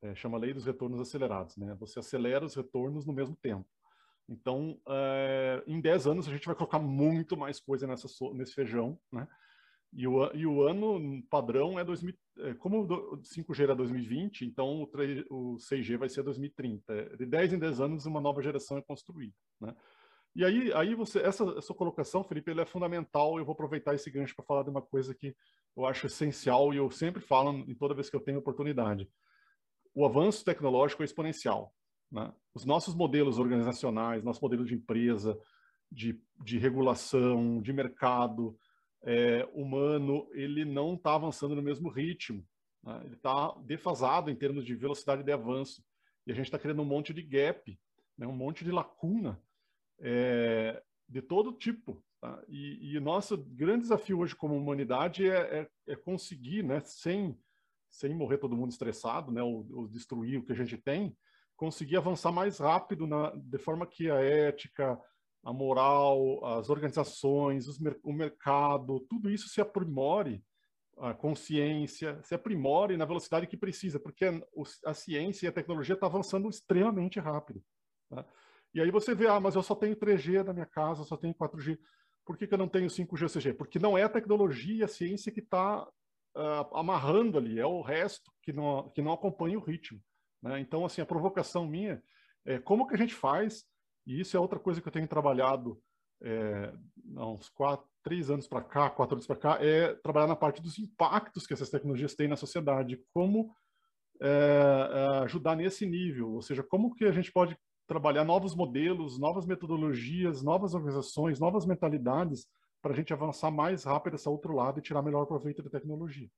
É, 0.03 0.15
chama 0.15 0.38
lei 0.38 0.53
dos 0.53 0.65
retornos 0.65 1.01
acelerados, 1.01 1.57
né? 1.57 1.75
Você 1.79 1.99
acelera 1.99 2.45
os 2.45 2.55
retornos 2.55 3.05
no 3.05 3.11
mesmo 3.11 3.36
tempo. 3.36 3.67
Então, 4.28 4.80
é, 4.88 5.63
em 5.67 5.80
10 5.80 6.07
anos, 6.07 6.28
a 6.28 6.32
gente 6.32 6.45
vai 6.45 6.55
colocar 6.55 6.80
muito 6.80 7.38
mais 7.38 7.59
coisa 7.59 7.86
nessa, 7.86 8.07
nesse 8.34 8.53
feijão, 8.53 8.99
né? 9.11 9.28
E 9.93 10.07
o, 10.07 10.30
e 10.34 10.45
o 10.45 10.63
ano 10.63 11.23
padrão 11.30 11.80
é 11.80 11.84
2000, 11.84 12.13
é, 12.39 12.53
como 12.55 12.82
o 12.82 13.17
5G 13.21 13.63
era 13.63 13.76
2020, 13.76 14.45
então 14.45 14.82
o, 14.82 14.88
3, 14.88 15.23
o 15.30 15.55
6G 15.55 15.97
vai 15.97 16.09
ser 16.09 16.23
2030. 16.23 16.93
É, 16.93 17.15
de 17.15 17.26
10 17.26 17.53
em 17.53 17.59
10 17.59 17.80
anos, 17.80 18.05
uma 18.05 18.19
nova 18.19 18.41
geração 18.41 18.78
é 18.78 18.82
construída, 18.82 19.36
né? 19.61 19.76
E 20.36 20.43
aí, 20.43 20.73
aí 20.73 20.95
você, 20.95 21.19
essa, 21.19 21.45
essa 21.57 21.73
colocação, 21.73 22.21
Felipe, 22.21 22.51
ele 22.51 22.59
é 22.59 22.65
fundamental. 22.65 23.38
Eu 23.38 23.45
vou 23.45 23.53
aproveitar 23.53 23.95
esse 23.95 24.11
gancho 24.11 24.36
para 24.36 24.43
falar 24.43 24.63
de 24.63 24.69
uma 24.69 24.82
coisa 24.82 25.15
que 25.15 25.34
eu 25.78 25.86
acho 25.86 26.07
essencial 26.07 26.73
e 26.73 26.78
eu 26.78 26.91
sempre 26.91 27.21
falo 27.21 27.51
em 27.51 27.73
toda 27.73 27.93
vez 27.93 28.09
que 28.09 28.17
eu 28.17 28.21
tenho 28.21 28.39
oportunidade 28.39 29.09
o 29.95 30.05
avanço 30.05 30.43
tecnológico 30.43 31.01
é 31.01 31.05
exponencial. 31.05 31.73
Né? 32.16 32.34
Os 32.53 32.63
nossos 32.63 32.95
modelos 32.95 33.38
organizacionais, 33.38 34.24
nosso 34.24 34.41
modelo 34.41 34.63
de 34.63 34.74
empresa, 34.74 35.38
de, 35.91 36.18
de 36.41 36.57
regulação, 36.57 37.61
de 37.61 37.74
mercado 37.74 38.57
é, 39.03 39.47
humano, 39.53 40.26
ele 40.32 40.63
não 40.63 40.93
está 40.93 41.13
avançando 41.13 41.53
no 41.53 41.61
mesmo 41.61 41.89
ritmo. 41.89 42.47
Né? 42.82 43.01
Ele 43.03 43.16
está 43.16 43.53
defasado 43.66 44.32
em 44.32 44.36
termos 44.36 44.63
de 44.66 44.74
velocidade 44.74 45.24
de 45.24 45.32
avanço. 45.32 45.84
E 46.26 46.32
a 46.32 46.36
gente 46.36 46.45
está 46.45 46.57
criando 46.57 46.82
um 46.82 46.86
monte 46.86 47.13
de 47.13 47.22
gap, 47.22 47.78
né? 48.18 48.26
um 48.26 48.36
monte 48.36 48.63
de 48.63 48.72
lacuna 48.72 49.38
é, 49.99 50.82
de 51.09 51.22
todo 51.22 51.51
tipo. 51.51 52.01
Tá? 52.22 52.41
E, 52.47 52.97
o 52.97 53.01
nosso 53.01 53.38
grande 53.38 53.82
desafio 53.82 54.20
hoje 54.20 54.34
como 54.34 54.55
humanidade 54.55 55.30
é, 55.30 55.59
é, 55.59 55.70
é 55.89 55.95
conseguir, 55.97 56.63
né, 56.63 56.80
sem 56.80 57.38
sem 57.88 58.13
morrer 58.13 58.38
todo 58.39 58.57
mundo 58.57 58.72
estressado, 58.72 59.32
né, 59.32 59.41
ou, 59.41 59.66
ou, 59.72 59.88
destruir 59.88 60.38
o 60.38 60.43
que 60.43 60.51
a 60.51 60.55
gente 60.55 60.76
tem, 60.76 61.16
conseguir 61.56 61.97
avançar 61.97 62.32
mais 62.32 62.60
rápido 62.60 63.08
na, 63.08 63.32
de 63.36 63.58
forma 63.58 63.86
que 63.86 64.10
a 64.10 64.20
ética, 64.20 64.99
a 65.43 65.53
moral, 65.53 66.43
as 66.45 66.70
organizações, 66.70 67.68
os, 67.68 67.80
o 68.03 68.12
mercado, 68.12 68.99
tudo 69.10 69.30
isso 69.30 69.47
se 69.47 69.62
aprimore, 69.62 70.43
a 70.97 71.14
consciência 71.14 72.22
se 72.24 72.34
aprimore 72.34 72.97
na 72.97 73.06
velocidade 73.06 73.47
que 73.47 73.58
precisa, 73.58 73.99
porque 73.99 74.26
a, 74.26 74.41
a 74.86 74.93
ciência 74.93 75.45
e 75.45 75.49
a 75.49 75.53
tecnologia 75.53 75.93
estão 75.93 76.10
tá 76.10 76.16
avançando 76.16 76.49
extremamente 76.49 77.20
rápido. 77.20 77.64
Tá? 78.10 78.26
E 78.74 78.82
aí 78.82 78.91
você 78.91 79.14
vê, 79.14 79.28
ah, 79.28 79.39
mas 79.39 79.56
eu 79.56 79.64
só 79.64 79.76
tenho 79.76 79.95
3G 79.95 80.43
na 80.43 80.53
minha 80.53 80.66
casa, 80.66 81.03
só 81.03 81.16
tenho 81.16 81.34
4G. 81.34 81.78
Por 82.26 82.38
que, 82.38 82.47
que 82.47 82.53
eu 82.53 82.58
não 82.58 82.68
tenho 82.68 82.88
5G 82.88 83.22
ou 83.22 83.30
6G? 83.30 83.53
Porque 83.56 83.80
não 83.80 83.97
é 83.97 84.03
a 84.03 84.10
tecnologia 84.10 84.86
a 84.86 84.88
ciência 84.88 85.32
que 85.32 85.39
está 85.39 85.88
uh, 86.36 86.76
amarrando 86.78 87.38
ali, 87.38 87.60
é 87.60 87.66
o 87.66 87.82
resto 87.82 88.32
que 88.41 88.51
não, 88.51 88.89
que 88.89 89.01
não 89.01 89.14
acompanha 89.14 89.58
o 89.58 89.64
ritmo. 89.64 90.01
Né? 90.46 90.60
Então, 90.60 90.86
assim, 90.86 91.02
a 91.02 91.06
provocação 91.06 91.66
minha 91.66 92.02
é 92.46 92.60
como 92.60 92.86
que 92.88 92.93
a 92.93 92.98
gente 92.98 93.16
faz, 93.16 93.66
e 94.06 94.20
isso 94.22 94.38
é 94.38 94.39
outra 94.39 94.60
coisa 94.60 94.80
que 94.80 94.88
eu 94.88 94.91
tenho 94.91 95.08
trabalhado 95.08 95.82
é, 96.22 96.72
uns 97.18 97.50
quatro, 97.50 97.88
três 98.04 98.30
anos 98.30 98.48
para 98.48 98.62
cá, 98.62 98.89
quatro 98.91 99.16
anos 99.16 99.26
para 99.26 99.36
cá, 99.36 99.58
é 99.60 99.96
trabalhar 99.96 100.28
na 100.28 100.36
parte 100.36 100.62
dos 100.62 100.78
impactos 100.78 101.48
que 101.48 101.54
essas 101.54 101.72
tecnologias 101.72 102.14
têm 102.14 102.28
na 102.28 102.36
sociedade, 102.36 103.04
como 103.12 103.52
é, 104.22 104.28
é, 104.28 105.24
ajudar 105.24 105.56
nesse 105.56 105.86
nível, 105.88 106.34
ou 106.34 106.41
seja, 106.43 106.62
como 106.62 106.93
que 106.93 107.06
a 107.06 107.12
gente 107.12 107.32
pode 107.32 107.58
trabalhar 107.88 108.24
novos 108.24 108.56
modelos, 108.56 109.20
novas 109.20 109.48
metodologias, 109.48 110.43
novas 110.43 110.76
organizações, 110.76 111.39
novas 111.39 111.66
mentalidades 111.66 112.48
para 112.84 112.93
a 112.93 112.96
gente 112.96 113.12
avançar 113.12 113.50
mais 113.50 113.84
rápido 113.84 114.16
esse 114.16 114.30
outro 114.30 114.54
lado 114.54 114.78
e 114.78 114.84
tirar 114.84 115.02
melhor 115.02 115.26
proveito 115.26 115.64
da 115.64 115.72
tecnologia. 115.72 116.30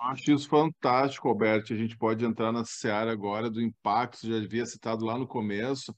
Acho 0.00 0.32
isso 0.32 0.48
fantástico, 0.48 1.28
Alberto. 1.28 1.72
A 1.72 1.76
gente 1.76 1.96
pode 1.96 2.24
entrar 2.24 2.52
na 2.52 2.64
seara 2.64 3.10
agora 3.10 3.50
do 3.50 3.60
impacto, 3.60 4.18
você 4.18 4.28
já 4.28 4.36
havia 4.36 4.66
citado 4.66 5.04
lá 5.04 5.16
no 5.16 5.26
começo, 5.26 5.94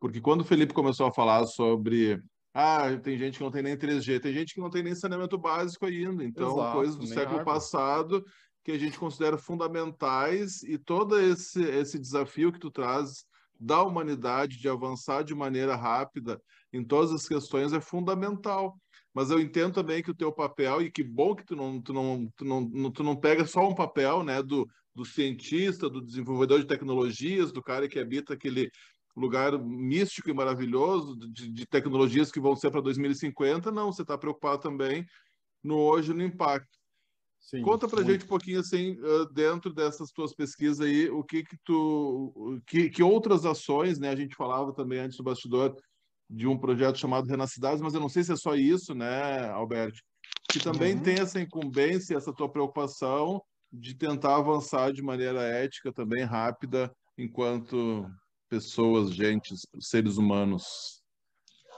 porque 0.00 0.20
quando 0.20 0.40
o 0.40 0.44
Felipe 0.44 0.74
começou 0.74 1.06
a 1.06 1.12
falar 1.12 1.46
sobre 1.46 2.20
ah, 2.54 2.96
tem 3.02 3.18
gente 3.18 3.38
que 3.38 3.44
não 3.44 3.50
tem 3.50 3.64
nem 3.64 3.76
3G, 3.76 4.20
tem 4.20 4.32
gente 4.32 4.54
que 4.54 4.60
não 4.60 4.70
tem 4.70 4.82
nem 4.82 4.94
saneamento 4.94 5.36
básico 5.36 5.86
ainda. 5.86 6.24
Então, 6.24 6.52
Exato, 6.52 6.76
coisas 6.76 6.96
do 6.96 7.06
século 7.06 7.40
água. 7.40 7.52
passado 7.52 8.24
que 8.62 8.70
a 8.70 8.78
gente 8.78 8.96
considera 8.96 9.36
fundamentais 9.36 10.62
e 10.62 10.78
todo 10.78 11.18
esse, 11.18 11.62
esse 11.62 11.98
desafio 11.98 12.52
que 12.52 12.60
tu 12.60 12.70
traz 12.70 13.24
da 13.58 13.82
humanidade 13.82 14.58
de 14.58 14.68
avançar 14.68 15.24
de 15.24 15.34
maneira 15.34 15.74
rápida 15.74 16.40
em 16.72 16.84
todas 16.84 17.12
as 17.12 17.26
questões 17.26 17.72
é 17.72 17.80
fundamental 17.80 18.78
mas 19.14 19.30
eu 19.30 19.40
entendo 19.40 19.74
também 19.74 20.02
que 20.02 20.10
o 20.10 20.14
teu 20.14 20.32
papel, 20.32 20.82
e 20.82 20.90
que 20.90 21.04
bom 21.04 21.36
que 21.36 21.44
tu 21.44 21.54
não, 21.54 21.80
tu 21.80 21.92
não, 21.92 22.28
tu 22.36 22.44
não, 22.44 22.90
tu 22.90 23.02
não 23.04 23.14
pega 23.14 23.46
só 23.46 23.68
um 23.68 23.74
papel 23.74 24.24
né, 24.24 24.42
do, 24.42 24.68
do 24.92 25.04
cientista, 25.04 25.88
do 25.88 26.04
desenvolvedor 26.04 26.58
de 26.58 26.66
tecnologias, 26.66 27.52
do 27.52 27.62
cara 27.62 27.88
que 27.88 28.00
habita 28.00 28.34
aquele 28.34 28.68
lugar 29.16 29.56
místico 29.56 30.28
e 30.28 30.34
maravilhoso 30.34 31.16
de, 31.16 31.48
de 31.48 31.66
tecnologias 31.66 32.32
que 32.32 32.40
vão 32.40 32.56
ser 32.56 32.72
para 32.72 32.80
2050, 32.80 33.70
não, 33.70 33.92
você 33.92 34.02
está 34.02 34.18
preocupado 34.18 34.60
também 34.60 35.06
no 35.62 35.76
hoje, 35.76 36.12
no 36.12 36.22
impacto. 36.22 36.76
Sim, 37.40 37.62
Conta 37.62 37.86
para 37.86 38.02
gente 38.02 38.24
um 38.24 38.28
pouquinho 38.28 38.58
assim, 38.58 38.96
dentro 39.32 39.72
dessas 39.72 40.10
tuas 40.10 40.34
pesquisas 40.34 40.80
aí, 40.80 41.08
o 41.10 41.22
que 41.22 41.44
que 41.44 41.56
tu, 41.62 42.60
que, 42.66 42.88
que 42.88 43.02
outras 43.02 43.44
ações, 43.44 43.98
né? 43.98 44.08
A 44.08 44.16
gente 44.16 44.34
falava 44.34 44.72
também 44.72 44.98
antes 44.98 45.18
do 45.18 45.22
bastidor 45.22 45.76
de 46.28 46.46
um 46.46 46.58
projeto 46.58 46.98
chamado 46.98 47.28
Renascidades, 47.28 47.80
mas 47.80 47.94
eu 47.94 48.00
não 48.00 48.08
sei 48.08 48.24
se 48.24 48.32
é 48.32 48.36
só 48.36 48.54
isso, 48.54 48.94
né, 48.94 49.48
Alberto? 49.50 49.98
Que 50.50 50.58
também 50.58 50.94
uhum. 50.94 51.02
tem 51.02 51.18
essa 51.18 51.40
incumbência, 51.40 52.16
essa 52.16 52.32
tua 52.32 52.48
preocupação 52.48 53.42
de 53.72 53.94
tentar 53.94 54.36
avançar 54.36 54.92
de 54.92 55.02
maneira 55.02 55.42
ética 55.42 55.92
também 55.92 56.24
rápida, 56.24 56.94
enquanto 57.18 58.06
pessoas, 58.48 59.14
gentes, 59.14 59.66
seres 59.80 60.16
humanos. 60.16 61.02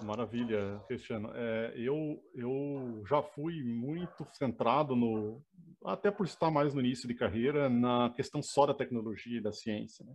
Maravilha, 0.03 0.79
Cristiano. 0.87 1.31
É, 1.35 1.73
eu, 1.77 2.23
eu 2.35 3.03
já 3.09 3.23
fui 3.23 3.63
muito 3.65 4.27
centrado 4.33 4.95
no, 4.95 5.43
até 5.85 6.11
por 6.11 6.27
estar 6.27 6.51
mais 6.51 6.75
no 6.75 6.81
início 6.81 7.09
de 7.09 7.15
carreira, 7.15 7.71
na 7.71 8.13
questão 8.15 8.43
só 8.43 8.67
da 8.67 8.75
tecnologia 8.75 9.39
e 9.39 9.43
da 9.43 9.53
ciência. 9.53 10.05
Né? 10.05 10.13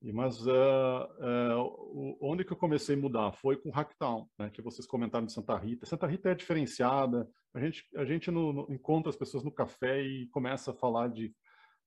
Mas 0.00 0.46
uh, 0.46 0.50
uh, 0.50 2.18
onde 2.20 2.44
que 2.44 2.52
eu 2.52 2.56
comecei 2.56 2.94
a 2.94 2.98
mudar? 2.98 3.32
Foi 3.32 3.56
com 3.56 3.70
Hacktown, 3.70 4.28
né, 4.38 4.48
que 4.48 4.62
vocês 4.62 4.86
comentaram 4.86 5.26
de 5.26 5.32
Santa 5.32 5.56
Rita. 5.56 5.86
Santa 5.86 6.06
Rita 6.06 6.30
é 6.30 6.34
diferenciada, 6.34 7.28
a 7.52 7.60
gente, 7.60 7.84
a 7.96 8.04
gente 8.04 8.30
no, 8.30 8.52
no, 8.52 8.72
encontra 8.72 9.10
as 9.10 9.16
pessoas 9.16 9.42
no 9.42 9.50
café 9.50 10.00
e 10.00 10.28
começa 10.28 10.70
a 10.70 10.74
falar 10.74 11.08
de, 11.08 11.34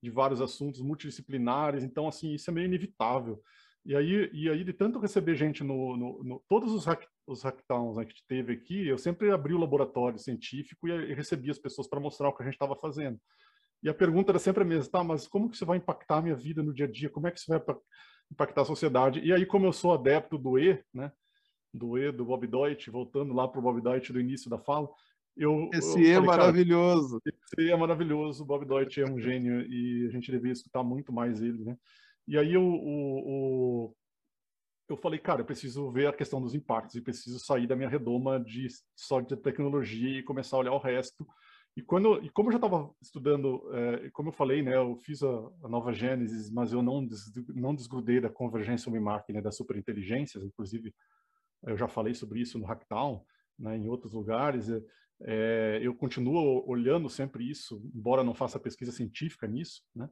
de 0.04 0.10
vários 0.10 0.42
assuntos 0.42 0.82
multidisciplinares, 0.82 1.84
então, 1.84 2.08
assim, 2.08 2.34
isso 2.34 2.50
é 2.50 2.54
meio 2.54 2.66
inevitável. 2.66 3.42
E 3.86 3.96
aí, 3.96 4.30
e 4.34 4.50
aí 4.50 4.64
de 4.64 4.74
tanto 4.74 5.00
receber 5.00 5.36
gente 5.36 5.64
no, 5.64 5.98
no, 5.98 6.24
no 6.24 6.44
todos 6.48 6.72
os, 6.72 6.86
hack, 6.86 7.04
os 7.26 7.42
hacktowns 7.42 7.98
né, 7.98 8.06
que 8.06 8.14
teve 8.28 8.54
aqui, 8.54 8.88
eu 8.88 8.98
sempre 8.98 9.32
abri 9.32 9.54
o 9.54 9.58
laboratório 9.58 10.20
científico 10.20 10.88
e, 10.88 10.92
e 10.92 11.14
recebi 11.14 11.50
as 11.50 11.58
pessoas 11.58 11.88
para 11.88 12.00
mostrar 12.00 12.30
o 12.30 12.34
que 12.34 12.44
a 12.44 12.46
gente 12.46 12.56
estava 12.56 12.76
fazendo. 12.76 13.20
E 13.84 13.90
a 13.90 13.94
pergunta 13.94 14.32
era 14.32 14.40
sempre 14.40 14.64
a 14.64 14.66
mesma, 14.66 14.92
tá, 14.92 15.04
mas 15.04 15.28
como 15.28 15.50
que 15.50 15.56
isso 15.56 15.66
vai 15.66 15.78
impactar 15.78 16.18
a 16.18 16.22
minha 16.22 16.36
vida 16.36 16.62
no 16.62 16.74
dia 16.74 16.86
a 16.86 16.92
dia? 16.92 17.10
Como 17.10 17.28
é 17.28 17.32
que 17.32 17.40
isso 17.40 17.48
vai 17.50 17.60
impactar 18.32 18.62
a 18.62 18.66
sociedade? 18.66 19.20
E 19.22 19.34
aí, 19.34 19.46
como 19.46 19.66
eu 19.66 19.74
sou 19.74 19.94
adepto 19.94 20.38
do 20.38 20.60
E, 20.60 20.84
né, 20.94 21.12
do 21.74 21.98
E, 21.98 22.12
do 22.12 22.26
Bob 22.26 22.46
Deutsch, 22.46 22.88
voltando 22.90 23.34
lá 23.34 23.48
para 23.48 23.60
o 23.60 23.64
Bob 23.64 23.82
Deutsch 23.82 24.12
do 24.12 24.20
início 24.20 24.50
da 24.50 24.60
fala, 24.60 24.88
eu, 25.36 25.70
esse 25.74 26.00
eu 26.00 26.04
E 26.04 26.12
é 26.12 26.20
maravilhoso. 26.20 27.20
Esse 27.26 27.68
E 27.68 27.72
é 27.72 27.76
maravilhoso, 27.76 28.44
o 28.44 28.46
Bob 28.46 28.66
Deutsch 28.66 28.98
é 29.00 29.06
um 29.06 29.18
gênio 29.20 29.62
e 29.62 30.06
a 30.08 30.12
gente 30.12 30.32
deveria 30.32 30.54
escutar 30.54 30.84
muito 30.84 31.12
mais 31.12 31.42
ele, 31.42 31.64
né? 31.64 31.76
E 32.28 32.38
aí 32.38 32.56
o, 32.56 32.64
o, 32.64 33.96
eu 34.88 34.96
falei, 34.98 35.20
cara, 35.20 35.42
eu 35.42 35.46
preciso 35.46 35.90
ver 35.90 36.08
a 36.08 36.14
questão 36.14 36.40
dos 36.40 36.54
impactos 36.54 36.96
e 36.96 37.02
preciso 37.02 37.40
sair 37.40 37.66
da 37.66 37.76
minha 37.76 37.90
redoma 37.90 38.40
de 38.40 38.68
só 38.96 39.22
de 39.22 39.36
tecnologia 39.38 40.20
e 40.20 40.24
começar 40.24 40.58
a 40.58 40.60
olhar 40.60 40.74
o 40.74 40.78
resto 40.78 41.26
E, 41.76 41.82
quando, 41.82 42.22
e 42.24 42.30
como 42.30 42.50
eu 42.50 42.54
já 42.54 42.58
estava 42.58 42.94
estudando, 43.02 43.62
é, 43.74 44.10
como 44.10 44.30
eu 44.30 44.34
falei, 44.34 44.62
né, 44.62 44.76
eu 44.76 44.96
fiz 44.98 45.24
a, 45.24 45.28
a 45.64 45.70
nova 45.70 45.94
Gênesis, 45.94 46.50
mas 46.50 46.74
eu 46.74 46.82
não, 46.82 47.06
des, 47.06 47.32
não 47.50 47.74
desgrudei 47.74 48.20
da 48.20 48.30
convergência 48.30 48.90
homem-máquina 48.90 49.42
das 49.42 49.56
superinteligências, 49.56 50.44
inclusive 50.44 50.94
eu 51.64 51.78
já 51.78 51.88
falei 51.88 52.14
sobre 52.14 52.42
isso 52.42 52.60
no 52.60 52.66
Hacktown, 52.66 53.24
né, 53.58 53.78
em 53.78 53.88
outros 53.88 54.14
lugares. 54.14 54.68
É, 55.22 55.80
eu 55.82 55.94
continuo 55.96 56.68
olhando 56.68 57.10
sempre 57.10 57.50
isso, 57.50 57.82
embora 57.94 58.24
não 58.24 58.34
faça 58.34 58.60
pesquisa 58.60 58.92
científica 58.92 59.48
nisso, 59.48 59.82
né? 59.96 60.10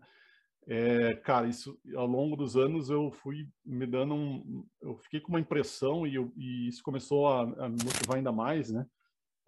É, 0.67 1.15
cara, 1.15 1.47
isso 1.47 1.79
ao 1.95 2.05
longo 2.05 2.35
dos 2.35 2.55
anos 2.55 2.91
eu 2.91 3.11
fui 3.11 3.47
me 3.65 3.87
dando 3.87 4.13
um, 4.13 4.63
eu 4.81 4.95
fiquei 4.97 5.19
com 5.19 5.29
uma 5.29 5.39
impressão 5.39 6.05
e, 6.05 6.13
eu, 6.13 6.31
e 6.37 6.67
isso 6.67 6.83
começou 6.83 7.27
a, 7.27 7.41
a, 7.41 7.69
me 7.69 7.83
motivar 7.83 8.17
ainda 8.17 8.31
mais, 8.31 8.69
né? 8.69 8.85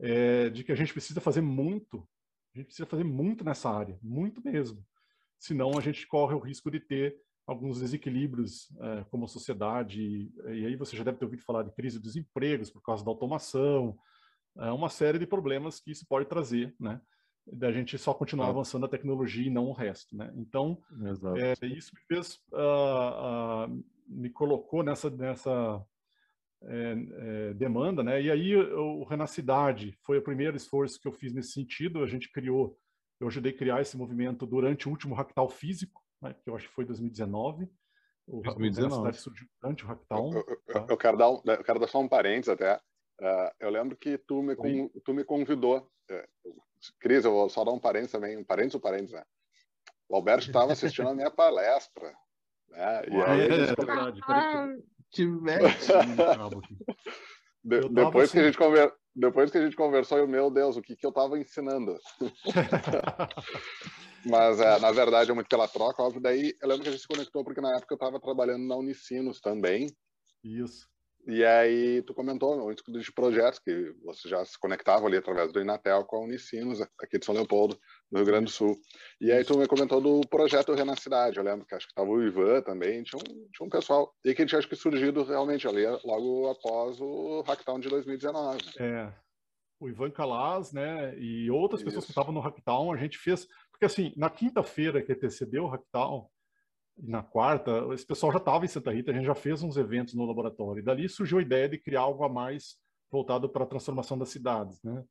É, 0.02 0.50
de 0.50 0.64
que 0.64 0.72
a 0.72 0.76
gente 0.76 0.92
precisa 0.94 1.22
fazer 1.22 1.42
muito, 1.42 2.08
a 2.54 2.58
gente 2.58 2.68
precisa 2.68 2.88
fazer 2.88 3.04
muito 3.04 3.44
nessa 3.44 3.70
área, 3.70 3.98
muito 4.02 4.42
mesmo. 4.44 4.84
Senão 5.40 5.78
a 5.78 5.82
gente 5.82 6.08
corre 6.08 6.34
o 6.34 6.40
risco 6.40 6.72
de 6.72 6.80
ter 6.80 7.18
alguns 7.46 7.80
desequilíbrios 7.80 8.70
é, 8.80 9.04
como 9.12 9.28
sociedade. 9.28 10.02
E, 10.02 10.34
e 10.48 10.66
aí 10.66 10.76
você 10.76 10.96
já 10.98 11.04
deve 11.04 11.18
ter 11.18 11.26
ouvido 11.26 11.44
falar 11.44 11.64
de 11.64 11.72
crise 11.72 12.00
dos 12.00 12.16
empregos 12.16 12.72
por 12.72 12.82
causa 12.82 13.04
da 13.04 13.12
automação, 13.12 13.98
é 14.58 14.72
uma 14.72 14.90
série 14.90 15.20
de 15.20 15.26
problemas 15.26 15.80
que 15.80 15.92
isso 15.92 16.06
pode 16.08 16.26
trazer, 16.26 16.76
né? 16.80 17.00
Da 17.52 17.72
gente 17.72 17.98
só 17.98 18.14
continuar 18.14 18.48
ah. 18.48 18.50
avançando 18.50 18.86
a 18.86 18.90
tecnologia 18.90 19.48
e 19.48 19.50
não 19.50 19.68
o 19.68 19.74
resto, 19.74 20.16
né? 20.16 20.32
Então, 20.36 20.78
é, 21.38 21.54
isso 21.68 21.92
me 21.96 22.02
fez, 22.08 22.36
uh, 22.52 23.68
uh, 23.68 23.84
me 24.08 24.30
colocou 24.30 24.84
nessa, 24.84 25.10
nessa 25.10 25.84
é, 26.64 26.96
é, 27.50 27.54
demanda, 27.54 28.04
né? 28.04 28.22
E 28.22 28.30
aí 28.30 28.56
o 28.56 29.04
Renacidade 29.04 29.98
foi 30.04 30.18
o 30.18 30.22
primeiro 30.22 30.56
esforço 30.56 31.00
que 31.00 31.08
eu 31.08 31.12
fiz 31.12 31.34
nesse 31.34 31.52
sentido. 31.52 32.04
A 32.04 32.08
gente 32.08 32.32
criou, 32.32 32.78
eu 33.20 33.28
ajudei 33.28 33.52
a 33.52 33.58
criar 33.58 33.82
esse 33.82 33.98
movimento 33.98 34.46
durante 34.46 34.88
o 34.88 34.92
último 34.92 35.16
Hacktal 35.16 35.50
físico, 35.50 36.02
né? 36.22 36.36
que 36.44 36.50
eu 36.50 36.56
acho 36.56 36.68
que 36.68 36.74
foi 36.74 36.86
2019. 36.86 37.68
O, 38.28 38.42
2019. 38.42 39.10
O 39.10 39.14
surgiu 39.14 39.48
durante 39.62 39.84
o 39.84 39.88
Hacktal. 39.88 40.34
Eu, 40.34 40.46
eu, 40.48 40.74
tá? 40.74 40.86
eu, 40.90 40.98
quero 40.98 41.18
dar 41.18 41.32
um, 41.32 41.42
eu 41.46 41.64
quero 41.64 41.80
dar 41.80 41.88
só 41.88 42.00
um 42.00 42.08
parênteses 42.08 42.50
até. 42.50 42.76
Uh, 43.20 43.52
eu 43.60 43.70
lembro 43.70 43.98
que 43.98 44.18
tu 44.18 44.42
me, 44.42 44.56
com, 44.56 44.90
tu 45.04 45.14
me 45.14 45.24
convidou. 45.24 45.90
Uh, 46.10 46.62
Cris, 47.00 47.26
eu 47.26 47.32
vou 47.32 47.50
só 47.50 47.64
dar 47.64 47.72
um 47.72 47.80
parênteses 47.80 48.12
também, 48.12 48.38
um 48.38 48.44
parênteses 48.44 48.76
ou 48.76 48.82
parênteses, 48.82 49.14
né? 49.14 49.24
O 50.10 50.16
Alberto 50.16 50.48
estava 50.48 50.74
assistindo 50.74 51.10
a 51.10 51.16
minha 51.16 51.32
palestra. 51.32 52.14
Né? 52.70 53.04
E 53.08 53.22
aí, 53.22 53.42
é, 53.42 53.46
é 53.46 53.76
verdade. 53.76 54.20
Ah, 54.24 54.68
De, 57.64 57.80
depois, 57.90 58.32
que 58.32 58.40
a 58.40 58.44
gente 58.44 58.58
conver... 58.58 58.92
depois 59.16 59.52
que 59.52 59.58
a 59.60 59.62
gente 59.62 59.76
conversou, 59.76 60.18
eu, 60.18 60.28
meu 60.28 60.50
Deus, 60.50 60.78
o 60.78 60.82
que, 60.82 60.96
que 60.96 61.06
eu 61.06 61.12
estava 61.12 61.38
ensinando? 61.38 61.96
Mas, 64.26 64.60
é, 64.60 64.80
na 64.80 64.92
verdade, 64.92 65.30
é 65.30 65.34
muito 65.34 65.48
pela 65.48 65.68
troca, 65.68 66.02
óbvio. 66.02 66.22
Daí, 66.22 66.56
eu 66.62 66.68
lembro 66.68 66.84
que 66.84 66.90
a 66.90 66.92
gente 66.92 67.02
se 67.02 67.08
conectou 67.08 67.44
porque 67.44 67.62
na 67.62 67.76
época 67.76 67.94
eu 67.94 67.96
estava 67.96 68.20
trabalhando 68.20 68.68
na 68.68 68.76
Unicinos 68.76 69.40
também. 69.40 69.88
Isso. 70.44 70.91
E 71.28 71.44
aí 71.46 72.02
tu 72.02 72.14
comentou 72.14 72.58
muito 72.58 72.84
de 72.92 73.12
projetos 73.12 73.60
que 73.60 73.94
você 74.04 74.28
já 74.28 74.44
se 74.44 74.58
conectava 74.60 75.06
ali 75.06 75.18
através 75.18 75.52
do 75.52 75.62
Inatel 75.62 76.04
com 76.06 76.18
a 76.18 76.22
Unicinos, 76.22 76.82
aqui 77.00 77.20
de 77.20 77.26
São 77.26 77.36
Leopoldo, 77.36 77.78
no 78.12 78.20
Rio 78.20 78.26
Grande 78.26 78.46
do 78.46 78.52
Sul. 78.52 78.76
E 79.20 79.32
aí 79.32 79.44
tu 79.44 79.58
me 79.58 79.68
comentou 79.68 80.02
do 80.02 80.22
projeto 80.28 80.74
Renacidade, 80.74 81.38
eu 81.38 81.44
lembro 81.44 81.66
que 81.66 81.76
acho 81.76 81.86
que 81.86 81.92
estava 81.92 82.10
o 82.10 82.24
Ivan 82.24 82.62
também, 82.62 83.04
tinha 83.04 83.20
um, 83.20 83.24
tinha 83.24 83.68
um 83.68 83.70
pessoal, 83.70 84.14
e 84.26 84.34
que 84.34 84.46
tinha 84.46 84.60
acho 84.60 84.68
que 84.68 84.76
surgido 84.76 85.24
realmente 85.24 85.68
ali 85.68 85.86
logo 86.04 86.50
após 86.50 87.00
o 87.00 87.42
Hacktown 87.42 87.80
de 87.80 87.90
2019. 87.90 88.60
É, 88.80 89.14
o 89.80 89.90
Ivan 89.90 90.12
Calaz, 90.12 90.72
né, 90.72 91.18
e 91.18 91.50
outras 91.52 91.82
Isso. 91.82 91.86
pessoas 91.86 92.06
que 92.06 92.12
estavam 92.12 92.34
no 92.34 92.40
Hacktown, 92.40 92.94
a 92.94 92.98
gente 92.98 93.18
fez, 93.18 93.48
porque 93.72 93.86
assim, 93.86 94.14
na 94.18 94.30
quinta-feira 94.30 95.02
que 95.02 95.12
antecedeu 95.12 95.66
o 95.66 95.68
Hacktown, 95.68 96.28
na 96.98 97.24
quarta, 97.24 97.88
esse 97.94 98.06
pessoal 98.06 98.32
já 98.32 98.38
estava 98.38 98.66
em 98.66 98.68
Santa 98.68 98.92
Rita, 98.92 99.12
a 99.12 99.14
gente 99.14 99.26
já 99.26 99.36
fez 99.36 99.64
uns 99.64 99.78
eventos 99.78 100.14
no 100.14 100.26
laboratório. 100.26 100.82
E 100.82 100.84
dali 100.84 101.10
surgiu 101.10 101.40
a 101.40 101.42
ideia 101.42 101.68
de 101.68 101.78
criar 101.78 102.02
algo 102.02 102.24
a 102.24 102.30
mais 102.30 102.78
voltado 103.12 103.50
para 103.50 103.64
a 103.64 103.68
transformação 103.68 104.18
das 104.18 104.30
cidades, 104.30 104.82
né? 104.84 105.04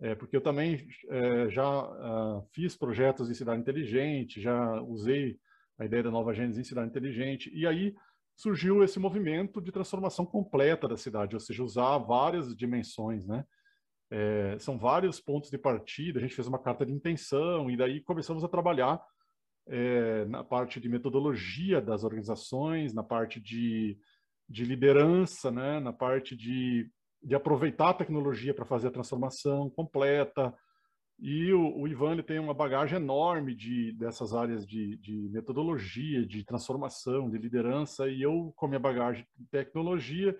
É, 0.00 0.16
porque 0.16 0.36
eu 0.36 0.40
também 0.40 0.84
é, 1.10 1.48
já 1.48 1.84
uh, 1.84 2.44
fiz 2.52 2.76
projetos 2.76 3.28
de 3.28 3.36
cidade 3.36 3.60
inteligente, 3.60 4.40
já 4.40 4.80
usei 4.82 5.38
a 5.78 5.84
ideia 5.84 6.02
da 6.02 6.10
nova 6.10 6.34
Gênesis 6.34 6.58
em 6.58 6.68
cidade 6.68 6.88
inteligente, 6.88 7.50
e 7.54 7.66
aí 7.66 7.94
surgiu 8.34 8.82
esse 8.82 8.98
movimento 8.98 9.60
de 9.60 9.70
transformação 9.70 10.26
completa 10.26 10.88
da 10.88 10.96
cidade, 10.96 11.36
ou 11.36 11.40
seja, 11.40 11.62
usar 11.62 11.98
várias 11.98 12.56
dimensões, 12.56 13.26
né? 13.26 13.44
É, 14.10 14.56
são 14.58 14.76
vários 14.76 15.20
pontos 15.20 15.50
de 15.50 15.56
partida, 15.56 16.18
a 16.18 16.22
gente 16.22 16.34
fez 16.34 16.48
uma 16.48 16.58
carta 16.58 16.84
de 16.84 16.92
intenção, 16.92 17.70
e 17.70 17.76
daí 17.76 18.00
começamos 18.00 18.42
a 18.42 18.48
trabalhar 18.48 19.00
é, 19.66 20.24
na 20.26 20.42
parte 20.42 20.80
de 20.80 20.88
metodologia 20.88 21.80
das 21.80 22.04
organizações, 22.04 22.92
na 22.92 23.02
parte 23.02 23.40
de, 23.40 23.98
de 24.48 24.64
liderança, 24.64 25.50
né? 25.50 25.80
na 25.80 25.92
parte 25.92 26.36
de, 26.36 26.90
de 27.22 27.34
aproveitar 27.34 27.90
a 27.90 27.94
tecnologia 27.94 28.54
para 28.54 28.64
fazer 28.64 28.88
a 28.88 28.92
transformação 28.92 29.70
completa. 29.70 30.54
E 31.18 31.52
o, 31.52 31.80
o 31.80 31.86
Ivan 31.86 32.12
ele 32.12 32.22
tem 32.22 32.38
uma 32.38 32.54
bagagem 32.54 32.96
enorme 32.96 33.54
de, 33.54 33.92
dessas 33.92 34.34
áreas 34.34 34.66
de, 34.66 34.96
de 34.96 35.28
metodologia, 35.30 36.26
de 36.26 36.44
transformação, 36.44 37.30
de 37.30 37.38
liderança, 37.38 38.08
e 38.08 38.22
eu, 38.22 38.52
com 38.56 38.66
a 38.66 38.68
minha 38.68 38.80
bagagem 38.80 39.24
de 39.36 39.46
tecnologia, 39.46 40.36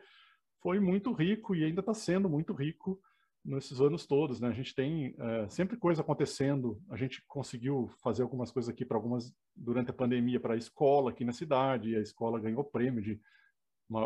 foi 0.60 0.80
muito 0.80 1.12
rico 1.12 1.54
e 1.54 1.64
ainda 1.64 1.80
está 1.80 1.94
sendo 1.94 2.28
muito 2.28 2.52
rico 2.52 3.00
nesses 3.45 3.80
anos 3.80 4.07
todos, 4.07 4.40
né? 4.40 4.49
A 4.49 4.53
gente 4.53 4.74
tem 4.74 5.14
é, 5.18 5.49
sempre 5.49 5.76
coisa 5.76 6.01
acontecendo. 6.01 6.80
A 6.90 6.97
gente 6.97 7.22
conseguiu 7.26 7.88
fazer 8.03 8.22
algumas 8.22 8.51
coisas 8.51 8.68
aqui 8.68 8.84
para 8.84 8.97
algumas 8.97 9.34
durante 9.55 9.90
a 9.90 9.95
pandemia 9.95 10.40
para 10.40 10.55
a 10.55 10.57
escola 10.57 11.11
aqui 11.11 11.24
na 11.24 11.32
cidade. 11.32 11.90
E 11.90 11.97
a 11.97 12.01
escola 12.01 12.40
ganhou 12.40 12.64
prêmio 12.64 13.03
de 13.03 13.20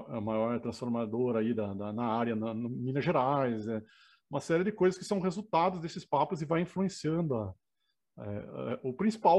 a 0.08 0.20
maior 0.20 0.58
transformadora 0.60 1.40
aí 1.40 1.54
da, 1.54 1.72
da 1.72 1.92
na 1.92 2.06
área 2.06 2.34
na, 2.34 2.52
no 2.52 2.68
Minas 2.68 3.04
Gerais. 3.04 3.68
É, 3.68 3.82
uma 4.28 4.40
série 4.40 4.64
de 4.64 4.72
coisas 4.72 4.98
que 4.98 5.04
são 5.04 5.20
resultados 5.20 5.80
desses 5.80 6.04
papos 6.04 6.42
e 6.42 6.46
vai 6.46 6.62
influenciando 6.62 7.36
a, 7.36 7.54
é, 8.18 8.80
o 8.82 8.92
principal 8.92 9.38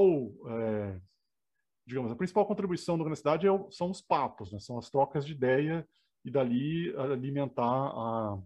digamos 1.86 2.12
a 2.12 2.16
principal 2.16 2.46
contribuição 2.46 2.98
da 2.98 3.04
universidade 3.04 3.48
é, 3.48 3.52
são 3.72 3.90
os 3.90 4.02
papos, 4.02 4.52
né? 4.52 4.60
São 4.60 4.78
as 4.78 4.90
trocas 4.90 5.26
de 5.26 5.32
ideia 5.32 5.88
e 6.24 6.30
dali 6.30 6.94
alimentar 6.98 7.64
a 7.64 8.38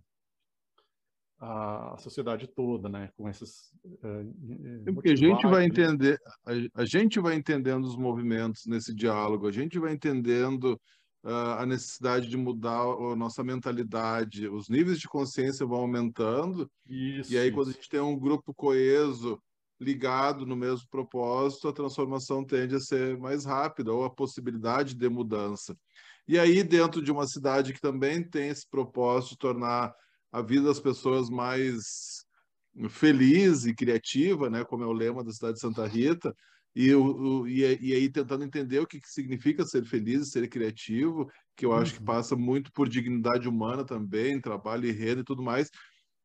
a, 1.41 1.95
sociedade 1.97 2.47
toda, 2.47 2.87
né, 2.87 3.09
com 3.17 3.27
essas 3.27 3.73
uh, 3.83 4.93
porque 4.93 5.09
a 5.09 5.15
gente 5.15 5.41
vai 5.47 5.65
entender, 5.65 6.19
a, 6.45 6.81
a, 6.81 6.85
gente 6.85 7.19
vai 7.19 7.33
entendendo 7.33 7.83
os 7.83 7.97
movimentos 7.97 8.67
nesse 8.67 8.93
diálogo, 8.93 9.47
a 9.47 9.51
gente 9.51 9.79
vai 9.79 9.91
entendendo 9.91 10.79
uh, 11.23 11.57
a 11.57 11.65
necessidade 11.65 12.27
de 12.27 12.37
mudar 12.37 12.83
a 12.83 13.15
nossa 13.15 13.43
mentalidade, 13.43 14.47
os 14.47 14.69
níveis 14.69 14.99
de 14.99 15.07
consciência 15.07 15.65
vão 15.65 15.79
aumentando 15.79 16.69
isso, 16.87 17.33
e 17.33 17.37
aí 17.39 17.47
isso. 17.47 17.55
quando 17.55 17.69
a 17.69 17.73
gente 17.73 17.89
tem 17.89 17.99
um 17.99 18.19
grupo 18.19 18.53
coeso 18.53 19.41
ligado 19.79 20.45
no 20.45 20.55
mesmo 20.55 20.87
propósito, 20.91 21.67
a 21.67 21.73
transformação 21.73 22.45
tende 22.45 22.75
a 22.75 22.79
ser 22.79 23.17
mais 23.17 23.45
rápida 23.45 23.91
ou 23.91 24.05
a 24.05 24.13
possibilidade 24.13 24.93
de 24.93 25.09
mudança. 25.09 25.75
E 26.27 26.37
aí 26.37 26.63
dentro 26.63 27.01
de 27.01 27.11
uma 27.11 27.25
cidade 27.25 27.73
que 27.73 27.81
também 27.81 28.23
tem 28.23 28.49
esse 28.49 28.69
propósito 28.69 29.31
de 29.31 29.37
tornar 29.39 29.91
a 30.31 30.41
vida 30.41 30.63
das 30.63 30.79
pessoas 30.79 31.29
mais 31.29 32.25
feliz 32.89 33.65
e 33.65 33.73
criativa, 33.73 34.49
né, 34.49 34.63
como 34.63 34.83
é 34.83 34.87
o 34.87 34.93
lema 34.93 35.23
da 35.23 35.31
cidade 35.31 35.55
de 35.55 35.59
Santa 35.59 35.85
Rita, 35.85 36.33
e, 36.73 36.93
o, 36.95 37.45
e, 37.47 37.61
e 37.81 37.93
aí 37.93 38.09
tentando 38.09 38.45
entender 38.45 38.79
o 38.79 38.87
que, 38.87 38.99
que 38.99 39.09
significa 39.09 39.65
ser 39.65 39.83
feliz 39.83 40.21
e 40.21 40.31
ser 40.31 40.47
criativo, 40.47 41.29
que 41.55 41.65
eu 41.65 41.73
acho 41.73 41.93
que 41.93 41.99
uhum. 41.99 42.05
passa 42.05 42.35
muito 42.35 42.71
por 42.71 42.87
dignidade 42.87 43.47
humana 43.47 43.83
também, 43.83 44.39
trabalho 44.39 44.85
e 44.85 44.91
renda 44.91 45.21
e 45.21 45.25
tudo 45.25 45.43
mais. 45.43 45.69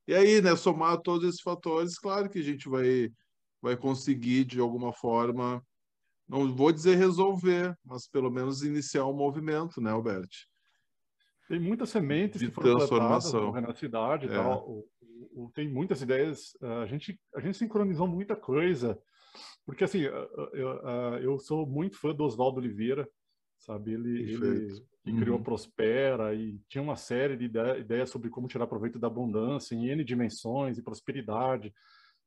E 0.07 0.15
aí, 0.15 0.41
né, 0.41 0.55
somar 0.55 1.01
todos 1.01 1.29
esses 1.29 1.41
fatores, 1.41 1.99
claro 1.99 2.31
que 2.31 2.39
a 2.39 2.43
gente 2.43 2.69
vai, 2.69 3.11
vai 3.61 3.77
conseguir, 3.77 4.45
de 4.45 4.61
alguma 4.61 4.93
forma, 4.93 5.61
não 6.29 6.55
vou 6.55 6.71
dizer 6.71 6.97
resolver, 6.97 7.77
mas 7.85 8.09
pelo 8.09 8.31
menos 8.31 8.63
iniciar 8.63 9.05
um 9.05 9.17
movimento, 9.17 9.81
né, 9.81 9.91
Alberto? 9.91 10.37
Tem 11.49 11.61
muitas 11.61 11.91
sementes 11.91 12.41
de 12.41 12.49
que 12.49 12.55
foram 12.55 12.77
plantadas 12.77 13.33
na 13.33 13.75
cidade, 13.75 14.27
é. 14.27 14.29
tal. 14.31 14.69
O, 14.69 14.89
o, 15.33 15.51
tem 15.53 15.69
muitas 15.69 16.03
ideias. 16.03 16.57
A 16.83 16.87
gente 16.87 17.21
a 17.35 17.41
gente 17.41 17.57
sincronizou 17.57 18.07
muita 18.09 18.35
coisa, 18.35 18.99
porque 19.65 19.85
assim 19.85 20.01
eu, 20.01 20.69
eu 21.23 21.39
sou 21.39 21.67
muito 21.67 21.97
fã 21.99 22.15
do 22.15 22.25
Oswaldo 22.25 22.59
Oliveira, 22.59 23.09
sabe? 23.59 23.93
Ele, 23.93 24.33
ele, 24.33 24.83
ele 25.05 25.21
criou 25.21 25.37
uhum. 25.39 25.43
Prospera 25.43 26.35
e 26.35 26.61
tinha 26.69 26.83
uma 26.83 26.97
série 26.97 27.37
de 27.37 27.45
ideias 27.45 28.11
sobre 28.11 28.29
como 28.29 28.49
tirar 28.49 28.67
proveito 28.67 28.99
da 28.99 29.07
abundância 29.07 29.75
em 29.75 29.89
n 29.89 30.03
dimensões 30.03 30.79
e 30.79 30.83
prosperidade. 30.83 31.73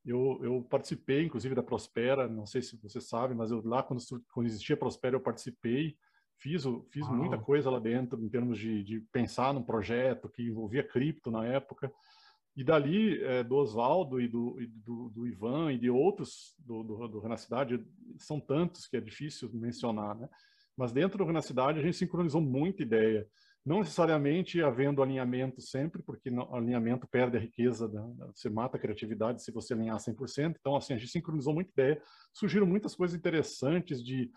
Eu, 0.05 0.39
eu 0.41 0.63
participei, 0.63 1.26
inclusive, 1.26 1.53
da 1.53 1.61
Prospera. 1.61 2.28
Não 2.28 2.45
sei 2.45 2.61
se 2.61 2.78
você 2.78 3.01
sabe, 3.01 3.36
mas 3.36 3.51
eu 3.51 3.61
lá 3.65 3.84
quando, 3.84 4.01
quando 4.34 4.47
existia 4.47 4.78
Prospera 4.78 5.15
eu 5.15 5.22
participei 5.22 5.97
Fiz, 6.39 6.63
fiz 6.89 7.07
muita 7.09 7.37
coisa 7.37 7.69
lá 7.69 7.79
dentro, 7.79 8.23
em 8.23 8.29
termos 8.29 8.57
de, 8.57 8.83
de 8.83 9.01
pensar 9.11 9.53
num 9.53 9.63
projeto 9.63 10.29
que 10.29 10.43
envolvia 10.43 10.83
cripto 10.83 11.29
na 11.29 11.45
época. 11.45 11.91
E 12.55 12.63
dali, 12.63 13.21
é, 13.23 13.43
do 13.43 13.55
Oswaldo 13.55 14.19
e, 14.19 14.27
do, 14.27 14.59
e 14.61 14.67
do, 14.67 15.09
do, 15.09 15.27
Ivan 15.27 15.71
e 15.73 15.77
de 15.77 15.89
outros 15.89 16.55
do, 16.57 16.83
do, 16.83 17.07
do 17.07 17.19
Renacidade, 17.19 17.85
são 18.17 18.39
tantos 18.39 18.87
que 18.87 18.97
é 18.97 19.01
difícil 19.01 19.49
mencionar, 19.53 20.15
né? 20.15 20.29
Mas 20.75 20.93
dentro 20.93 21.17
do 21.17 21.25
Renacidade 21.25 21.77
a 21.77 21.81
gente 21.81 21.97
sincronizou 21.97 22.41
muita 22.41 22.83
ideia. 22.83 23.27
Não 23.65 23.79
necessariamente 23.79 24.63
havendo 24.63 25.03
alinhamento 25.03 25.61
sempre, 25.61 26.01
porque 26.01 26.29
alinhamento 26.51 27.05
perde 27.07 27.35
a 27.35 27.39
riqueza, 27.39 27.87
da, 27.87 28.01
você 28.33 28.49
mata 28.49 28.77
a 28.77 28.79
criatividade 28.79 29.43
se 29.43 29.51
você 29.51 29.73
alinhar 29.73 29.97
100%. 29.97 30.55
Então, 30.57 30.77
assim, 30.77 30.93
a 30.93 30.97
gente 30.97 31.11
sincronizou 31.11 31.53
muita 31.53 31.71
ideia. 31.71 32.01
Surgiram 32.33 32.65
muitas 32.65 32.95
coisas 32.95 33.15
interessantes 33.17 34.01
de 34.01 34.31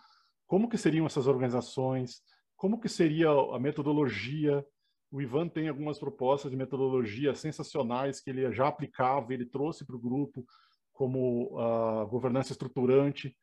como 0.52 0.68
que 0.68 0.76
seriam 0.76 1.06
essas 1.06 1.26
organizações, 1.26 2.20
como 2.58 2.78
que 2.78 2.86
seria 2.86 3.30
a 3.30 3.58
metodologia, 3.58 4.62
o 5.10 5.18
Ivan 5.18 5.48
tem 5.48 5.66
algumas 5.66 5.98
propostas 5.98 6.50
de 6.50 6.58
metodologia 6.58 7.34
sensacionais 7.34 8.20
que 8.20 8.28
ele 8.28 8.52
já 8.52 8.68
aplicava, 8.68 9.32
ele 9.32 9.46
trouxe 9.46 9.86
para 9.86 9.96
o 9.96 9.98
grupo 9.98 10.44
como 10.92 11.58
uh, 11.58 12.06
governança 12.06 12.52
estruturante. 12.52 13.34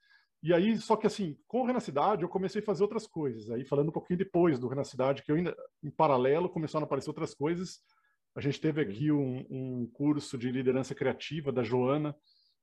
E 0.44 0.54
aí, 0.54 0.78
só 0.78 0.96
que 0.96 1.08
assim, 1.08 1.36
com 1.48 1.62
o 1.62 1.66
Renacidade, 1.66 2.22
eu 2.22 2.30
comecei 2.30 2.62
a 2.62 2.66
fazer 2.66 2.84
outras 2.84 3.08
coisas. 3.08 3.50
Aí, 3.50 3.66
falando 3.66 3.90
um 3.90 3.92
pouquinho 3.92 4.20
depois 4.20 4.60
do 4.60 4.68
Renacidade, 4.68 5.24
que 5.24 5.32
eu 5.32 5.36
ainda, 5.36 5.58
em 5.82 5.90
paralelo, 5.90 6.48
começaram 6.48 6.84
a 6.84 6.86
aparecer 6.86 7.10
outras 7.10 7.34
coisas. 7.34 7.80
A 8.36 8.40
gente 8.40 8.62
teve 8.62 8.82
aqui 8.82 9.12
um, 9.12 9.48
um 9.50 9.90
curso 9.92 10.38
de 10.38 10.52
liderança 10.52 10.94
criativa 10.94 11.52
da 11.52 11.64
Joana, 11.64 12.16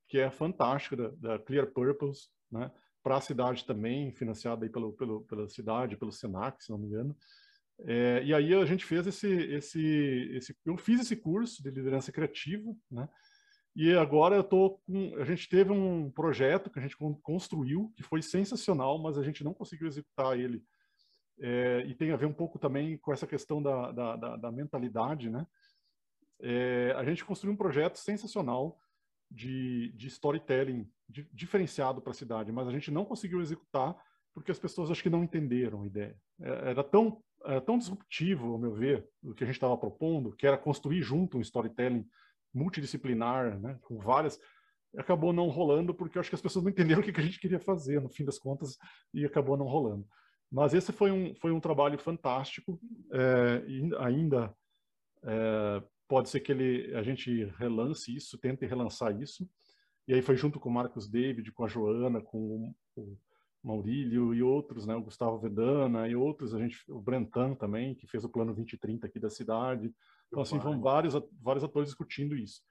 que 0.07 0.17
é 0.17 0.31
fantástico, 0.31 0.95
da, 0.95 1.09
da 1.09 1.37
Clear 1.37 1.67
Purpose, 1.67 2.29
né? 2.49 2.71
Para 3.03 3.17
a 3.17 3.21
cidade 3.21 3.65
também, 3.65 4.11
financiada 4.11 4.65
aí 4.65 4.69
pelo, 4.69 4.93
pelo, 4.93 5.21
pela 5.21 5.47
cidade, 5.47 5.97
pelo 5.97 6.11
Senac, 6.11 6.63
se 6.63 6.71
não 6.71 6.77
me 6.77 6.87
engano. 6.87 7.15
É, 7.85 8.23
e 8.23 8.33
aí 8.33 8.53
a 8.53 8.65
gente 8.65 8.85
fez 8.85 9.05
esse, 9.05 9.27
esse, 9.27 10.31
esse, 10.33 10.57
eu 10.65 10.77
fiz 10.77 10.99
esse 10.99 11.15
curso 11.15 11.61
de 11.61 11.69
liderança 11.69 12.11
criativa, 12.11 12.75
né? 12.89 13.07
E 13.75 13.93
agora 13.93 14.35
eu 14.35 14.43
tô 14.43 14.79
com, 14.87 15.15
a 15.17 15.23
gente 15.23 15.47
teve 15.47 15.71
um 15.71 16.09
projeto 16.09 16.71
que 16.71 16.79
a 16.79 16.81
gente 16.81 16.97
construiu 17.21 17.93
que 17.95 18.01
foi 18.01 18.23
sensacional, 18.23 18.97
mas 18.97 19.19
a 19.19 19.23
gente 19.23 19.43
não 19.43 19.53
conseguiu 19.53 19.87
executar 19.87 20.37
ele. 20.37 20.63
É, 21.39 21.83
e 21.85 21.93
tem 21.93 22.11
a 22.11 22.17
ver 22.17 22.25
um 22.25 22.33
pouco 22.33 22.57
também 22.57 22.97
com 22.97 23.13
essa 23.13 23.27
questão 23.27 23.61
da, 23.61 23.91
da, 23.91 24.15
da, 24.15 24.35
da 24.37 24.51
mentalidade, 24.51 25.29
né? 25.29 25.45
É, 26.39 26.93
a 26.97 27.03
gente 27.03 27.23
construiu 27.23 27.53
um 27.53 27.57
projeto 27.57 27.97
sensacional 27.97 28.79
de, 29.29 29.91
de 29.95 30.07
storytelling 30.07 30.89
diferenciado 31.09 32.01
para 32.01 32.11
a 32.11 32.15
cidade, 32.15 32.51
mas 32.51 32.67
a 32.67 32.71
gente 32.71 32.91
não 32.91 33.05
conseguiu 33.05 33.41
executar 33.41 33.95
porque 34.33 34.51
as 34.51 34.59
pessoas 34.59 34.91
acho 34.91 35.01
que 35.01 35.09
não 35.09 35.23
entenderam 35.23 35.81
a 35.81 35.87
ideia. 35.87 36.15
É, 36.39 36.69
era 36.71 36.83
tão 36.83 37.23
é, 37.45 37.59
tão 37.59 37.77
disruptivo, 37.77 38.53
ao 38.53 38.59
meu 38.59 38.73
ver, 38.73 39.07
o 39.23 39.33
que 39.33 39.43
a 39.43 39.47
gente 39.47 39.55
estava 39.55 39.77
propondo, 39.77 40.35
que 40.35 40.45
era 40.45 40.57
construir 40.57 41.01
junto 41.01 41.37
um 41.37 41.41
storytelling 41.41 42.05
multidisciplinar, 42.53 43.59
né, 43.59 43.77
com 43.83 43.99
várias, 43.99 44.39
acabou 44.97 45.31
não 45.31 45.47
rolando 45.47 45.93
porque 45.93 46.17
acho 46.17 46.29
que 46.29 46.35
as 46.35 46.41
pessoas 46.41 46.63
não 46.63 46.71
entenderam 46.71 47.01
o 47.01 47.03
que, 47.03 47.19
a 47.19 47.23
gente 47.23 47.39
queria 47.39 47.59
fazer, 47.59 48.01
no 48.01 48.09
fim 48.09 48.25
das 48.25 48.39
contas, 48.39 48.77
e 49.13 49.25
acabou 49.25 49.55
não 49.55 49.67
rolando. 49.67 50.05
Mas 50.51 50.73
esse 50.73 50.91
foi 50.91 51.11
um, 51.11 51.35
foi 51.35 51.51
um 51.51 51.59
trabalho 51.59 51.97
fantástico, 51.99 52.79
é, 53.11 53.63
e 53.67 53.95
ainda 53.99 54.53
é, 55.23 55.83
pode 56.07 56.29
ser 56.29 56.39
que 56.39 56.51
ele, 56.51 56.95
a 56.95 57.03
gente 57.03 57.45
relance 57.57 58.15
isso, 58.15 58.37
tente 58.37 58.65
relançar 58.65 59.19
isso, 59.21 59.47
e 60.07 60.13
aí 60.13 60.21
foi 60.21 60.37
junto 60.37 60.59
com 60.59 60.69
o 60.69 60.73
Marcos 60.73 61.07
David, 61.07 61.51
com 61.51 61.65
a 61.65 61.67
Joana, 61.67 62.21
com 62.21 62.73
o, 62.95 63.17
Maurílio 63.63 64.33
e 64.33 64.41
outros, 64.41 64.85
né, 64.85 64.95
o 64.95 65.01
Gustavo 65.01 65.37
Vedana 65.39 66.07
e 66.07 66.15
outros, 66.15 66.53
a 66.55 66.59
gente, 66.59 66.79
o 66.89 67.01
Brentan 67.01 67.53
também, 67.53 67.93
que 67.95 68.07
fez 68.07 68.23
o 68.23 68.29
plano 68.29 68.53
2030 68.53 69.05
aqui 69.05 69.19
da 69.19 69.29
cidade. 69.29 69.93
Então, 70.27 70.41
assim, 70.41 70.57
vão 70.57 70.79
vários, 70.79 71.13
vários 71.41 71.63
atores 71.63 71.89
discutindo 71.89 72.35
isso. 72.35 72.61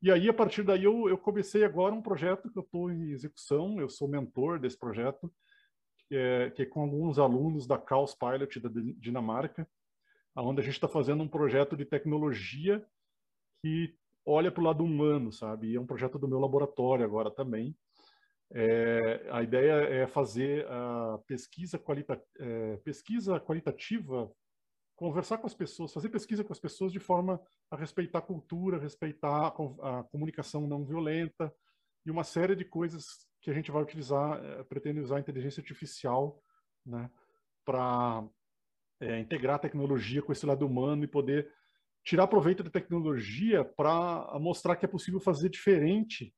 E 0.00 0.10
aí, 0.10 0.28
a 0.28 0.34
partir 0.34 0.62
daí, 0.62 0.84
eu, 0.84 1.08
eu 1.08 1.18
comecei 1.18 1.64
agora 1.64 1.94
um 1.94 2.00
projeto 2.00 2.50
que 2.50 2.58
eu 2.58 2.62
estou 2.62 2.90
em 2.90 3.10
execução, 3.10 3.80
eu 3.80 3.88
sou 3.88 4.08
mentor 4.08 4.58
desse 4.58 4.78
projeto, 4.78 5.30
que 6.08 6.14
é, 6.14 6.50
que 6.50 6.62
é 6.62 6.66
com 6.66 6.80
alguns 6.80 7.18
alunos 7.18 7.66
da 7.66 7.76
Caos 7.76 8.14
Pilot 8.14 8.60
da 8.60 8.70
Dinamarca, 8.98 9.68
onde 10.34 10.60
a 10.60 10.64
gente 10.64 10.74
está 10.74 10.88
fazendo 10.88 11.22
um 11.22 11.28
projeto 11.28 11.76
de 11.76 11.84
tecnologia 11.84 12.84
que 13.62 13.94
olha 14.26 14.50
para 14.50 14.60
o 14.60 14.64
lado 14.64 14.84
humano, 14.84 15.32
sabe? 15.32 15.68
E 15.68 15.76
é 15.76 15.80
um 15.80 15.86
projeto 15.86 16.18
do 16.18 16.28
meu 16.28 16.40
laboratório 16.40 17.04
agora 17.04 17.30
também, 17.30 17.76
é, 18.52 19.28
a 19.30 19.42
ideia 19.42 19.72
é 19.72 20.06
fazer 20.06 20.66
a 20.68 21.18
pesquisa, 21.26 21.78
qualita, 21.78 22.22
é, 22.38 22.76
pesquisa 22.78 23.40
qualitativa, 23.40 24.30
conversar 24.94 25.38
com 25.38 25.46
as 25.46 25.54
pessoas, 25.54 25.92
fazer 25.92 26.08
pesquisa 26.08 26.44
com 26.44 26.52
as 26.52 26.60
pessoas 26.60 26.92
de 26.92 27.00
forma 27.00 27.40
a 27.70 27.76
respeitar 27.76 28.18
a 28.20 28.22
cultura, 28.22 28.78
respeitar 28.78 29.48
a, 29.48 29.98
a 30.00 30.04
comunicação 30.04 30.66
não 30.66 30.84
violenta 30.84 31.52
e 32.04 32.10
uma 32.10 32.22
série 32.22 32.54
de 32.54 32.64
coisas 32.64 33.26
que 33.40 33.50
a 33.50 33.54
gente 33.54 33.70
vai 33.70 33.82
utilizar, 33.82 34.42
é, 34.44 34.62
pretende 34.62 35.00
usar 35.00 35.16
a 35.16 35.20
inteligência 35.20 35.60
artificial 35.60 36.40
né, 36.84 37.10
para 37.64 38.24
é, 39.00 39.18
integrar 39.18 39.56
a 39.56 39.60
tecnologia 39.60 40.22
com 40.22 40.30
esse 40.30 40.46
lado 40.46 40.64
humano 40.64 41.02
e 41.02 41.08
poder 41.08 41.52
tirar 42.06 42.28
proveito 42.28 42.62
da 42.62 42.70
tecnologia 42.70 43.64
para 43.64 44.38
mostrar 44.40 44.76
que 44.76 44.84
é 44.84 44.88
possível 44.88 45.18
fazer 45.18 45.48
diferente 45.48 46.32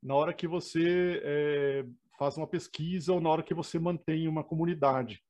na 0.00 0.14
hora 0.14 0.32
que 0.32 0.46
você 0.46 1.20
é, 1.24 1.84
faz 2.16 2.36
uma 2.36 2.46
pesquisa 2.46 3.12
ou 3.12 3.20
na 3.20 3.28
hora 3.28 3.42
que 3.42 3.52
você 3.52 3.80
mantém 3.80 4.28
uma 4.28 4.44
comunidade. 4.44 5.20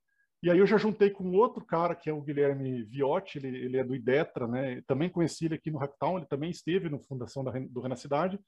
E 0.43 0.49
aí 0.49 0.59
eu 0.59 0.67
já 0.67 0.77
juntei 0.77 1.09
com 1.09 1.33
outro 1.33 1.65
cara, 1.65 1.95
que 1.95 2.07
é 2.07 2.13
o 2.13 2.21
Guilherme 2.21 2.83
Viotti, 2.83 3.39
ele, 3.39 3.47
ele 3.47 3.77
é 3.77 3.83
do 3.83 3.95
IDETRA, 3.95 4.47
né? 4.47 4.81
Também 4.85 5.09
conheci 5.09 5.45
ele 5.45 5.55
aqui 5.55 5.71
no 5.71 5.79
Hacktown, 5.79 6.17
ele 6.17 6.27
também 6.27 6.51
esteve 6.51 6.87
no 6.87 6.99
Fundação 6.99 7.43
da, 7.43 7.51
do 7.51 7.81
Renacidade. 7.81 8.39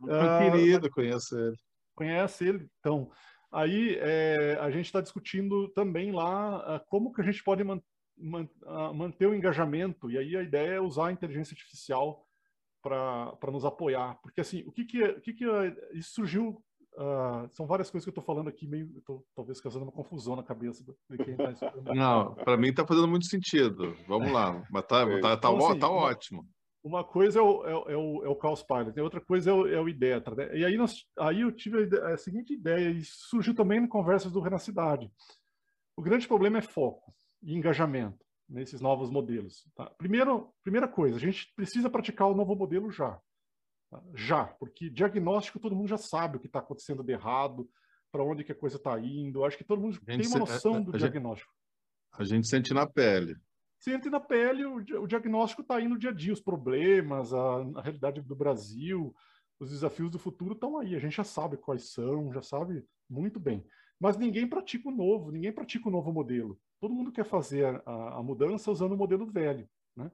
Muito 0.00 0.12
uh, 0.14 0.50
querido, 0.50 0.90
conheço 0.90 1.38
ele. 1.38 1.56
Conhece 1.94 2.48
ele, 2.48 2.68
então. 2.80 3.08
Aí 3.52 3.96
é, 4.00 4.58
a 4.60 4.70
gente 4.70 4.86
está 4.86 5.00
discutindo 5.00 5.68
também 5.70 6.12
lá 6.12 6.76
uh, 6.76 6.80
como 6.88 7.12
que 7.12 7.20
a 7.20 7.24
gente 7.24 7.42
pode 7.42 7.64
man, 7.64 7.76
man, 7.76 7.78
uh, 7.78 7.89
manter 8.20 9.26
o 9.26 9.34
engajamento, 9.34 10.10
e 10.10 10.18
aí 10.18 10.36
a 10.36 10.42
ideia 10.42 10.74
é 10.74 10.80
usar 10.80 11.08
a 11.08 11.12
inteligência 11.12 11.54
artificial 11.54 12.26
para 12.82 13.50
nos 13.50 13.64
apoiar. 13.64 14.18
Porque, 14.22 14.40
assim, 14.40 14.62
o 14.66 14.72
que 14.72 14.84
que, 14.84 15.02
o 15.02 15.20
que, 15.20 15.32
que 15.34 15.44
isso 15.94 16.14
surgiu... 16.14 16.62
Uh, 16.92 17.48
são 17.52 17.68
várias 17.68 17.88
coisas 17.88 18.04
que 18.04 18.08
eu 18.08 18.20
estou 18.20 18.24
falando 18.24 18.48
aqui, 18.48 18.66
meio, 18.66 18.90
tô, 19.06 19.24
talvez 19.34 19.60
causando 19.60 19.84
uma 19.84 19.92
confusão 19.92 20.34
na 20.34 20.42
cabeça 20.42 20.84
de 21.08 21.18
quem 21.18 21.34
está 21.34 21.72
Não, 21.94 22.34
para 22.34 22.56
mim 22.56 22.70
está 22.70 22.84
fazendo 22.84 23.06
muito 23.06 23.26
sentido. 23.26 23.96
Vamos 24.08 24.32
lá, 24.32 24.60
mas 24.68 24.84
tá, 24.86 25.06
tá, 25.22 25.36
tá, 25.36 25.48
então, 25.48 25.56
assim, 25.68 25.78
tá 25.78 25.88
uma, 25.88 26.00
ótimo. 26.00 26.48
Uma 26.82 27.04
coisa 27.04 27.38
é 27.38 27.42
o, 27.42 27.64
é, 27.64 27.92
é 27.92 27.96
o, 27.96 28.24
é 28.24 28.28
o 28.28 28.34
Caos 28.34 28.64
Pilot, 28.64 28.98
a 28.98 29.04
outra 29.04 29.20
coisa 29.20 29.50
é 29.50 29.54
o, 29.54 29.66
é 29.68 29.80
o 29.80 29.88
Idetra. 29.88 30.34
Né? 30.34 30.58
E 30.58 30.64
aí, 30.64 30.76
nós, 30.76 31.06
aí 31.16 31.42
eu 31.42 31.52
tive 31.52 31.96
a, 31.96 32.08
a 32.08 32.18
seguinte 32.18 32.54
ideia, 32.54 32.90
e 32.90 33.04
surgiu 33.04 33.54
também 33.54 33.78
em 33.78 33.86
conversas 33.86 34.32
do 34.32 34.40
Renacidade. 34.40 35.08
O 35.96 36.02
grande 36.02 36.26
problema 36.26 36.58
é 36.58 36.62
foco 36.62 37.14
e 37.42 37.54
engajamento 37.54 38.24
nesses 38.48 38.80
novos 38.80 39.10
modelos. 39.10 39.66
Tá? 39.74 39.86
Primeiro, 39.96 40.52
primeira 40.62 40.88
coisa, 40.88 41.16
a 41.16 41.20
gente 41.20 41.52
precisa 41.54 41.88
praticar 41.88 42.28
o 42.28 42.34
novo 42.34 42.54
modelo 42.54 42.90
já. 42.90 43.20
Tá? 43.90 44.02
Já, 44.14 44.44
porque 44.44 44.90
diagnóstico 44.90 45.60
todo 45.60 45.76
mundo 45.76 45.88
já 45.88 45.98
sabe 45.98 46.36
o 46.36 46.40
que 46.40 46.46
está 46.46 46.58
acontecendo 46.58 47.02
de 47.02 47.12
errado, 47.12 47.68
para 48.10 48.24
onde 48.24 48.44
que 48.44 48.52
a 48.52 48.56
coisa 48.56 48.76
está 48.76 48.98
indo. 48.98 49.44
Acho 49.44 49.56
que 49.56 49.64
todo 49.64 49.80
mundo 49.80 50.00
tem 50.04 50.26
uma 50.26 50.40
noção 50.40 50.82
do 50.82 50.94
a 50.94 50.98
diagnóstico. 50.98 51.52
Gente, 52.12 52.20
a 52.20 52.24
gente 52.24 52.48
sente 52.48 52.74
na 52.74 52.86
pele. 52.86 53.36
Sente 53.78 54.10
na 54.10 54.20
pele, 54.20 54.64
o, 54.64 54.76
o 54.76 55.06
diagnóstico 55.06 55.62
está 55.62 55.76
aí 55.76 55.88
no 55.88 55.98
dia 55.98 56.10
a 56.10 56.12
dia, 56.12 56.32
os 56.32 56.40
problemas, 56.40 57.32
a, 57.32 57.62
a 57.76 57.80
realidade 57.80 58.20
do 58.20 58.36
Brasil, 58.36 59.14
os 59.58 59.70
desafios 59.70 60.10
do 60.10 60.18
futuro 60.18 60.52
estão 60.52 60.78
aí. 60.78 60.94
A 60.94 60.98
gente 60.98 61.16
já 61.16 61.24
sabe 61.24 61.56
quais 61.56 61.92
são, 61.92 62.32
já 62.32 62.42
sabe 62.42 62.84
muito 63.08 63.40
bem. 63.40 63.64
Mas 64.00 64.16
ninguém 64.16 64.48
pratica 64.48 64.88
o 64.88 64.92
novo, 64.92 65.30
ninguém 65.30 65.52
pratica 65.52 65.88
o 65.88 65.92
novo 65.92 66.12
modelo 66.12 66.58
todo 66.80 66.94
mundo 66.94 67.12
quer 67.12 67.24
fazer 67.24 67.80
a, 67.84 68.18
a 68.18 68.22
mudança 68.22 68.70
usando 68.70 68.92
o 68.92 68.96
modelo 68.96 69.26
velho, 69.26 69.68
né? 69.94 70.10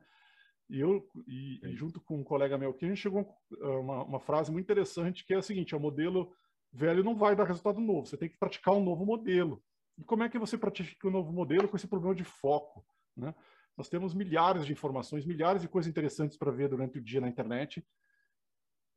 E 0.68 0.80
eu, 0.80 1.08
e, 1.28 1.60
e, 1.64 1.76
junto 1.76 2.00
com 2.00 2.18
um 2.18 2.24
colega 2.24 2.58
meu 2.58 2.70
aqui, 2.70 2.84
a 2.84 2.88
gente 2.88 3.00
chegou 3.00 3.24
a 3.62 3.68
uma, 3.78 4.02
uma, 4.02 4.20
frase 4.20 4.50
muito 4.50 4.64
interessante 4.64 5.24
que 5.24 5.32
é 5.32 5.36
a 5.36 5.42
seguinte: 5.42 5.76
o 5.76 5.80
modelo 5.80 6.34
velho 6.72 7.04
não 7.04 7.14
vai 7.14 7.36
dar 7.36 7.44
resultado 7.44 7.80
novo, 7.80 8.06
você 8.06 8.16
tem 8.16 8.28
que 8.28 8.36
praticar 8.36 8.74
um 8.74 8.84
novo 8.84 9.06
modelo. 9.06 9.62
E 9.96 10.02
como 10.02 10.24
é 10.24 10.28
que 10.28 10.38
você 10.38 10.58
pratica 10.58 11.06
um 11.06 11.12
novo 11.12 11.32
modelo 11.32 11.68
com 11.68 11.76
esse 11.76 11.86
problema 11.86 12.16
de 12.16 12.24
foco? 12.24 12.84
Né? 13.16 13.32
Nós 13.76 13.88
temos 13.88 14.12
milhares 14.12 14.66
de 14.66 14.72
informações, 14.72 15.24
milhares 15.24 15.62
de 15.62 15.68
coisas 15.68 15.88
interessantes 15.88 16.36
para 16.36 16.50
ver 16.50 16.68
durante 16.68 16.98
o 16.98 17.00
dia 17.00 17.20
na 17.20 17.28
internet. 17.28 17.86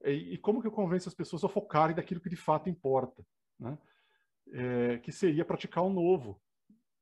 E, 0.04 0.34
e, 0.34 0.38
como 0.40 0.62
que 0.62 0.68
eu 0.68 0.72
convenço 0.72 1.08
as 1.08 1.14
pessoas 1.14 1.44
a 1.44 1.50
focarem 1.50 1.96
daquilo 1.96 2.20
que 2.20 2.30
de 2.30 2.36
fato 2.36 2.68
importa? 2.68 3.24
Né? 3.60 3.78
É, 4.52 4.98
que 4.98 5.12
seria 5.12 5.46
praticar 5.46 5.84
um 5.84 5.94
novo 5.94 6.42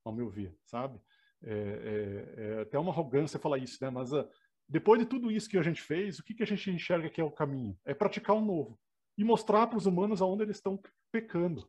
ao 0.04 0.14
meu 0.14 0.30
ver, 0.30 0.58
sabe? 0.66 1.00
É, 1.44 1.54
é, 1.54 2.44
é 2.44 2.62
até 2.62 2.78
uma 2.78 2.92
arrogância 2.92 3.40
falar 3.40 3.58
isso, 3.58 3.78
né? 3.82 3.90
Mas 3.90 4.12
uh, 4.12 4.28
depois 4.68 5.00
de 5.00 5.06
tudo 5.06 5.32
isso 5.32 5.50
que 5.50 5.58
a 5.58 5.62
gente 5.62 5.82
fez, 5.82 6.20
o 6.20 6.24
que, 6.24 6.34
que 6.34 6.44
a 6.44 6.48
gente 6.48 6.70
enxerga 6.70 7.10
que 7.10 7.22
é 7.22 7.24
o 7.24 7.32
caminho? 7.32 7.78
É 7.86 7.94
praticar 7.94 8.36
um 8.36 8.44
novo 8.44 8.78
e 9.18 9.24
mostrar 9.24 9.68
para 9.68 9.78
os 9.78 9.86
humanos 9.86 10.22
aonde 10.22 10.44
eles 10.44 10.58
estão 10.58 10.80
pecando. 11.12 11.68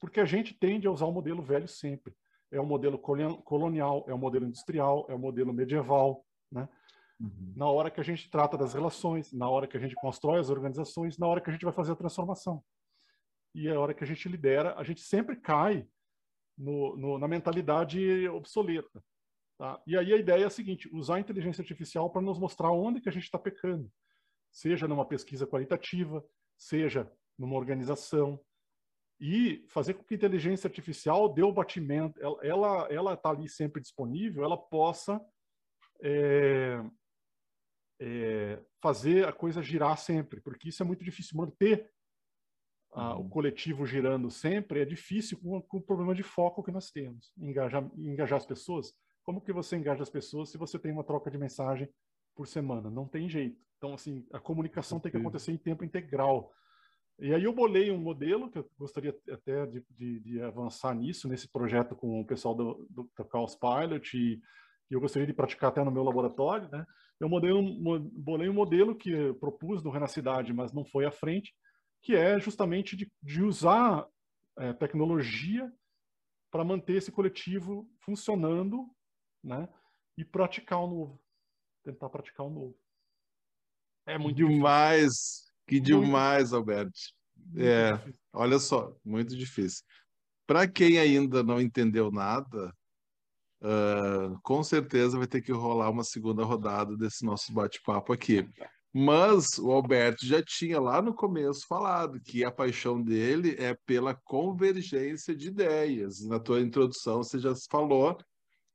Porque 0.00 0.20
a 0.20 0.24
gente 0.24 0.52
tende 0.52 0.86
a 0.86 0.90
usar 0.90 1.06
o 1.06 1.12
modelo 1.12 1.42
velho 1.42 1.68
sempre. 1.68 2.14
É 2.50 2.60
o 2.60 2.66
modelo 2.66 2.98
colonial, 2.98 4.04
é 4.08 4.14
o 4.14 4.18
modelo 4.18 4.46
industrial, 4.46 5.06
é 5.08 5.14
o 5.14 5.18
modelo 5.18 5.52
medieval, 5.52 6.24
né? 6.50 6.68
uhum. 7.20 7.52
na 7.56 7.66
hora 7.66 7.90
que 7.90 8.00
a 8.00 8.04
gente 8.04 8.30
trata 8.30 8.56
das 8.56 8.74
relações, 8.74 9.32
na 9.32 9.48
hora 9.48 9.66
que 9.66 9.76
a 9.76 9.80
gente 9.80 9.94
constrói 9.94 10.40
as 10.40 10.50
organizações, 10.50 11.18
na 11.18 11.26
hora 11.26 11.40
que 11.40 11.50
a 11.50 11.52
gente 11.52 11.64
vai 11.64 11.72
fazer 11.72 11.92
a 11.92 11.96
transformação. 11.96 12.62
E 13.54 13.68
a 13.68 13.78
hora 13.78 13.94
que 13.94 14.02
a 14.02 14.06
gente 14.06 14.28
lidera, 14.28 14.74
a 14.76 14.82
gente 14.82 15.00
sempre 15.00 15.36
cai 15.36 15.86
no, 16.56 16.96
no, 16.96 17.18
na 17.18 17.28
mentalidade 17.28 18.28
obsoleta. 18.28 19.02
Tá? 19.58 19.80
E 19.86 19.96
aí 19.96 20.12
a 20.12 20.16
ideia 20.16 20.42
é 20.42 20.46
a 20.46 20.50
seguinte, 20.50 20.90
usar 20.92 21.16
a 21.16 21.20
inteligência 21.20 21.62
artificial 21.62 22.10
para 22.10 22.22
nos 22.22 22.38
mostrar 22.38 22.72
onde 22.72 23.00
que 23.00 23.08
a 23.08 23.12
gente 23.12 23.24
está 23.24 23.38
pecando, 23.38 23.90
seja 24.50 24.88
numa 24.88 25.06
pesquisa 25.06 25.46
qualitativa, 25.46 26.24
seja 26.56 27.10
numa 27.38 27.56
organização, 27.56 28.40
e 29.20 29.64
fazer 29.68 29.94
com 29.94 30.02
que 30.02 30.14
a 30.14 30.16
inteligência 30.16 30.66
artificial 30.66 31.32
dê 31.32 31.42
o 31.42 31.52
batimento, 31.52 32.20
ela 32.42 32.88
ela 32.90 33.14
está 33.14 33.30
ali 33.30 33.48
sempre 33.48 33.80
disponível, 33.80 34.44
ela 34.44 34.56
possa 34.56 35.20
é, 36.02 36.84
é, 38.00 38.60
fazer 38.82 39.26
a 39.26 39.32
coisa 39.32 39.62
girar 39.62 39.96
sempre, 39.96 40.40
porque 40.40 40.68
isso 40.68 40.82
é 40.82 40.86
muito 40.86 41.04
difícil 41.04 41.36
manter 41.36 41.90
o 42.94 43.22
uhum. 43.22 43.28
coletivo 43.28 43.84
girando 43.84 44.30
sempre, 44.30 44.80
é 44.80 44.84
difícil 44.84 45.38
com, 45.38 45.60
com, 45.62 45.78
o 45.78 45.82
problema 45.82 46.14
de 46.14 46.22
foco 46.22 46.62
que 46.62 46.70
nós 46.70 46.90
temos, 46.90 47.32
engajar, 47.36 47.84
engajar 47.96 48.36
as 48.36 48.46
pessoas. 48.46 48.94
Como 49.24 49.40
que 49.40 49.52
você 49.52 49.76
engaja 49.76 50.02
as 50.02 50.10
pessoas 50.10 50.50
se 50.50 50.58
você 50.58 50.78
tem 50.78 50.92
uma 50.92 51.02
troca 51.02 51.30
de 51.30 51.38
mensagem 51.38 51.88
por 52.36 52.46
semana? 52.46 52.90
Não 52.90 53.08
tem 53.08 53.28
jeito. 53.28 53.60
Então, 53.78 53.94
assim, 53.94 54.24
a 54.32 54.38
comunicação 54.38 55.00
tem 55.00 55.10
que 55.10 55.16
acontecer 55.16 55.52
em 55.52 55.56
tempo 55.56 55.84
integral. 55.84 56.52
E 57.18 57.32
aí 57.32 57.44
eu 57.44 57.52
bolei 57.52 57.90
um 57.90 57.98
modelo, 57.98 58.50
que 58.50 58.58
eu 58.58 58.70
gostaria 58.78 59.14
até 59.30 59.66
de, 59.66 59.84
de, 59.90 60.20
de 60.20 60.42
avançar 60.42 60.94
nisso, 60.94 61.28
nesse 61.28 61.48
projeto 61.48 61.94
com 61.94 62.20
o 62.20 62.26
pessoal 62.26 62.54
do, 62.54 62.86
do, 62.90 63.02
do 63.04 63.28
Chaos 63.30 63.56
Pilot, 63.56 64.16
e, 64.16 64.40
e, 64.90 64.94
eu 64.94 65.00
gostaria 65.00 65.26
de 65.26 65.32
praticar 65.32 65.70
até 65.70 65.82
no 65.82 65.90
meu 65.90 66.02
laboratório, 66.02 66.68
né? 66.70 66.84
Eu 67.20 67.28
bolei 67.28 67.52
um, 67.52 68.00
bolei 68.12 68.48
um 68.48 68.54
modelo 68.54 68.96
que 68.96 69.32
propus 69.34 69.82
no 69.82 69.90
Renacidade, 69.90 70.52
mas 70.52 70.72
não 70.72 70.84
foi 70.84 71.06
à 71.06 71.12
frente, 71.12 71.54
que 72.04 72.14
é 72.14 72.38
justamente 72.38 72.94
de, 72.94 73.10
de 73.22 73.42
usar 73.42 74.06
é, 74.58 74.74
tecnologia 74.74 75.72
para 76.50 76.62
manter 76.62 76.96
esse 76.96 77.10
coletivo 77.10 77.90
funcionando, 77.98 78.88
né? 79.42 79.66
E 80.16 80.24
praticar 80.24 80.80
o 80.80 80.86
novo. 80.86 81.24
Tentar 81.82 82.10
praticar 82.10 82.46
o 82.46 82.50
novo. 82.50 82.78
É 84.06 84.18
muito 84.18 84.36
demais. 84.36 85.12
Difícil. 85.12 85.54
Que 85.66 85.80
demais, 85.80 86.52
Alberto. 86.52 86.92
É, 87.56 87.98
olha 88.34 88.58
só, 88.58 88.94
muito 89.02 89.34
difícil. 89.34 89.82
Para 90.46 90.68
quem 90.68 90.98
ainda 90.98 91.42
não 91.42 91.58
entendeu 91.58 92.12
nada, 92.12 92.72
uh, 93.62 94.38
com 94.42 94.62
certeza 94.62 95.16
vai 95.16 95.26
ter 95.26 95.40
que 95.40 95.52
rolar 95.52 95.88
uma 95.88 96.04
segunda 96.04 96.44
rodada 96.44 96.96
desse 96.98 97.24
nosso 97.24 97.50
bate-papo 97.52 98.12
aqui. 98.12 98.46
Mas 98.96 99.58
o 99.58 99.72
Alberto 99.72 100.24
já 100.24 100.40
tinha 100.40 100.80
lá 100.80 101.02
no 101.02 101.12
começo 101.12 101.66
falado 101.66 102.20
que 102.20 102.44
a 102.44 102.50
paixão 102.50 103.02
dele 103.02 103.56
é 103.58 103.76
pela 103.84 104.14
convergência 104.14 105.34
de 105.34 105.48
ideias. 105.48 106.24
Na 106.24 106.38
tua 106.38 106.60
introdução 106.60 107.22
você 107.22 107.38
já 107.40 107.52
falou 107.68 108.16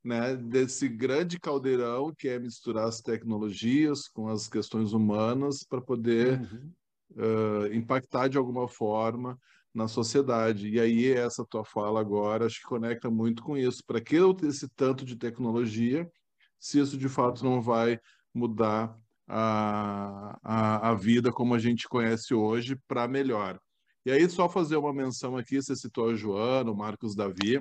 né, 0.04 0.36
desse 0.36 0.88
grande 0.88 1.40
caldeirão 1.40 2.12
que 2.16 2.28
é 2.28 2.38
misturar 2.38 2.86
as 2.86 3.00
tecnologias 3.00 4.08
com 4.08 4.28
as 4.28 4.46
questões 4.46 4.92
humanas 4.92 5.64
para 5.64 5.80
poder 5.80 6.40
uhum 6.40 6.70
uh, 7.12 7.72
impactar 7.72 8.28
de 8.28 8.38
alguma 8.38 8.68
forma 8.68 9.38
na 9.74 9.88
sociedade. 9.88 10.68
E 10.68 10.80
aí 10.80 11.12
essa 11.12 11.44
tua 11.44 11.64
fala 11.64 12.00
agora 12.00 12.46
acho 12.46 12.60
que 12.60 12.66
conecta 12.66 13.10
muito 13.10 13.42
com 13.42 13.56
isso. 13.56 13.82
Para 13.86 14.00
que 14.00 14.16
eu 14.16 14.34
ter 14.34 14.48
esse 14.48 14.68
tanto 14.68 15.04
de 15.04 15.16
tecnologia, 15.16 16.10
se 16.58 16.78
isso 16.78 16.96
de 16.96 17.08
fato 17.08 17.44
não 17.44 17.60
vai 17.60 17.98
mudar 18.34 18.96
a, 19.32 20.38
a, 20.42 20.90
a 20.90 20.94
vida 20.94 21.30
como 21.30 21.54
a 21.54 21.58
gente 21.58 21.88
conhece 21.88 22.34
hoje 22.34 22.76
para 22.88 23.06
melhor. 23.06 23.58
E 24.04 24.10
aí 24.10 24.28
só 24.28 24.48
fazer 24.48 24.76
uma 24.76 24.92
menção 24.92 25.36
aqui, 25.36 25.62
você 25.62 25.76
citou 25.76 26.10
a 26.10 26.14
Joana, 26.16 26.70
o 26.70 26.76
Marcos 26.76 27.14
Davi. 27.14 27.60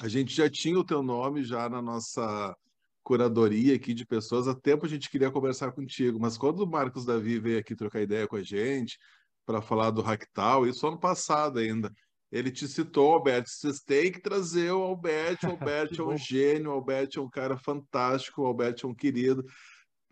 A 0.00 0.06
gente 0.06 0.32
já 0.32 0.48
tinha 0.48 0.78
o 0.78 0.84
teu 0.84 1.02
nome 1.02 1.42
já 1.42 1.68
na 1.68 1.82
nossa 1.82 2.54
curadoria 3.02 3.74
aqui 3.74 3.92
de 3.92 4.06
pessoas. 4.06 4.46
Há 4.46 4.54
tempo 4.54 4.86
a 4.86 4.88
gente 4.88 5.10
queria 5.10 5.30
conversar 5.30 5.72
contigo, 5.72 6.20
mas 6.20 6.38
quando 6.38 6.60
o 6.60 6.70
Marcos 6.70 7.04
Davi 7.04 7.40
veio 7.40 7.58
aqui 7.58 7.74
trocar 7.74 8.00
ideia 8.00 8.28
com 8.28 8.36
a 8.36 8.42
gente 8.42 8.98
para 9.44 9.60
falar 9.60 9.90
do 9.90 10.00
Ractal, 10.00 10.66
isso 10.66 10.86
ano 10.86 11.00
passado 11.00 11.58
ainda, 11.58 11.92
ele 12.30 12.50
te 12.50 12.68
citou, 12.68 13.12
Alberto, 13.12 13.50
vocês 13.50 13.80
têm 13.80 14.12
que 14.12 14.20
trazer 14.20 14.70
o 14.70 14.82
Alberto, 14.82 15.48
o 15.48 15.50
Alberto 15.58 16.02
é 16.02 16.14
um 16.14 16.16
gênio, 16.16 16.70
o 16.70 16.74
Alberto 16.74 17.18
é 17.18 17.22
um 17.22 17.28
cara 17.28 17.58
fantástico, 17.58 18.42
o 18.42 18.46
Alberto 18.46 18.86
é 18.86 18.90
um 18.90 18.94
querido. 18.94 19.44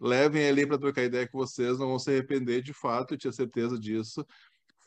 Levem 0.00 0.42
ele 0.42 0.66
para 0.66 0.78
trocar 0.78 1.04
ideia 1.04 1.28
com 1.28 1.38
vocês, 1.38 1.78
não 1.78 1.88
vão 1.88 1.98
se 1.98 2.10
arrepender 2.10 2.62
de 2.62 2.72
fato, 2.72 3.14
eu 3.14 3.18
tinha 3.18 3.32
certeza 3.32 3.78
disso. 3.78 4.24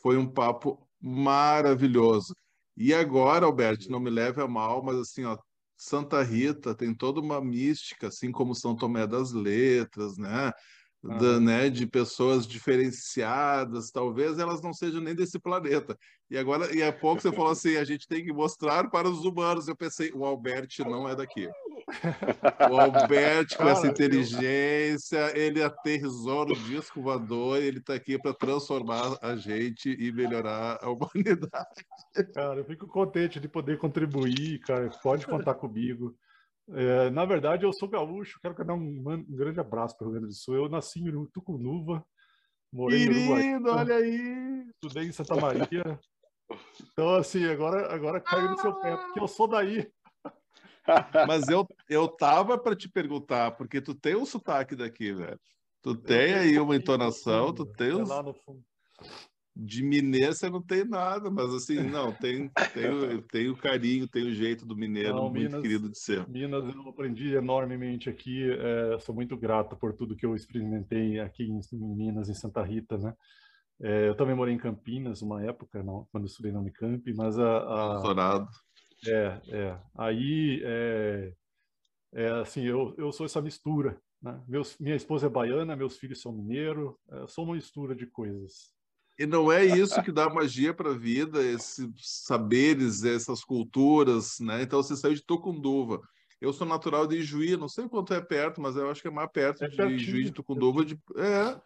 Foi 0.02 0.16
um 0.16 0.26
papo 0.26 0.86
maravilhoso. 1.00 2.34
E 2.76 2.92
agora, 2.92 3.46
Alberto, 3.46 3.90
não 3.90 4.00
me 4.00 4.10
leve 4.10 4.42
a 4.42 4.48
mal, 4.48 4.82
mas 4.82 4.96
assim, 4.96 5.24
ó, 5.24 5.38
Santa 5.76 6.22
Rita 6.22 6.74
tem 6.74 6.94
toda 6.94 7.20
uma 7.20 7.40
mística, 7.40 8.08
assim 8.08 8.32
como 8.32 8.54
São 8.54 8.74
Tomé 8.74 9.06
das 9.06 9.32
Letras, 9.32 10.16
né? 10.16 10.52
Da, 11.02 11.38
né, 11.38 11.68
de 11.68 11.86
pessoas 11.86 12.46
diferenciadas, 12.46 13.90
talvez 13.90 14.38
elas 14.38 14.62
não 14.62 14.72
sejam 14.72 15.02
nem 15.02 15.14
desse 15.14 15.38
planeta. 15.38 15.98
E 16.30 16.38
agora, 16.38 16.74
e 16.74 16.82
há 16.82 16.90
pouco 16.90 17.20
você 17.20 17.30
falou 17.30 17.50
assim, 17.50 17.76
a 17.76 17.84
gente 17.84 18.08
tem 18.08 18.24
que 18.24 18.32
mostrar 18.32 18.88
para 18.88 19.06
os 19.06 19.22
humanos. 19.22 19.68
Eu 19.68 19.76
pensei, 19.76 20.10
o 20.14 20.24
Albert 20.24 20.70
não 20.78 21.06
é 21.06 21.14
daqui. 21.14 21.46
O 22.70 22.78
Albert, 22.78 23.56
com 23.56 23.68
essa 23.68 23.86
inteligência, 23.86 25.36
ele 25.38 25.62
aterrizou 25.62 26.46
no 26.46 26.54
disco 26.54 27.02
voador, 27.02 27.58
ele 27.58 27.78
está 27.78 27.94
aqui 27.94 28.18
para 28.18 28.34
transformar 28.34 29.18
a 29.20 29.36
gente 29.36 29.90
e 29.90 30.12
melhorar 30.12 30.78
a 30.82 30.90
humanidade. 30.90 31.84
Cara, 32.34 32.60
eu 32.60 32.64
fico 32.64 32.86
contente 32.86 33.38
de 33.38 33.48
poder 33.48 33.78
contribuir, 33.78 34.60
cara. 34.60 34.88
Pode 35.02 35.26
contar 35.26 35.54
comigo. 35.54 36.14
É, 36.70 37.10
na 37.10 37.24
verdade, 37.24 37.64
eu 37.64 37.72
sou 37.72 37.88
gaúcho, 37.88 38.38
quero 38.40 38.54
dar 38.64 38.74
um, 38.74 39.04
um 39.06 39.36
grande 39.36 39.60
abraço 39.60 39.96
para 39.96 40.06
o 40.06 40.10
Rio 40.10 40.20
Grande 40.20 40.34
do 40.34 40.38
Sul. 40.38 40.54
Eu 40.54 40.68
nasci 40.68 41.00
em 41.00 41.26
Tucunuva, 41.26 42.04
morei 42.72 43.00
Querido, 43.00 43.40
em 43.40 43.54
Uruguai. 43.56 43.80
olha 43.80 43.96
aí! 43.96 44.66
Estudei 44.82 45.08
em 45.08 45.12
Santa 45.12 45.36
Maria. 45.36 46.00
Então, 46.92 47.14
assim, 47.16 47.44
agora, 47.46 47.92
agora 47.92 48.20
caiu 48.20 48.50
no 48.50 48.58
seu 48.58 48.74
pé, 48.80 48.96
porque 48.96 49.20
eu 49.20 49.28
sou 49.28 49.46
daí. 49.46 49.86
Mas 51.26 51.48
eu, 51.48 51.66
eu 51.88 52.08
tava 52.08 52.58
para 52.58 52.76
te 52.76 52.88
perguntar, 52.88 53.52
porque 53.52 53.80
tu 53.80 53.94
tem 53.94 54.14
um 54.14 54.26
sotaque 54.26 54.76
daqui, 54.76 55.12
velho. 55.12 55.40
Tu 55.82 55.94
tem 55.96 56.34
aí 56.34 56.58
uma 56.58 56.76
entonação, 56.76 57.52
tu 57.52 57.66
tem 57.66 57.92
no 57.92 58.34
fundo. 58.34 58.62
De 59.56 59.84
mineiro 59.84 60.34
você 60.34 60.50
não 60.50 60.60
tem 60.60 60.84
nada, 60.84 61.30
mas 61.30 61.54
assim, 61.54 61.78
não, 61.78 62.10
tem, 62.12 62.48
tem, 62.72 63.22
tem 63.30 63.48
o 63.48 63.56
carinho, 63.56 64.08
tem 64.08 64.26
o 64.26 64.34
jeito 64.34 64.66
do 64.66 64.74
mineiro 64.74 65.14
não, 65.14 65.30
muito 65.30 65.44
Minas, 65.44 65.62
querido 65.62 65.88
de 65.88 65.96
ser. 65.96 66.28
Minas 66.28 66.64
eu 66.74 66.88
aprendi 66.88 67.34
enormemente 67.34 68.10
aqui, 68.10 68.50
é, 68.50 68.98
sou 68.98 69.14
muito 69.14 69.36
grato 69.36 69.76
por 69.76 69.92
tudo 69.92 70.16
que 70.16 70.26
eu 70.26 70.34
experimentei 70.34 71.20
aqui 71.20 71.44
em, 71.44 71.60
em 71.72 71.94
Minas, 71.94 72.28
em 72.28 72.34
Santa 72.34 72.64
Rita, 72.64 72.98
né? 72.98 73.14
É, 73.80 74.08
eu 74.08 74.16
também 74.16 74.34
morei 74.34 74.54
em 74.54 74.58
Campinas 74.58 75.22
uma 75.22 75.44
época, 75.44 75.82
não, 75.84 76.06
quando 76.10 76.24
eu 76.24 76.28
estudei 76.28 76.50
na 76.50 76.58
Unicamp, 76.58 77.14
mas 77.14 77.38
a... 77.38 77.58
a 77.58 77.94
Doutorado. 77.94 78.48
É, 79.06 79.40
é. 79.48 79.78
Aí, 79.96 80.60
é, 80.64 81.32
é, 82.12 82.28
assim, 82.40 82.64
eu, 82.64 82.94
eu 82.96 83.12
sou 83.12 83.26
essa 83.26 83.42
mistura. 83.42 84.00
Né? 84.22 84.42
Meus, 84.48 84.78
minha 84.78 84.96
esposa 84.96 85.26
é 85.26 85.30
baiana, 85.30 85.76
meus 85.76 85.98
filhos 85.98 86.20
são 86.20 86.32
mineiros, 86.32 86.94
é, 87.10 87.26
sou 87.26 87.44
uma 87.44 87.54
mistura 87.54 87.94
de 87.94 88.06
coisas. 88.06 88.72
E 89.18 89.26
não 89.26 89.52
é 89.52 89.64
isso 89.64 90.02
que 90.02 90.10
dá 90.10 90.28
magia 90.28 90.74
para 90.74 90.90
a 90.90 90.98
vida, 90.98 91.40
esses 91.42 91.88
saberes, 91.98 93.04
essas 93.04 93.44
culturas, 93.44 94.40
né? 94.40 94.62
Então 94.62 94.82
você 94.82 94.96
saiu 94.96 95.14
de 95.14 95.24
Tucunduva. 95.24 96.00
Eu 96.40 96.52
sou 96.52 96.66
natural 96.66 97.06
de 97.06 97.18
Ijuí, 97.18 97.56
não 97.56 97.68
sei 97.68 97.88
quanto 97.88 98.12
é 98.12 98.20
perto, 98.20 98.60
mas 98.60 98.76
eu 98.76 98.90
acho 98.90 99.00
que 99.00 99.08
é 99.08 99.10
mais 99.10 99.30
perto 99.30 99.62
é 99.64 99.68
de 99.68 99.82
Ijuí 99.94 100.24
de 100.24 100.32
Tucunduva. 100.32 100.84
De... 100.84 100.98
É, 101.16 101.60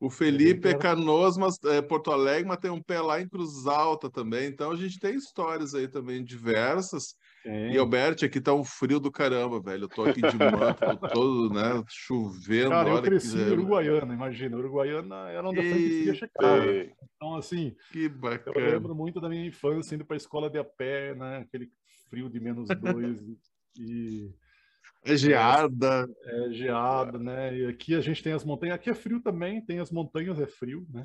o 0.00 0.08
Felipe 0.08 0.66
é 0.66 0.74
Canoas, 0.74 1.36
mas 1.36 1.62
é 1.64 1.82
Porto 1.82 2.10
Alegre, 2.10 2.48
mas 2.48 2.56
tem 2.56 2.70
um 2.70 2.80
pé 2.80 3.02
lá 3.02 3.20
em 3.20 3.28
Cruz 3.28 3.66
Alta 3.66 4.08
também. 4.08 4.48
Então 4.48 4.70
a 4.70 4.76
gente 4.76 4.98
tem 4.98 5.14
histórias 5.14 5.74
aí 5.74 5.86
também 5.86 6.24
diversas. 6.24 7.14
Sim. 7.42 7.72
E 7.72 7.76
Alberto, 7.76 8.24
aqui 8.24 8.40
tá 8.40 8.54
um 8.54 8.64
frio 8.64 8.98
do 8.98 9.12
caramba, 9.12 9.60
velho. 9.60 9.84
Eu 9.84 9.88
tô 9.88 10.04
aqui 10.04 10.22
de 10.22 10.38
manto, 10.38 11.08
todo, 11.12 11.52
né, 11.52 11.84
chovendo. 11.86 12.70
Cara, 12.70 12.88
eu 12.88 13.02
cresci 13.02 13.36
em 13.36 13.52
Uruguaiana, 13.52 14.14
imagina. 14.14 14.56
Uruguaiana 14.56 15.28
era 15.28 15.46
onde 15.46 15.60
a 15.60 15.62
fria 15.62 16.14
chegava. 16.14 16.66
Então, 17.16 17.36
assim, 17.36 17.76
que 17.92 18.08
bacana. 18.08 18.58
eu 18.58 18.72
lembro 18.72 18.94
muito 18.94 19.20
da 19.20 19.28
minha 19.28 19.46
infância 19.46 19.94
indo 19.94 20.06
para 20.06 20.16
a 20.16 20.18
escola 20.18 20.48
de 20.48 20.58
a 20.58 20.64
pé, 20.64 21.14
né? 21.14 21.38
Aquele 21.38 21.68
frio 22.08 22.30
de 22.30 22.40
menos 22.40 22.68
dois. 22.68 23.20
e 23.78 24.30
é 25.04 25.16
geada. 25.16 26.08
É, 26.24 26.50
geada, 26.52 27.18
né? 27.18 27.56
E 27.56 27.66
aqui 27.66 27.94
a 27.94 28.00
gente 28.00 28.22
tem 28.22 28.32
as 28.32 28.44
montanhas. 28.44 28.74
Aqui 28.74 28.90
é 28.90 28.94
frio 28.94 29.20
também, 29.20 29.64
tem 29.64 29.78
as 29.78 29.90
montanhas, 29.90 30.40
é 30.40 30.46
frio, 30.46 30.86
né? 30.92 31.04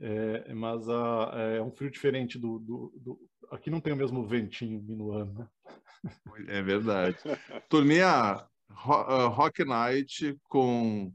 É, 0.00 0.54
mas 0.54 0.88
a, 0.88 1.32
é 1.56 1.62
um 1.62 1.70
frio 1.70 1.90
diferente 1.90 2.38
do, 2.38 2.58
do, 2.58 2.92
do, 2.96 3.20
Aqui 3.50 3.68
não 3.68 3.80
tem 3.80 3.92
o 3.92 3.96
mesmo 3.96 4.26
ventinho 4.26 4.80
minuano, 4.82 5.32
né? 5.34 5.48
É 6.48 6.62
verdade. 6.62 7.16
Turminha, 7.68 8.44
uh, 8.70 9.28
Rock 9.28 9.64
Night 9.64 10.36
com 10.48 11.12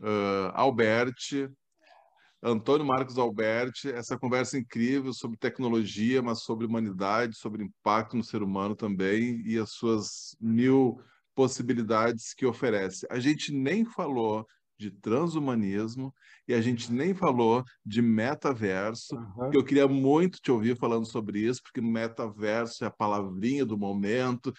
uh, 0.00 0.50
Alberti, 0.54 1.48
Antônio 2.42 2.86
Marcos 2.86 3.18
Alberti, 3.18 3.90
essa 3.90 4.18
conversa 4.18 4.58
incrível 4.58 5.12
sobre 5.12 5.36
tecnologia, 5.36 6.22
mas 6.22 6.42
sobre 6.42 6.66
humanidade, 6.66 7.36
sobre 7.36 7.64
impacto 7.64 8.16
no 8.16 8.24
ser 8.24 8.42
humano 8.42 8.74
também 8.74 9.42
e 9.46 9.58
as 9.58 9.70
suas 9.70 10.36
mil 10.40 11.00
possibilidades 11.36 12.32
que 12.34 12.46
oferece. 12.46 13.06
A 13.10 13.20
gente 13.20 13.52
nem 13.52 13.84
falou 13.84 14.44
de 14.78 14.90
transhumanismo 14.90 16.12
e 16.48 16.54
a 16.54 16.60
gente 16.60 16.90
nem 16.90 17.14
falou 17.14 17.62
de 17.84 18.02
metaverso, 18.02 19.14
uhum. 19.14 19.50
que 19.50 19.56
eu 19.56 19.64
queria 19.64 19.86
muito 19.86 20.40
te 20.40 20.50
ouvir 20.50 20.76
falando 20.76 21.06
sobre 21.06 21.40
isso, 21.40 21.62
porque 21.62 21.80
metaverso 21.80 22.84
é 22.84 22.86
a 22.86 22.90
palavrinha 22.90 23.64
do 23.64 23.78
momento, 23.78 24.52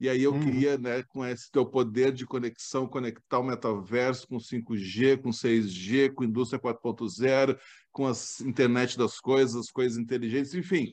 e 0.00 0.08
aí 0.08 0.22
eu 0.22 0.32
uhum. 0.32 0.40
queria, 0.40 0.78
né, 0.78 1.02
com 1.08 1.26
esse 1.26 1.50
teu 1.50 1.66
poder 1.66 2.12
de 2.12 2.24
conexão, 2.24 2.86
conectar 2.86 3.40
o 3.40 3.44
metaverso 3.44 4.28
com 4.28 4.36
5G, 4.36 5.20
com 5.20 5.30
6G, 5.30 6.14
com 6.14 6.24
indústria 6.24 6.60
4.0, 6.60 7.58
com 7.90 8.06
a 8.06 8.12
internet 8.46 8.96
das 8.96 9.18
coisas, 9.18 9.56
as 9.56 9.70
coisas 9.70 9.98
inteligentes, 9.98 10.54
enfim. 10.54 10.92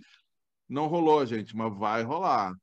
Não 0.68 0.88
rolou, 0.88 1.24
gente, 1.26 1.56
mas 1.56 1.78
vai 1.78 2.02
rolar. 2.02 2.56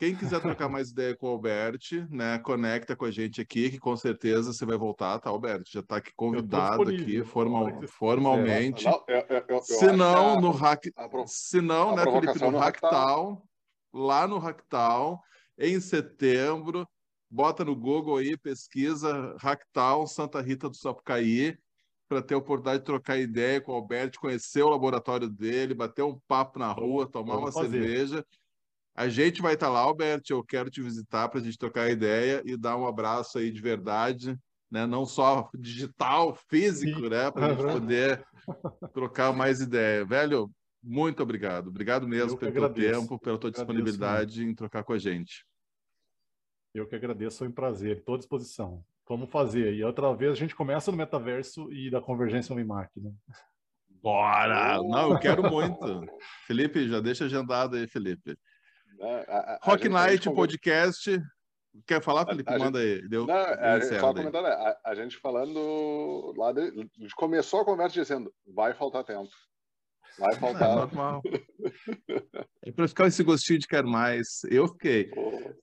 Quem 0.00 0.16
quiser 0.16 0.40
trocar 0.40 0.66
mais 0.66 0.92
ideia 0.92 1.14
com 1.14 1.26
o 1.26 1.32
Alberti, 1.32 2.06
né, 2.08 2.38
conecta 2.38 2.96
com 2.96 3.04
a 3.04 3.10
gente 3.10 3.38
aqui, 3.38 3.68
que 3.70 3.78
com 3.78 3.94
certeza 3.94 4.50
você 4.50 4.64
vai 4.64 4.78
voltar, 4.78 5.18
tá, 5.18 5.28
Alberti? 5.28 5.74
Já 5.74 5.80
está 5.80 5.96
aqui 5.96 6.10
convidado 6.16 6.88
aqui 6.88 7.22
formal, 7.22 7.82
formalmente. 7.86 8.86
Não, 8.86 9.04
eu, 9.06 9.26
eu, 9.28 9.44
eu, 9.46 9.60
se 9.60 9.92
não, 9.92 10.40
no 10.40 10.52
hack, 10.52 10.84
se 11.26 11.60
não, 11.60 11.94
né, 11.94 12.02
Felipe, 12.04 12.38
no 12.38 12.56
Hacktal, 12.56 13.46
lá 13.92 14.26
no 14.26 14.38
Hacktal, 14.38 15.20
em 15.58 15.78
setembro. 15.78 16.88
Bota 17.28 17.62
no 17.62 17.76
Google 17.76 18.16
aí, 18.16 18.38
pesquisa 18.38 19.36
Hacktown 19.38 20.06
Santa 20.06 20.40
Rita 20.40 20.70
do 20.70 20.76
Sapucaí, 20.76 21.58
para 22.08 22.22
ter 22.22 22.32
a 22.32 22.38
oportunidade 22.38 22.78
de 22.78 22.86
trocar 22.86 23.18
ideia 23.18 23.60
com 23.60 23.72
o 23.72 23.74
Alberto, 23.74 24.18
conhecer 24.18 24.62
o 24.62 24.70
laboratório 24.70 25.28
dele, 25.28 25.74
bater 25.74 26.02
um 26.02 26.18
papo 26.26 26.58
na 26.58 26.72
rua, 26.72 27.06
tomar 27.06 27.34
Vamos 27.34 27.54
uma 27.54 27.62
fazer. 27.62 27.82
cerveja. 27.82 28.24
A 28.94 29.08
gente 29.08 29.40
vai 29.40 29.54
estar 29.54 29.68
lá, 29.68 29.80
Alberto. 29.80 30.32
Eu 30.32 30.44
quero 30.44 30.70
te 30.70 30.82
visitar 30.82 31.28
para 31.28 31.40
a 31.40 31.42
gente 31.42 31.58
trocar 31.58 31.90
ideia 31.90 32.42
e 32.44 32.56
dar 32.56 32.76
um 32.76 32.86
abraço 32.86 33.38
aí 33.38 33.50
de 33.50 33.60
verdade, 33.60 34.38
né? 34.70 34.86
Não 34.86 35.06
só 35.06 35.48
digital, 35.54 36.34
físico, 36.48 37.00
Sim. 37.00 37.08
né? 37.08 37.30
Para 37.30 37.46
a 37.46 37.54
gente 37.54 37.62
poder 37.62 38.24
trocar 38.92 39.32
mais 39.32 39.60
ideia. 39.60 40.04
Velho, 40.04 40.50
muito 40.82 41.22
obrigado. 41.22 41.68
Obrigado 41.68 42.08
mesmo 42.08 42.38
pelo 42.38 42.52
teu 42.52 42.72
tempo, 42.72 43.18
pela 43.18 43.38
tua 43.38 43.50
disponibilidade 43.50 44.44
em 44.44 44.54
trocar 44.54 44.82
com 44.82 44.92
a 44.92 44.98
gente. 44.98 45.44
Eu 46.72 46.86
que 46.86 46.94
agradeço, 46.94 47.38
foi 47.38 47.48
um 47.48 47.52
prazer, 47.52 47.98
estou 47.98 48.14
à 48.14 48.18
disposição. 48.18 48.84
Vamos 49.08 49.28
fazer. 49.28 49.74
E 49.74 49.82
outra 49.82 50.14
vez 50.14 50.32
a 50.32 50.36
gente 50.36 50.54
começa 50.54 50.90
no 50.90 50.96
metaverso 50.96 51.70
e 51.72 51.90
da 51.90 52.00
convergência 52.00 52.52
homem-máquina. 52.52 53.12
Bora! 54.00 54.80
Não, 54.82 55.12
eu 55.12 55.18
quero 55.18 55.50
muito. 55.50 56.06
Felipe, 56.46 56.88
já 56.88 57.00
deixa 57.00 57.24
agendado 57.24 57.76
aí, 57.76 57.88
Felipe. 57.88 58.38
É, 59.00 59.24
a, 59.28 59.38
a, 59.38 59.58
Rock 59.62 59.86
a 59.86 59.90
Night 59.90 60.24
gente, 60.24 60.34
Podcast. 60.34 61.22
Quer 61.86 62.02
falar, 62.02 62.26
Felipe? 62.26 62.50
Manda 62.58 62.80
gente, 62.80 63.02
aí. 63.02 63.08
Deu, 63.08 63.26
não, 63.26 63.34
a, 63.34 63.80
só 63.80 64.12
comentando, 64.12 64.46
a, 64.46 64.94
gente 64.94 65.16
falando 65.16 66.34
lá, 66.36 66.52
de, 66.52 66.60
a 66.60 67.02
gente 67.02 67.14
começou 67.14 67.60
a 67.60 67.64
conversa 67.64 67.94
dizendo 67.94 68.32
vai 68.46 68.74
faltar 68.74 69.04
tempo. 69.04 69.30
Vai 70.18 70.34
faltar. 70.34 70.68
É 70.70 70.74
normal. 70.74 71.22
É 72.62 72.72
para 72.72 72.88
ficar 72.88 73.06
esse 73.06 73.22
gostinho 73.22 73.58
de 73.58 73.66
quer 73.66 73.84
mais. 73.84 74.42
Eu 74.50 74.68
fiquei. 74.68 75.10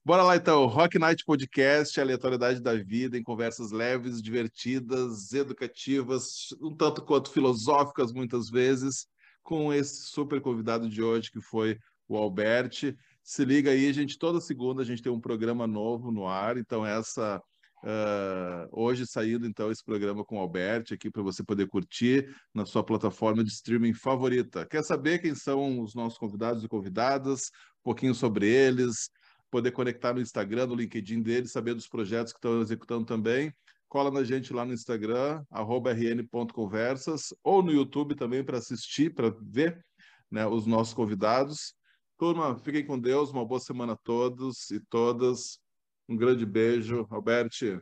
Bora 0.04 0.22
lá 0.22 0.36
então. 0.36 0.66
Rock 0.66 0.98
Night 0.98 1.24
Podcast, 1.24 2.00
aleatoriedade 2.00 2.60
da 2.60 2.74
vida, 2.74 3.16
em 3.16 3.22
conversas 3.22 3.70
leves, 3.70 4.20
divertidas, 4.20 5.32
educativas, 5.32 6.48
um 6.60 6.74
tanto 6.74 7.04
quanto 7.04 7.30
filosóficas 7.30 8.12
muitas 8.12 8.48
vezes, 8.50 9.06
com 9.42 9.72
esse 9.72 10.08
super 10.08 10.40
convidado 10.40 10.88
de 10.88 11.02
hoje 11.02 11.30
que 11.30 11.40
foi 11.40 11.78
o 12.08 12.16
Alberti. 12.16 12.96
Se 13.28 13.44
liga 13.44 13.70
aí, 13.70 13.92
gente. 13.92 14.16
Toda 14.18 14.40
segunda 14.40 14.80
a 14.80 14.84
gente 14.86 15.02
tem 15.02 15.12
um 15.12 15.20
programa 15.20 15.66
novo 15.66 16.10
no 16.10 16.26
ar. 16.26 16.56
Então, 16.56 16.84
essa 16.84 17.42
Uh, 17.80 18.66
hoje 18.72 19.06
saindo 19.06 19.46
então 19.46 19.70
esse 19.70 19.84
programa 19.84 20.24
com 20.24 20.36
o 20.36 20.40
Alberto 20.40 20.92
aqui 20.92 21.08
para 21.08 21.22
você 21.22 21.44
poder 21.44 21.68
curtir 21.68 22.28
na 22.52 22.66
sua 22.66 22.82
plataforma 22.82 23.44
de 23.44 23.50
streaming 23.50 23.94
favorita. 23.94 24.66
Quer 24.66 24.82
saber 24.82 25.20
quem 25.20 25.32
são 25.32 25.80
os 25.80 25.94
nossos 25.94 26.18
convidados 26.18 26.64
e 26.64 26.68
convidadas? 26.68 27.52
Um 27.78 27.84
pouquinho 27.84 28.16
sobre 28.16 28.48
eles, 28.48 29.10
poder 29.48 29.70
conectar 29.70 30.12
no 30.12 30.20
Instagram, 30.20 30.66
no 30.66 30.74
LinkedIn 30.74 31.22
deles, 31.22 31.52
saber 31.52 31.72
dos 31.72 31.86
projetos 31.86 32.32
que 32.32 32.38
estão 32.38 32.60
executando 32.60 33.04
também. 33.04 33.54
Cola 33.88 34.10
na 34.10 34.24
gente 34.24 34.52
lá 34.52 34.64
no 34.64 34.72
Instagram, 34.72 35.44
rn.conversas, 35.52 37.32
ou 37.44 37.62
no 37.62 37.70
YouTube 37.70 38.16
também 38.16 38.42
para 38.42 38.58
assistir, 38.58 39.14
para 39.14 39.32
ver 39.40 39.80
né, 40.28 40.44
os 40.48 40.66
nossos 40.66 40.92
convidados. 40.92 41.77
Turma, 42.18 42.58
fiquem 42.58 42.84
com 42.84 42.98
Deus, 42.98 43.30
uma 43.30 43.44
boa 43.44 43.60
semana 43.60 43.92
a 43.92 43.96
todos 43.96 44.72
e 44.72 44.80
todas. 44.80 45.60
Um 46.08 46.16
grande 46.16 46.44
beijo. 46.44 47.06
Alberti, 47.10 47.80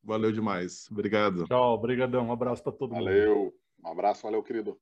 valeu 0.00 0.30
demais. 0.30 0.86
Obrigado. 0.92 1.44
Tchau, 1.46 1.74
obrigadão. 1.74 2.28
Um 2.28 2.32
abraço 2.32 2.62
para 2.62 2.70
todo 2.70 2.94
valeu. 2.94 3.34
mundo. 3.34 3.36
Valeu. 3.36 3.54
Um 3.84 3.88
abraço, 3.88 4.22
valeu, 4.22 4.42
querido. 4.44 4.78